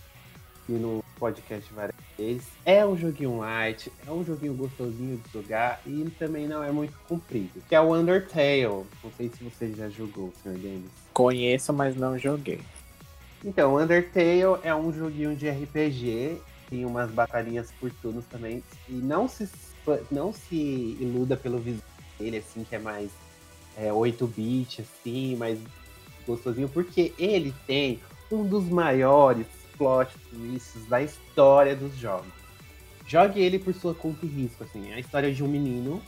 viu 0.70 0.78
no 0.78 1.04
podcast 1.18 1.74
várias 1.74 1.96
vezes. 2.16 2.44
É 2.64 2.86
um 2.86 2.96
joguinho 2.96 3.40
light, 3.40 3.92
é 4.06 4.12
um 4.12 4.24
joguinho 4.24 4.54
gostosinho 4.54 5.18
de 5.18 5.32
jogar 5.34 5.82
e 5.84 6.08
também 6.20 6.48
não 6.48 6.64
é 6.64 6.72
muito 6.72 6.94
comprido. 7.08 7.60
Que 7.68 7.74
é 7.74 7.82
o 7.82 7.92
Undertale. 7.92 8.86
Não 9.04 9.12
sei 9.18 9.30
se 9.30 9.44
você 9.44 9.74
já 9.74 9.90
jogou, 9.90 10.32
Sr. 10.44 10.52
Games. 10.52 10.92
Conheço, 11.12 11.74
mas 11.74 11.96
não 11.96 12.20
joguei. 12.20 12.62
Então, 13.44 13.78
Undertale 13.78 14.60
é 14.62 14.76
um 14.76 14.94
joguinho 14.94 15.36
de 15.36 15.50
RPG, 15.50 16.38
tem 16.70 16.86
umas 16.86 17.10
batalhinhas 17.10 17.72
por 17.80 17.90
turnos 18.00 18.26
também. 18.26 18.64
E 18.88 18.94
não 18.94 19.28
se, 19.28 19.50
não 20.12 20.32
se 20.32 20.56
iluda 20.56 21.36
pelo 21.36 21.58
visual 21.58 21.84
dele, 22.20 22.38
assim, 22.38 22.64
que 22.64 22.76
é 22.76 22.80
mais 22.80 23.10
é, 23.76 23.90
8-bit, 23.90 24.84
assim, 24.84 25.36
mais 25.36 25.58
gostosinho, 26.26 26.70
porque 26.70 27.14
ele 27.18 27.54
tem 27.68 28.00
um 28.32 28.46
dos 28.46 28.66
maiores 28.66 29.48
plot 29.78 30.14
twists 30.30 30.86
da 30.88 31.02
história 31.02 31.76
dos 31.76 31.96
jogos. 31.98 32.32
Jogue 33.06 33.42
ele 33.42 33.60
por 33.60 33.74
sua 33.74 33.94
conta 33.94 34.26
e 34.26 34.30
risco, 34.30 34.64
assim. 34.64 34.92
É 34.92 34.96
a 34.96 35.00
história 35.00 35.34
de 35.34 35.44
um 35.44 35.48
menino. 35.48 36.02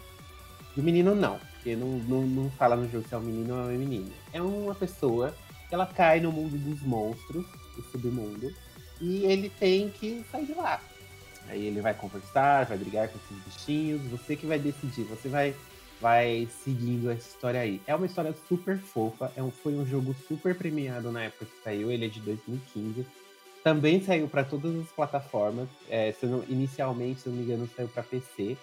De 0.74 0.82
um 0.82 0.84
menino 0.84 1.14
não, 1.14 1.40
porque 1.40 1.76
não, 1.76 1.88
não, 2.00 2.22
não 2.22 2.52
fala 2.52 2.76
no 2.76 2.90
jogo 2.90 3.08
se 3.08 3.14
é 3.14 3.18
um 3.18 3.22
menino 3.22 3.54
ou 3.54 3.60
é 3.62 3.64
uma 3.64 3.72
menina. 3.72 4.12
É 4.34 4.42
uma 4.42 4.76
pessoa 4.76 5.36
que 5.68 5.76
ela 5.76 5.86
cai 5.86 6.20
no 6.20 6.32
mundo 6.32 6.58
dos 6.58 6.82
monstros, 6.82 7.46
do 7.76 7.84
submundo, 7.92 8.54
e 9.02 9.26
ele 9.26 9.50
tem 9.50 9.90
que 9.90 10.24
sair 10.32 10.46
de 10.46 10.54
lá. 10.54 10.82
Aí 11.48 11.66
ele 11.66 11.82
vai 11.82 11.94
conversar, 11.94 12.66
vai 12.66 12.78
brigar 12.78 13.08
com 13.08 13.18
esses 13.18 13.44
bichinhos, 13.44 14.02
você 14.10 14.36
que 14.36 14.46
vai 14.46 14.58
decidir, 14.58 15.04
você 15.04 15.30
vai 15.30 15.56
vai 16.02 16.48
seguindo 16.64 17.10
essa 17.10 17.28
história 17.28 17.60
aí. 17.60 17.82
É 17.88 17.96
uma 17.96 18.06
história 18.06 18.34
super 18.48 18.78
fofa, 18.78 19.32
é 19.36 19.42
um, 19.42 19.52
foi 19.52 19.74
um 19.74 19.86
jogo 19.86 20.16
super 20.28 20.56
premiado 20.56 21.12
na 21.12 21.24
época 21.24 21.46
que 21.46 21.64
saiu, 21.64 21.92
ele 21.92 22.06
é 22.06 22.10
de 22.10 22.20
2015. 22.20 23.06
Também 23.64 24.02
saiu 24.04 24.28
para 24.28 24.44
todas 24.44 24.76
as 24.80 24.88
plataformas, 24.92 25.68
é, 25.90 26.12
se 26.12 26.26
não- 26.26 26.44
inicialmente, 26.48 27.22
se 27.22 27.30
não 27.30 27.36
me 27.38 27.44
engano, 27.44 27.70
saiu 27.76 27.88
para 27.88 28.04
PC. 28.04 28.56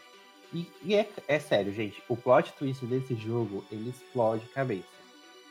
E, 0.55 0.71
e 0.85 0.95
é, 0.95 1.09
é 1.27 1.39
sério, 1.41 1.73
gente, 1.73 2.03
o 2.09 2.17
plot 2.17 2.53
twist 2.53 2.85
desse 2.87 3.15
jogo, 3.17 3.65
ele 3.73 3.91
explode 3.91 4.47
cabeça. 4.55 4.85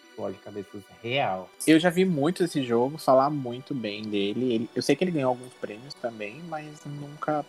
Explode 0.09 0.37
cabeças 0.37 0.83
real. 1.01 1.49
Eu 1.65 1.79
já 1.79 1.89
vi 1.89 2.05
muito 2.05 2.43
esse 2.43 2.61
jogo, 2.63 2.97
falar 2.97 3.29
muito 3.29 3.73
bem 3.73 4.03
dele. 4.03 4.53
Ele- 4.53 4.69
eu 4.75 4.81
sei 4.81 4.95
que 4.95 5.03
ele 5.03 5.11
ganhou 5.11 5.29
alguns 5.29 5.53
prêmios 5.53 5.93
também, 5.95 6.41
mas 6.47 6.85
nunca 6.85 7.43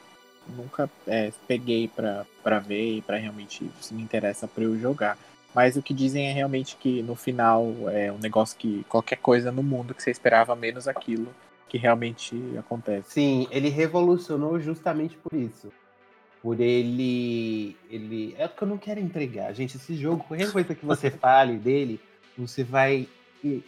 nunca 0.49 0.91
é, 1.07 1.33
peguei 1.47 1.89
pra, 1.89 2.27
pra 2.43 2.59
ver 2.59 2.97
e 2.97 3.03
pra 3.03 3.17
realmente 3.17 3.71
se 3.81 3.95
me 3.95 4.03
interessa 4.03 4.47
pra 4.47 4.65
eu 4.65 4.79
jogar. 4.79 5.17
Mas 5.55 5.77
o 5.77 5.83
que 5.83 5.93
dizem 5.93 6.29
é 6.29 6.33
realmente 6.33 6.77
que 6.77 7.03
no 7.03 7.15
final 7.15 7.73
é 7.91 8.11
um 8.11 8.19
negócio 8.19 8.57
que 8.57 8.85
qualquer 8.89 9.17
coisa 9.17 9.53
no 9.53 9.63
mundo 9.63 9.95
que 9.95 10.03
você 10.03 10.11
esperava 10.11 10.57
menos 10.57 10.89
aquilo 10.89 11.29
que 11.69 11.79
realmente 11.79 12.37
acontece. 12.59 13.13
Sim, 13.13 13.49
ele 13.51 13.71
revolucionou 13.71 14.61
justamente 14.61 15.17
por 15.17 15.35
isso. 15.35 15.73
Por 16.43 16.61
ele. 16.61 17.77
ele 17.89 18.35
É 18.37 18.47
porque 18.47 18.65
eu 18.65 18.69
não 18.69 18.77
quero 18.77 19.01
entregar. 19.01 19.55
Gente, 19.55 19.77
esse 19.77 19.95
jogo, 19.95 20.25
qualquer 20.25 20.53
coisa 20.53 20.75
que 20.75 20.85
você 20.85 21.09
fale 21.13 21.57
dele, 21.57 21.99
você 22.37 22.63
vai. 22.63 23.09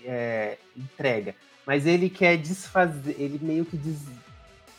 é, 0.05 0.59
entrega. 0.77 1.35
Mas 1.67 1.87
ele 1.87 2.11
quer 2.11 2.37
desfazer. 2.37 3.17
Ele 3.19 3.39
meio 3.41 3.65
que 3.65 3.77
des, 3.77 4.03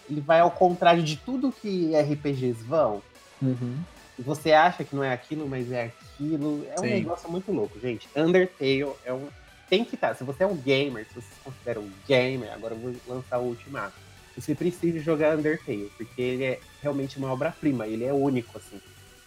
ele 0.10 0.22
vai 0.22 0.40
ao 0.40 0.52
contrário 0.52 1.04
de 1.04 1.18
tudo 1.18 1.52
que 1.52 1.92
RPGs 1.96 2.64
vão. 2.64 3.02
Uhum. 3.42 3.78
Você 4.20 4.54
acha 4.54 4.84
que 4.84 4.96
não 4.96 5.04
é 5.04 5.12
aquilo, 5.12 5.48
mas 5.48 5.72
é 5.72 5.86
aquilo. 5.86 6.66
É 6.72 6.80
um 6.80 6.84
Sim. 6.84 6.90
negócio 6.90 7.30
muito 7.30 7.52
louco, 7.52 7.80
gente. 7.80 8.08
Undertale 8.16 8.94
é 9.04 9.14
um. 9.14 9.28
Tem 9.70 9.84
que 9.84 9.96
estar. 9.96 10.16
Se 10.16 10.24
você 10.24 10.44
é 10.44 10.48
um 10.48 10.56
gamer, 10.56 11.06
se 11.08 11.16
você 11.16 11.28
se 11.28 11.40
considera 11.44 11.80
um 11.80 11.92
gamer, 12.08 12.54
agora 12.54 12.76
eu 12.76 12.80
vou 12.80 12.96
lançar 13.08 13.40
o 13.40 13.48
ultimato. 13.48 13.94
Você 14.38 14.54
precisa 14.54 15.00
jogar 15.00 15.38
Undertale, 15.38 15.92
porque 15.98 16.22
ele 16.22 16.44
é 16.44 16.60
realmente 16.82 17.18
uma 17.18 17.32
obra-prima. 17.32 17.88
Ele 17.88 18.04
é 18.04 18.14
único, 18.14 18.58
assim, 18.58 18.80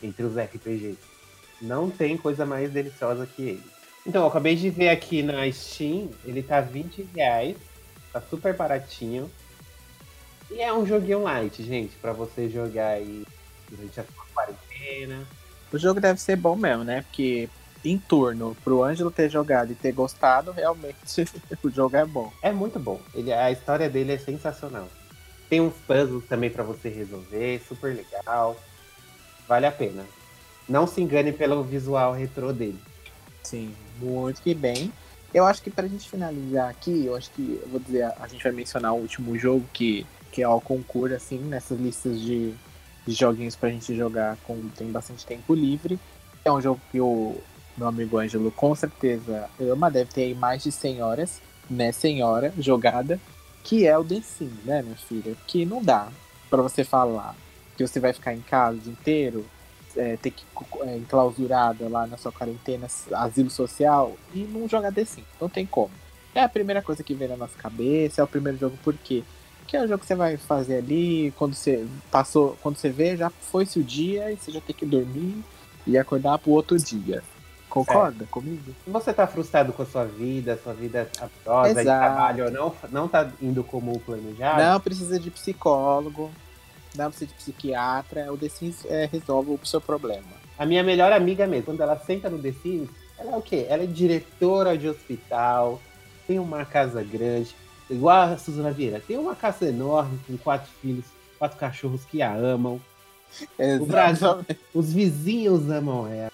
entre 0.02 0.22
os 0.24 0.36
RPGs. 0.36 0.98
Não 1.60 1.90
tem 1.90 2.16
coisa 2.16 2.46
mais 2.46 2.70
deliciosa 2.70 3.26
que 3.26 3.42
ele. 3.42 3.62
Então, 4.06 4.22
eu 4.22 4.28
acabei 4.28 4.54
de 4.54 4.70
ver 4.70 4.90
aqui 4.90 5.22
na 5.22 5.50
Steam, 5.50 6.10
ele 6.24 6.42
tá 6.42 6.60
20 6.60 7.08
reais. 7.14 7.56
Tá 8.12 8.22
super 8.22 8.54
baratinho. 8.54 9.30
E 10.50 10.60
é 10.60 10.72
um 10.72 10.86
joguinho 10.86 11.22
light, 11.22 11.62
gente, 11.62 11.96
pra 11.96 12.12
você 12.12 12.48
jogar 12.48 12.88
aí 12.88 13.24
durante 13.70 14.00
a 14.00 14.04
quarentena. 14.34 15.26
O 15.72 15.78
jogo 15.78 16.00
deve 16.00 16.20
ser 16.20 16.36
bom 16.36 16.56
mesmo, 16.56 16.84
né? 16.84 17.02
Porque 17.02 17.48
em 17.84 17.98
turno, 17.98 18.56
pro 18.64 18.82
Ângelo 18.82 19.10
ter 19.10 19.30
jogado 19.30 19.72
e 19.72 19.74
ter 19.74 19.92
gostado, 19.92 20.50
realmente 20.50 20.96
o 21.62 21.70
jogo 21.70 21.96
é 21.96 22.04
bom. 22.04 22.32
É 22.42 22.52
muito 22.52 22.78
bom. 22.78 23.00
Ele, 23.14 23.32
a 23.32 23.50
história 23.50 23.88
dele 23.88 24.12
é 24.12 24.18
sensacional. 24.18 24.88
Tem 25.48 25.60
uns 25.60 25.74
puzzles 25.86 26.24
também 26.26 26.50
pra 26.50 26.62
você 26.62 26.88
resolver, 26.88 27.62
super 27.66 27.94
legal. 27.94 28.56
Vale 29.46 29.66
a 29.66 29.72
pena. 29.72 30.04
Não 30.68 30.86
se 30.86 31.00
engane 31.00 31.32
pelo 31.32 31.62
visual 31.62 32.12
retrô 32.12 32.52
dele. 32.52 32.78
Sim, 33.42 33.74
muito 33.98 34.42
que 34.42 34.54
bem. 34.54 34.92
Eu 35.32 35.46
acho 35.46 35.62
que 35.62 35.70
pra 35.70 35.86
gente 35.86 36.08
finalizar 36.08 36.68
aqui, 36.68 37.06
eu 37.06 37.14
acho 37.14 37.30
que 37.30 37.60
eu 37.62 37.68
vou 37.68 37.80
dizer, 37.80 38.04
a 38.18 38.26
gente 38.28 38.42
vai 38.42 38.52
mencionar 38.52 38.92
o 38.92 38.98
último 38.98 39.38
jogo 39.38 39.64
que, 39.72 40.06
que 40.30 40.42
é 40.42 40.48
o 40.48 40.60
concurso, 40.60 41.14
assim, 41.14 41.38
nessas 41.38 41.78
listas 41.78 42.20
de, 42.20 42.54
de 43.06 43.14
joguinhos 43.14 43.56
pra 43.56 43.70
gente 43.70 43.96
jogar 43.96 44.36
com 44.44 44.68
tem 44.76 44.90
bastante 44.90 45.24
tempo 45.24 45.54
livre. 45.54 45.98
É 46.44 46.52
um 46.52 46.60
jogo 46.60 46.80
que 46.90 47.00
o 47.00 47.36
meu 47.76 47.88
amigo 47.88 48.18
Ângelo 48.18 48.50
com 48.50 48.74
certeza 48.74 49.48
ama, 49.60 49.90
deve 49.90 50.10
ter 50.12 50.22
aí 50.22 50.34
mais 50.34 50.62
de 50.62 50.72
100 50.72 51.02
horas, 51.02 51.40
né, 51.70 51.92
100 51.92 52.22
horas 52.22 52.52
jogada, 52.58 53.20
que 53.62 53.86
é 53.86 53.96
o 53.96 54.04
The 54.04 54.20
Sims, 54.20 54.64
né, 54.64 54.82
minha 54.82 54.96
filha? 54.96 55.36
Que 55.46 55.64
não 55.64 55.82
dá 55.82 56.08
pra 56.50 56.62
você 56.62 56.82
falar 56.82 57.36
que 57.76 57.86
você 57.86 58.00
vai 58.00 58.12
ficar 58.12 58.34
em 58.34 58.40
casa 58.40 58.76
o 58.76 58.80
dia 58.80 58.92
inteiro 58.92 59.46
é, 59.96 60.16
ter 60.16 60.30
que 60.30 60.44
é, 60.82 60.96
enclausurada 60.96 61.88
lá 61.88 62.06
na 62.06 62.16
sua 62.16 62.32
quarentena, 62.32 62.86
asilo 63.12 63.50
social, 63.50 64.16
e 64.34 64.40
não 64.40 64.68
jogar 64.68 64.92
The 64.92 65.04
Sims. 65.04 65.26
Não 65.40 65.48
tem 65.48 65.64
como. 65.64 65.90
É 66.34 66.42
a 66.42 66.48
primeira 66.48 66.82
coisa 66.82 67.02
que 67.02 67.14
vem 67.14 67.28
na 67.28 67.36
nossa 67.36 67.58
cabeça, 67.58 68.20
é 68.20 68.24
o 68.24 68.28
primeiro 68.28 68.58
jogo 68.58 68.76
por 68.82 68.94
Porque 69.68 69.76
é 69.76 69.84
o 69.84 69.86
jogo 69.86 70.00
que 70.00 70.06
você 70.06 70.14
vai 70.14 70.38
fazer 70.38 70.78
ali, 70.78 71.30
quando 71.36 71.52
você 71.52 71.86
passou, 72.10 72.56
quando 72.62 72.78
você 72.78 72.88
vê, 72.88 73.18
já 73.18 73.28
foi-se 73.28 73.78
o 73.78 73.84
dia 73.84 74.32
e 74.32 74.36
você 74.36 74.50
já 74.50 74.62
tem 74.62 74.74
que 74.74 74.86
dormir 74.86 75.44
e 75.86 75.98
acordar 75.98 76.38
pro 76.38 76.52
outro 76.52 76.78
dia. 76.78 77.22
Concorda 77.68 78.24
comigo? 78.30 78.74
Se 78.82 78.90
você 78.90 79.12
tá 79.12 79.26
frustrado 79.26 79.74
com 79.74 79.82
a 79.82 79.84
sua 79.84 80.06
vida, 80.06 80.58
sua 80.64 80.72
vida 80.72 81.06
amorosa 81.20 81.68
e 81.68 81.82
Exato. 81.82 82.00
trabalho 82.00 82.50
não, 82.50 82.74
não 82.90 83.06
tá 83.06 83.30
indo 83.42 83.62
como 83.62 84.00
planejado, 84.00 84.62
Não 84.62 84.80
precisa 84.80 85.20
de 85.20 85.30
psicólogo, 85.30 86.30
não 86.96 87.10
precisa 87.10 87.30
de 87.30 87.34
psiquiatra, 87.34 88.32
o 88.32 88.38
The 88.38 88.48
Sims 88.48 88.86
é, 88.86 89.04
resolve 89.04 89.50
o 89.50 89.66
seu 89.66 89.82
problema. 89.82 90.24
a 90.58 90.64
minha 90.64 90.82
melhor 90.82 91.12
amiga 91.12 91.46
mesmo, 91.46 91.66
quando 91.66 91.82
ela 91.82 91.98
senta 91.98 92.30
no 92.30 92.38
The 92.38 92.52
Sims, 92.52 92.88
ela 93.18 93.32
é 93.32 93.36
o 93.36 93.42
quê? 93.42 93.66
Ela 93.68 93.82
é 93.82 93.86
diretora 93.86 94.78
de 94.78 94.88
hospital, 94.88 95.78
tem 96.26 96.38
uma 96.38 96.64
casa 96.64 97.02
grande, 97.02 97.54
igual 97.90 98.32
a 98.32 98.36
Suzana 98.38 98.70
Vieira, 98.70 99.00
tem 99.06 99.16
uma 99.18 99.34
casa 99.34 99.66
enorme 99.68 100.18
com 100.26 100.36
quatro 100.38 100.70
filhos, 100.80 101.04
quatro 101.38 101.58
cachorros 101.58 102.04
que 102.04 102.20
a 102.22 102.34
amam. 102.34 102.80
O 103.80 103.86
Brasil- 103.86 104.44
Os 104.74 104.92
vizinhos 104.92 105.70
amam 105.70 106.06
ela. 106.06 106.32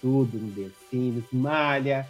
Tudo 0.00 0.38
no 0.38 0.50
The 0.52 0.70
Sims, 0.90 1.24
malha. 1.32 2.08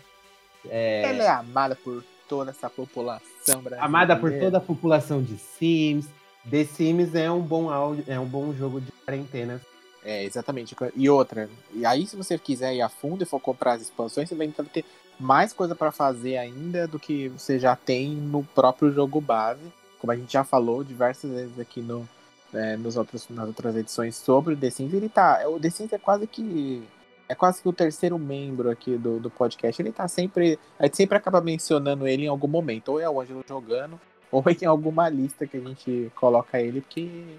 é, 0.68 1.02
Ela 1.02 1.24
é 1.24 1.28
amada 1.28 1.74
por 1.76 2.04
toda 2.28 2.50
essa 2.50 2.70
população 2.70 3.20
brasileira. 3.46 3.84
amada 3.84 4.16
por 4.16 4.32
toda 4.38 4.58
a 4.58 4.60
população 4.60 5.22
de 5.22 5.36
Sims. 5.38 6.06
The 6.48 6.64
Sims 6.64 7.14
é 7.14 7.30
um 7.30 7.40
bom 7.40 7.68
áudio, 7.68 8.04
é 8.06 8.18
um 8.18 8.24
bom 8.26 8.52
jogo 8.54 8.80
de 8.80 8.90
quarentena. 9.04 9.60
É, 10.02 10.24
exatamente. 10.24 10.74
E 10.96 11.10
outra, 11.10 11.50
e 11.74 11.84
aí 11.84 12.06
se 12.06 12.16
você 12.16 12.38
quiser 12.38 12.74
ir 12.74 12.80
a 12.80 12.88
fundo 12.88 13.22
e 13.22 13.26
for 13.26 13.38
comprar 13.40 13.72
as 13.74 13.82
expansões, 13.82 14.28
você 14.28 14.34
vai 14.34 14.48
ter 14.48 14.84
mais 15.20 15.52
coisa 15.52 15.74
pra 15.74 15.92
fazer 15.92 16.38
ainda 16.38 16.88
do 16.88 16.98
que 16.98 17.28
você 17.28 17.58
já 17.58 17.76
tem 17.76 18.10
no 18.10 18.42
próprio 18.42 18.90
jogo 18.90 19.20
base. 19.20 19.60
Como 19.98 20.10
a 20.10 20.16
gente 20.16 20.32
já 20.32 20.42
falou 20.42 20.82
diversas 20.82 21.30
vezes 21.30 21.58
aqui 21.58 21.80
no, 21.80 22.08
é, 22.54 22.76
nos 22.76 22.96
outros, 22.96 23.28
nas 23.28 23.46
outras 23.46 23.76
edições 23.76 24.16
sobre 24.16 24.54
o 24.54 24.56
The 24.56 24.70
Sims, 24.70 24.94
ele 24.94 25.08
tá. 25.08 25.46
O 25.46 25.60
The 25.60 25.70
Sims 25.70 25.92
é 25.92 25.98
quase 25.98 26.26
que. 26.26 26.82
É 27.28 27.34
quase 27.34 27.62
que 27.62 27.68
o 27.68 27.72
terceiro 27.72 28.18
membro 28.18 28.70
aqui 28.70 28.96
do, 28.96 29.20
do 29.20 29.30
podcast. 29.30 29.80
Ele 29.80 29.92
tá 29.92 30.08
sempre. 30.08 30.58
A 30.78 30.86
gente 30.86 30.96
sempre 30.96 31.16
acaba 31.16 31.40
mencionando 31.40 32.08
ele 32.08 32.24
em 32.24 32.28
algum 32.28 32.48
momento. 32.48 32.88
Ou 32.92 33.00
é 33.00 33.08
o 33.08 33.20
Ângelo 33.20 33.44
jogando, 33.46 34.00
ou 34.32 34.42
em 34.48 34.64
alguma 34.64 35.08
lista 35.08 35.46
que 35.46 35.58
a 35.58 35.60
gente 35.60 36.10
coloca 36.16 36.60
ele, 36.60 36.80
porque 36.80 37.38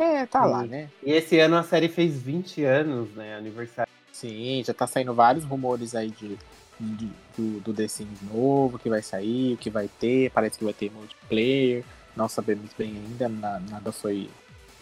é, 0.00 0.24
tá 0.24 0.46
lá, 0.46 0.62
Sim. 0.62 0.68
né? 0.68 0.90
E 1.02 1.12
esse 1.12 1.38
ano 1.38 1.56
a 1.56 1.62
série 1.62 1.86
fez 1.86 2.20
20 2.20 2.64
anos, 2.64 3.10
né? 3.14 3.36
Aniversário. 3.36 3.92
Sim, 4.10 4.62
já 4.64 4.72
tá 4.72 4.86
saindo 4.86 5.12
vários 5.14 5.44
rumores 5.44 5.94
aí 5.94 6.10
de, 6.10 6.38
de- 6.80 7.10
do, 7.36 7.60
do 7.60 7.74
The 7.74 7.86
Sims 7.88 8.20
novo, 8.32 8.78
que 8.78 8.88
vai 8.88 9.02
sair, 9.02 9.54
o 9.54 9.56
que 9.56 9.70
vai 9.70 9.88
ter, 10.00 10.30
parece 10.30 10.58
que 10.58 10.64
vai 10.64 10.72
ter 10.72 10.90
multiplayer, 10.90 11.84
não 12.16 12.28
sabemos 12.28 12.70
bem 12.76 12.96
ainda, 12.96 13.28
na- 13.28 13.60
nada 13.60 13.92
foi 13.92 14.28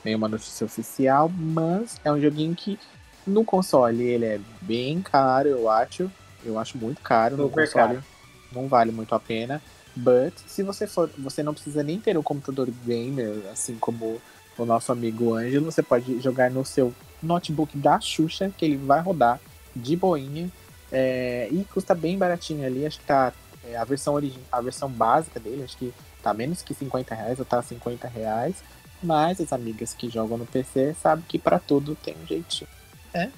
nenhuma 0.05 0.29
notícia 0.29 0.65
oficial, 0.65 1.29
mas 1.29 2.01
é 2.05 2.13
um 2.13 2.21
joguinho 2.21 2.55
que 2.55 2.79
no 3.27 3.45
console 3.45 4.03
ele 4.03 4.25
é 4.25 4.41
bem 4.63 5.03
caro, 5.03 5.49
eu 5.49 5.69
acho, 5.69 6.11
eu 6.45 6.59
acho 6.59 6.79
muito 6.79 7.01
caro, 7.03 7.37
no 7.37 7.45
Super 7.49 7.65
console 7.67 7.95
caro. 7.95 8.05
não 8.53 8.69
vale 8.69 8.93
muito 8.93 9.15
a 9.15 9.21
pena, 9.21 9.61
but 9.97 10.33
se 10.47 10.63
você 10.63 10.87
for, 10.87 11.11
você 11.19 11.43
não 11.43 11.53
precisa 11.53 11.83
nem 11.83 11.99
ter 12.01 12.17
um 12.17 12.23
computador 12.23 12.71
gamer, 12.87 13.43
assim 13.53 13.75
como 13.77 14.21
o 14.57 14.65
nosso 14.65 14.91
amigo 14.93 15.35
Ângelo, 15.35 15.67
você 15.71 15.83
pode 15.83 16.21
jogar 16.21 16.51
no 16.51 16.65
seu 16.65 16.93
notebook 17.23 17.77
da 17.77 18.01
Xuxa, 18.01 18.51
que 18.57 18.65
ele 18.65 18.77
vai 18.77 19.01
rodar 19.01 19.41
de 19.75 19.95
boinha. 19.97 20.49
É, 20.93 21.49
e 21.51 21.65
custa 21.73 21.95
bem 21.95 22.17
baratinho 22.19 22.67
ali, 22.67 22.87
acho 22.87 22.99
que 22.99 23.05
tá. 23.05 23.33
é, 23.65 23.77
a 23.77 23.85
versão 23.85 24.15
origi 24.15 24.39
a 24.51 24.61
versão 24.61 24.89
básica 24.91 25.39
dele, 25.41 25.63
acho 25.65 25.77
que 25.77 25.93
tá 26.23 26.33
menos 26.35 26.63
que 26.63 26.75
50 26.75 27.15
reais, 27.15 27.39
ou 27.39 27.45
tá 27.45 27.63
50 27.63 28.09
reais. 28.09 28.57
Mas 29.03 29.41
as 29.41 29.53
amigas 29.53 29.95
que 29.95 30.09
jogam 30.11 30.37
no 30.37 30.45
PC 30.47 30.95
sabem 31.01 31.25
que 31.29 31.39
pra 31.39 31.59
tudo 31.61 31.95
tem 31.95 32.17
um 32.21 32.27
jeitinho. 32.27 32.69
né? 33.15 33.31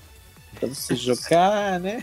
Pra 0.59 0.69
você 0.69 0.97
jogar, 0.97 1.79
né? 1.79 2.01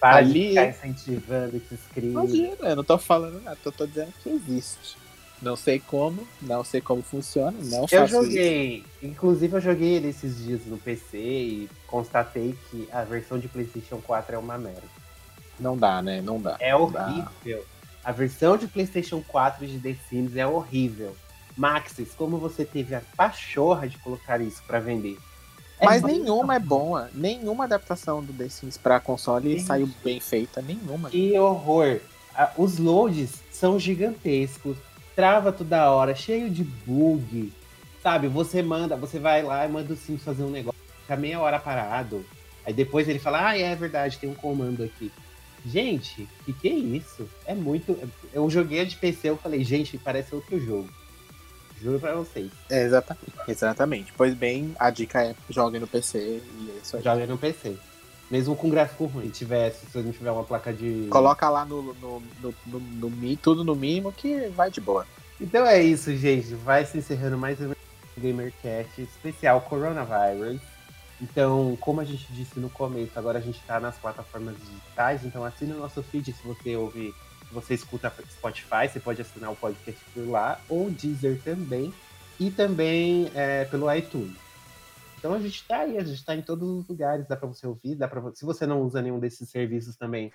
Para 0.00 0.16
Ali- 0.16 0.48
ficar 0.50 0.68
incentivando 0.68 1.56
esses 1.56 1.80
crimes. 1.94 2.12
Imagina, 2.14 2.68
eu 2.70 2.76
não 2.76 2.84
tô 2.84 2.98
falando 2.98 3.40
nada, 3.42 3.56
eu 3.64 3.72
tô 3.72 3.86
dizendo 3.86 4.12
que 4.22 4.28
existe. 4.28 4.96
Não 5.42 5.54
sei 5.54 5.78
como, 5.78 6.26
não 6.40 6.64
sei 6.64 6.80
como 6.80 7.02
funciona, 7.02 7.56
não 7.64 7.82
Eu 7.82 7.88
faço 7.88 8.04
isso. 8.04 8.22
joguei, 8.24 8.84
inclusive 9.02 9.56
eu 9.56 9.60
joguei 9.60 9.94
ele 9.94 10.08
esses 10.08 10.38
dias 10.38 10.60
no 10.66 10.78
PC 10.78 11.18
e 11.18 11.70
constatei 11.86 12.56
que 12.70 12.88
a 12.90 13.04
versão 13.04 13.38
de 13.38 13.46
PlayStation 13.46 13.98
4 13.98 14.34
é 14.34 14.38
uma 14.38 14.56
merda. 14.56 14.82
Não 15.60 15.76
dá, 15.76 16.00
né? 16.00 16.22
Não 16.22 16.40
dá. 16.40 16.56
É 16.58 16.74
horrível. 16.74 17.64
A 18.02 18.12
versão 18.12 18.56
de 18.56 18.66
PlayStation 18.66 19.22
4 19.28 19.66
de 19.66 19.78
The 19.78 19.96
Sims 20.08 20.36
é 20.36 20.46
horrível. 20.46 21.14
Maxis, 21.56 22.12
como 22.16 22.38
você 22.38 22.64
teve 22.64 22.94
a 22.94 23.02
pachorra 23.16 23.88
de 23.88 23.98
colocar 23.98 24.40
isso 24.40 24.62
pra 24.66 24.78
vender? 24.80 25.18
É 25.78 25.84
Mas 25.84 26.02
nenhuma 26.02 26.54
é 26.54 26.58
boa. 26.58 27.10
Nenhuma 27.14 27.64
adaptação 27.64 28.22
do 28.22 28.32
The 28.32 28.48
Sims 28.48 28.78
pra 28.78 29.00
console 29.00 29.58
Sim. 29.60 29.66
saiu 29.66 29.90
bem 30.02 30.18
feita. 30.20 30.62
Nenhuma. 30.62 31.10
Que 31.10 31.38
horror! 31.38 32.00
Os 32.56 32.78
loads 32.78 33.30
são 33.50 33.78
gigantescos, 33.78 34.76
trava 35.16 35.50
toda 35.50 35.90
hora, 35.90 36.14
cheio 36.14 36.50
de 36.50 36.62
bug. 36.62 37.52
Sabe, 38.02 38.28
você 38.28 38.62
manda, 38.62 38.96
você 38.96 39.18
vai 39.18 39.42
lá 39.42 39.66
e 39.66 39.68
manda 39.68 39.92
o 39.92 39.96
Sims 39.96 40.22
fazer 40.22 40.44
um 40.44 40.50
negócio, 40.50 40.78
fica 41.00 41.16
meia 41.16 41.40
hora 41.40 41.58
parado. 41.58 42.24
Aí 42.64 42.72
depois 42.72 43.08
ele 43.08 43.18
fala, 43.18 43.48
ah, 43.48 43.58
é 43.58 43.74
verdade, 43.74 44.18
tem 44.18 44.30
um 44.30 44.34
comando 44.34 44.84
aqui. 44.84 45.10
Gente, 45.64 46.28
que 46.44 46.52
que 46.52 46.68
é 46.68 46.74
isso? 46.74 47.28
É 47.44 47.54
muito. 47.54 47.98
Eu 48.32 48.48
joguei 48.48 48.84
de 48.84 48.94
PC, 48.96 49.30
eu 49.30 49.36
falei, 49.36 49.64
gente, 49.64 49.98
parece 49.98 50.32
outro 50.32 50.60
jogo. 50.60 50.88
Juro 51.82 51.98
pra 51.98 52.14
vocês. 52.14 52.50
É, 52.70 52.84
exatamente. 52.84 53.32
Exatamente. 53.48 54.12
Pois 54.16 54.34
bem, 54.34 54.74
a 54.78 54.90
dica 54.90 55.22
é 55.22 55.34
jogue 55.50 55.78
no 55.78 55.86
PC 55.86 56.18
e 56.18 56.70
é 56.70 56.80
isso 56.80 56.96
aí. 56.96 57.02
Joga 57.02 57.26
no 57.26 57.36
PC. 57.36 57.76
Mesmo 58.30 58.56
com 58.56 58.68
gráfico 58.68 59.06
ruim. 59.06 59.26
Se 59.26 59.32
tivesse, 59.32 59.86
se 59.86 59.98
não 59.98 60.12
tiver 60.12 60.30
uma 60.30 60.44
placa 60.44 60.72
de. 60.72 61.06
Coloca 61.10 61.48
lá 61.48 61.64
no, 61.64 61.82
no, 61.82 62.22
no, 62.40 62.54
no, 62.66 63.10
no 63.10 63.36
tudo 63.36 63.62
no 63.62 63.74
mínimo 63.74 64.12
que 64.12 64.48
vai 64.48 64.70
de 64.70 64.80
boa. 64.80 65.06
Então 65.40 65.64
é 65.66 65.82
isso, 65.82 66.14
gente. 66.16 66.54
Vai 66.54 66.84
se 66.84 66.98
encerrando 66.98 67.38
mais 67.38 67.60
um 67.60 67.72
GamerCast 68.16 69.02
especial 69.02 69.60
Coronavirus. 69.60 70.60
Então, 71.20 71.76
como 71.80 72.00
a 72.00 72.04
gente 72.04 72.26
disse 72.32 72.58
no 72.60 72.68
começo, 72.68 73.18
agora 73.18 73.38
a 73.38 73.42
gente 73.42 73.60
tá 73.66 73.80
nas 73.80 73.96
plataformas 73.96 74.54
digitais, 74.58 75.24
então 75.24 75.44
assina 75.44 75.74
o 75.74 75.78
nosso 75.78 76.02
feed 76.02 76.32
se 76.32 76.46
você 76.46 76.76
ouve, 76.76 77.14
se 77.48 77.54
você 77.54 77.74
escuta 77.74 78.12
Spotify, 78.30 78.88
você 78.90 79.00
pode 79.00 79.22
assinar 79.22 79.50
o 79.50 79.56
podcast 79.56 80.00
por 80.12 80.28
lá, 80.28 80.60
ou 80.68 80.90
Deezer 80.90 81.40
também, 81.42 81.92
e 82.38 82.50
também 82.50 83.30
é, 83.34 83.64
pelo 83.64 83.90
iTunes. 83.94 84.45
Então 85.26 85.34
a 85.34 85.40
gente 85.40 85.66
tá 85.66 85.78
aí, 85.78 85.98
a 85.98 86.04
gente 86.04 86.24
tá 86.24 86.36
em 86.36 86.42
todos 86.42 86.70
os 86.70 86.86
lugares, 86.86 87.26
dá 87.26 87.36
pra 87.36 87.48
você 87.48 87.66
ouvir, 87.66 87.96
dá 87.96 88.06
para 88.06 88.32
se 88.32 88.44
você 88.44 88.64
não 88.64 88.80
usa 88.82 89.02
nenhum 89.02 89.18
desses 89.18 89.50
serviços 89.50 89.96
também, 89.96 90.32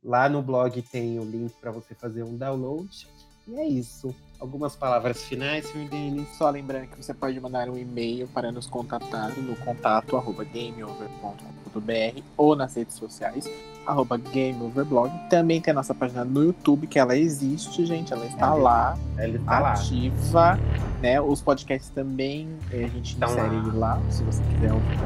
lá 0.00 0.28
no 0.28 0.40
blog 0.40 0.80
tem 0.80 1.18
o 1.18 1.24
link 1.24 1.52
para 1.60 1.72
você 1.72 1.92
fazer 1.92 2.22
um 2.22 2.36
download. 2.36 3.08
E 3.48 3.56
é 3.56 3.66
isso. 3.66 4.14
Algumas 4.38 4.76
palavras 4.76 5.24
finais, 5.24 5.66
Sr. 5.66 5.88
Denis. 5.88 6.28
Só 6.36 6.48
lembrando 6.50 6.86
que 6.86 7.02
você 7.02 7.12
pode 7.12 7.40
mandar 7.40 7.68
um 7.68 7.76
e-mail 7.76 8.28
para 8.28 8.52
nos 8.52 8.68
contatar 8.68 9.36
no 9.36 9.56
contato 9.56 10.12
gameover.com.br 10.52 12.22
ou 12.36 12.54
nas 12.54 12.76
redes 12.76 12.94
sociais, 12.94 13.44
arroba 13.88 14.16
gameoverblog. 14.16 15.10
Também 15.30 15.60
tem 15.60 15.72
a 15.72 15.74
nossa 15.74 15.94
página 15.94 16.24
no 16.24 16.44
YouTube, 16.44 16.86
que 16.86 16.98
ela 16.98 17.16
existe, 17.16 17.84
gente. 17.86 18.12
Ela 18.12 18.26
está 18.26 18.54
lá, 18.54 18.96
Ele 19.16 19.38
tá 19.38 19.58
lá. 19.58 19.72
ativa. 19.72 20.58
Né? 21.02 21.20
Os 21.20 21.40
podcasts 21.40 21.90
também 21.90 22.48
eh, 22.70 22.84
a 22.84 22.88
gente 22.88 23.16
Tão 23.16 23.28
insere 23.28 23.56
lá. 23.72 23.94
lá. 23.94 24.02
se 24.10 24.22
você 24.22 24.42
quiser 24.44 24.72
ouvir. 24.72 24.98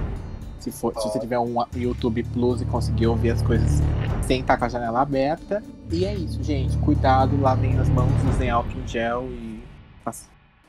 Se, 0.59 0.71
for, 0.71 0.95
se 0.97 1.09
você 1.09 1.19
tiver 1.19 1.39
um 1.41 1.55
YouTube 1.75 2.23
Plus 2.25 2.63
e 2.63 2.65
conseguir 2.65 3.09
ouvir 3.09 3.31
as 3.31 3.43
coisas 3.43 3.81
sem 4.23 4.41
estar 4.41 4.57
com 4.57 4.65
a 4.65 4.69
janela 4.69 5.01
aberta. 5.01 5.63
E 5.91 6.05
é 6.05 6.15
isso, 6.15 6.43
gente. 6.43 6.77
Cuidado, 6.79 7.41
lavem 7.41 7.79
as 7.79 7.89
mãos, 7.89 8.13
usem 8.33 8.49
álcool 8.49 8.79
em 8.79 8.87
gel 8.87 9.25
e 9.25 9.63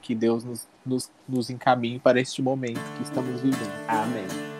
que 0.01 0.13
Deus 0.13 0.43
nos, 0.43 0.67
nos, 0.85 1.09
nos 1.27 1.49
encaminhe 1.49 1.97
para 1.97 2.19
este 2.19 2.41
momento 2.41 2.81
que 2.97 3.03
estamos 3.03 3.39
vivendo. 3.41 3.71
Amém. 3.87 4.52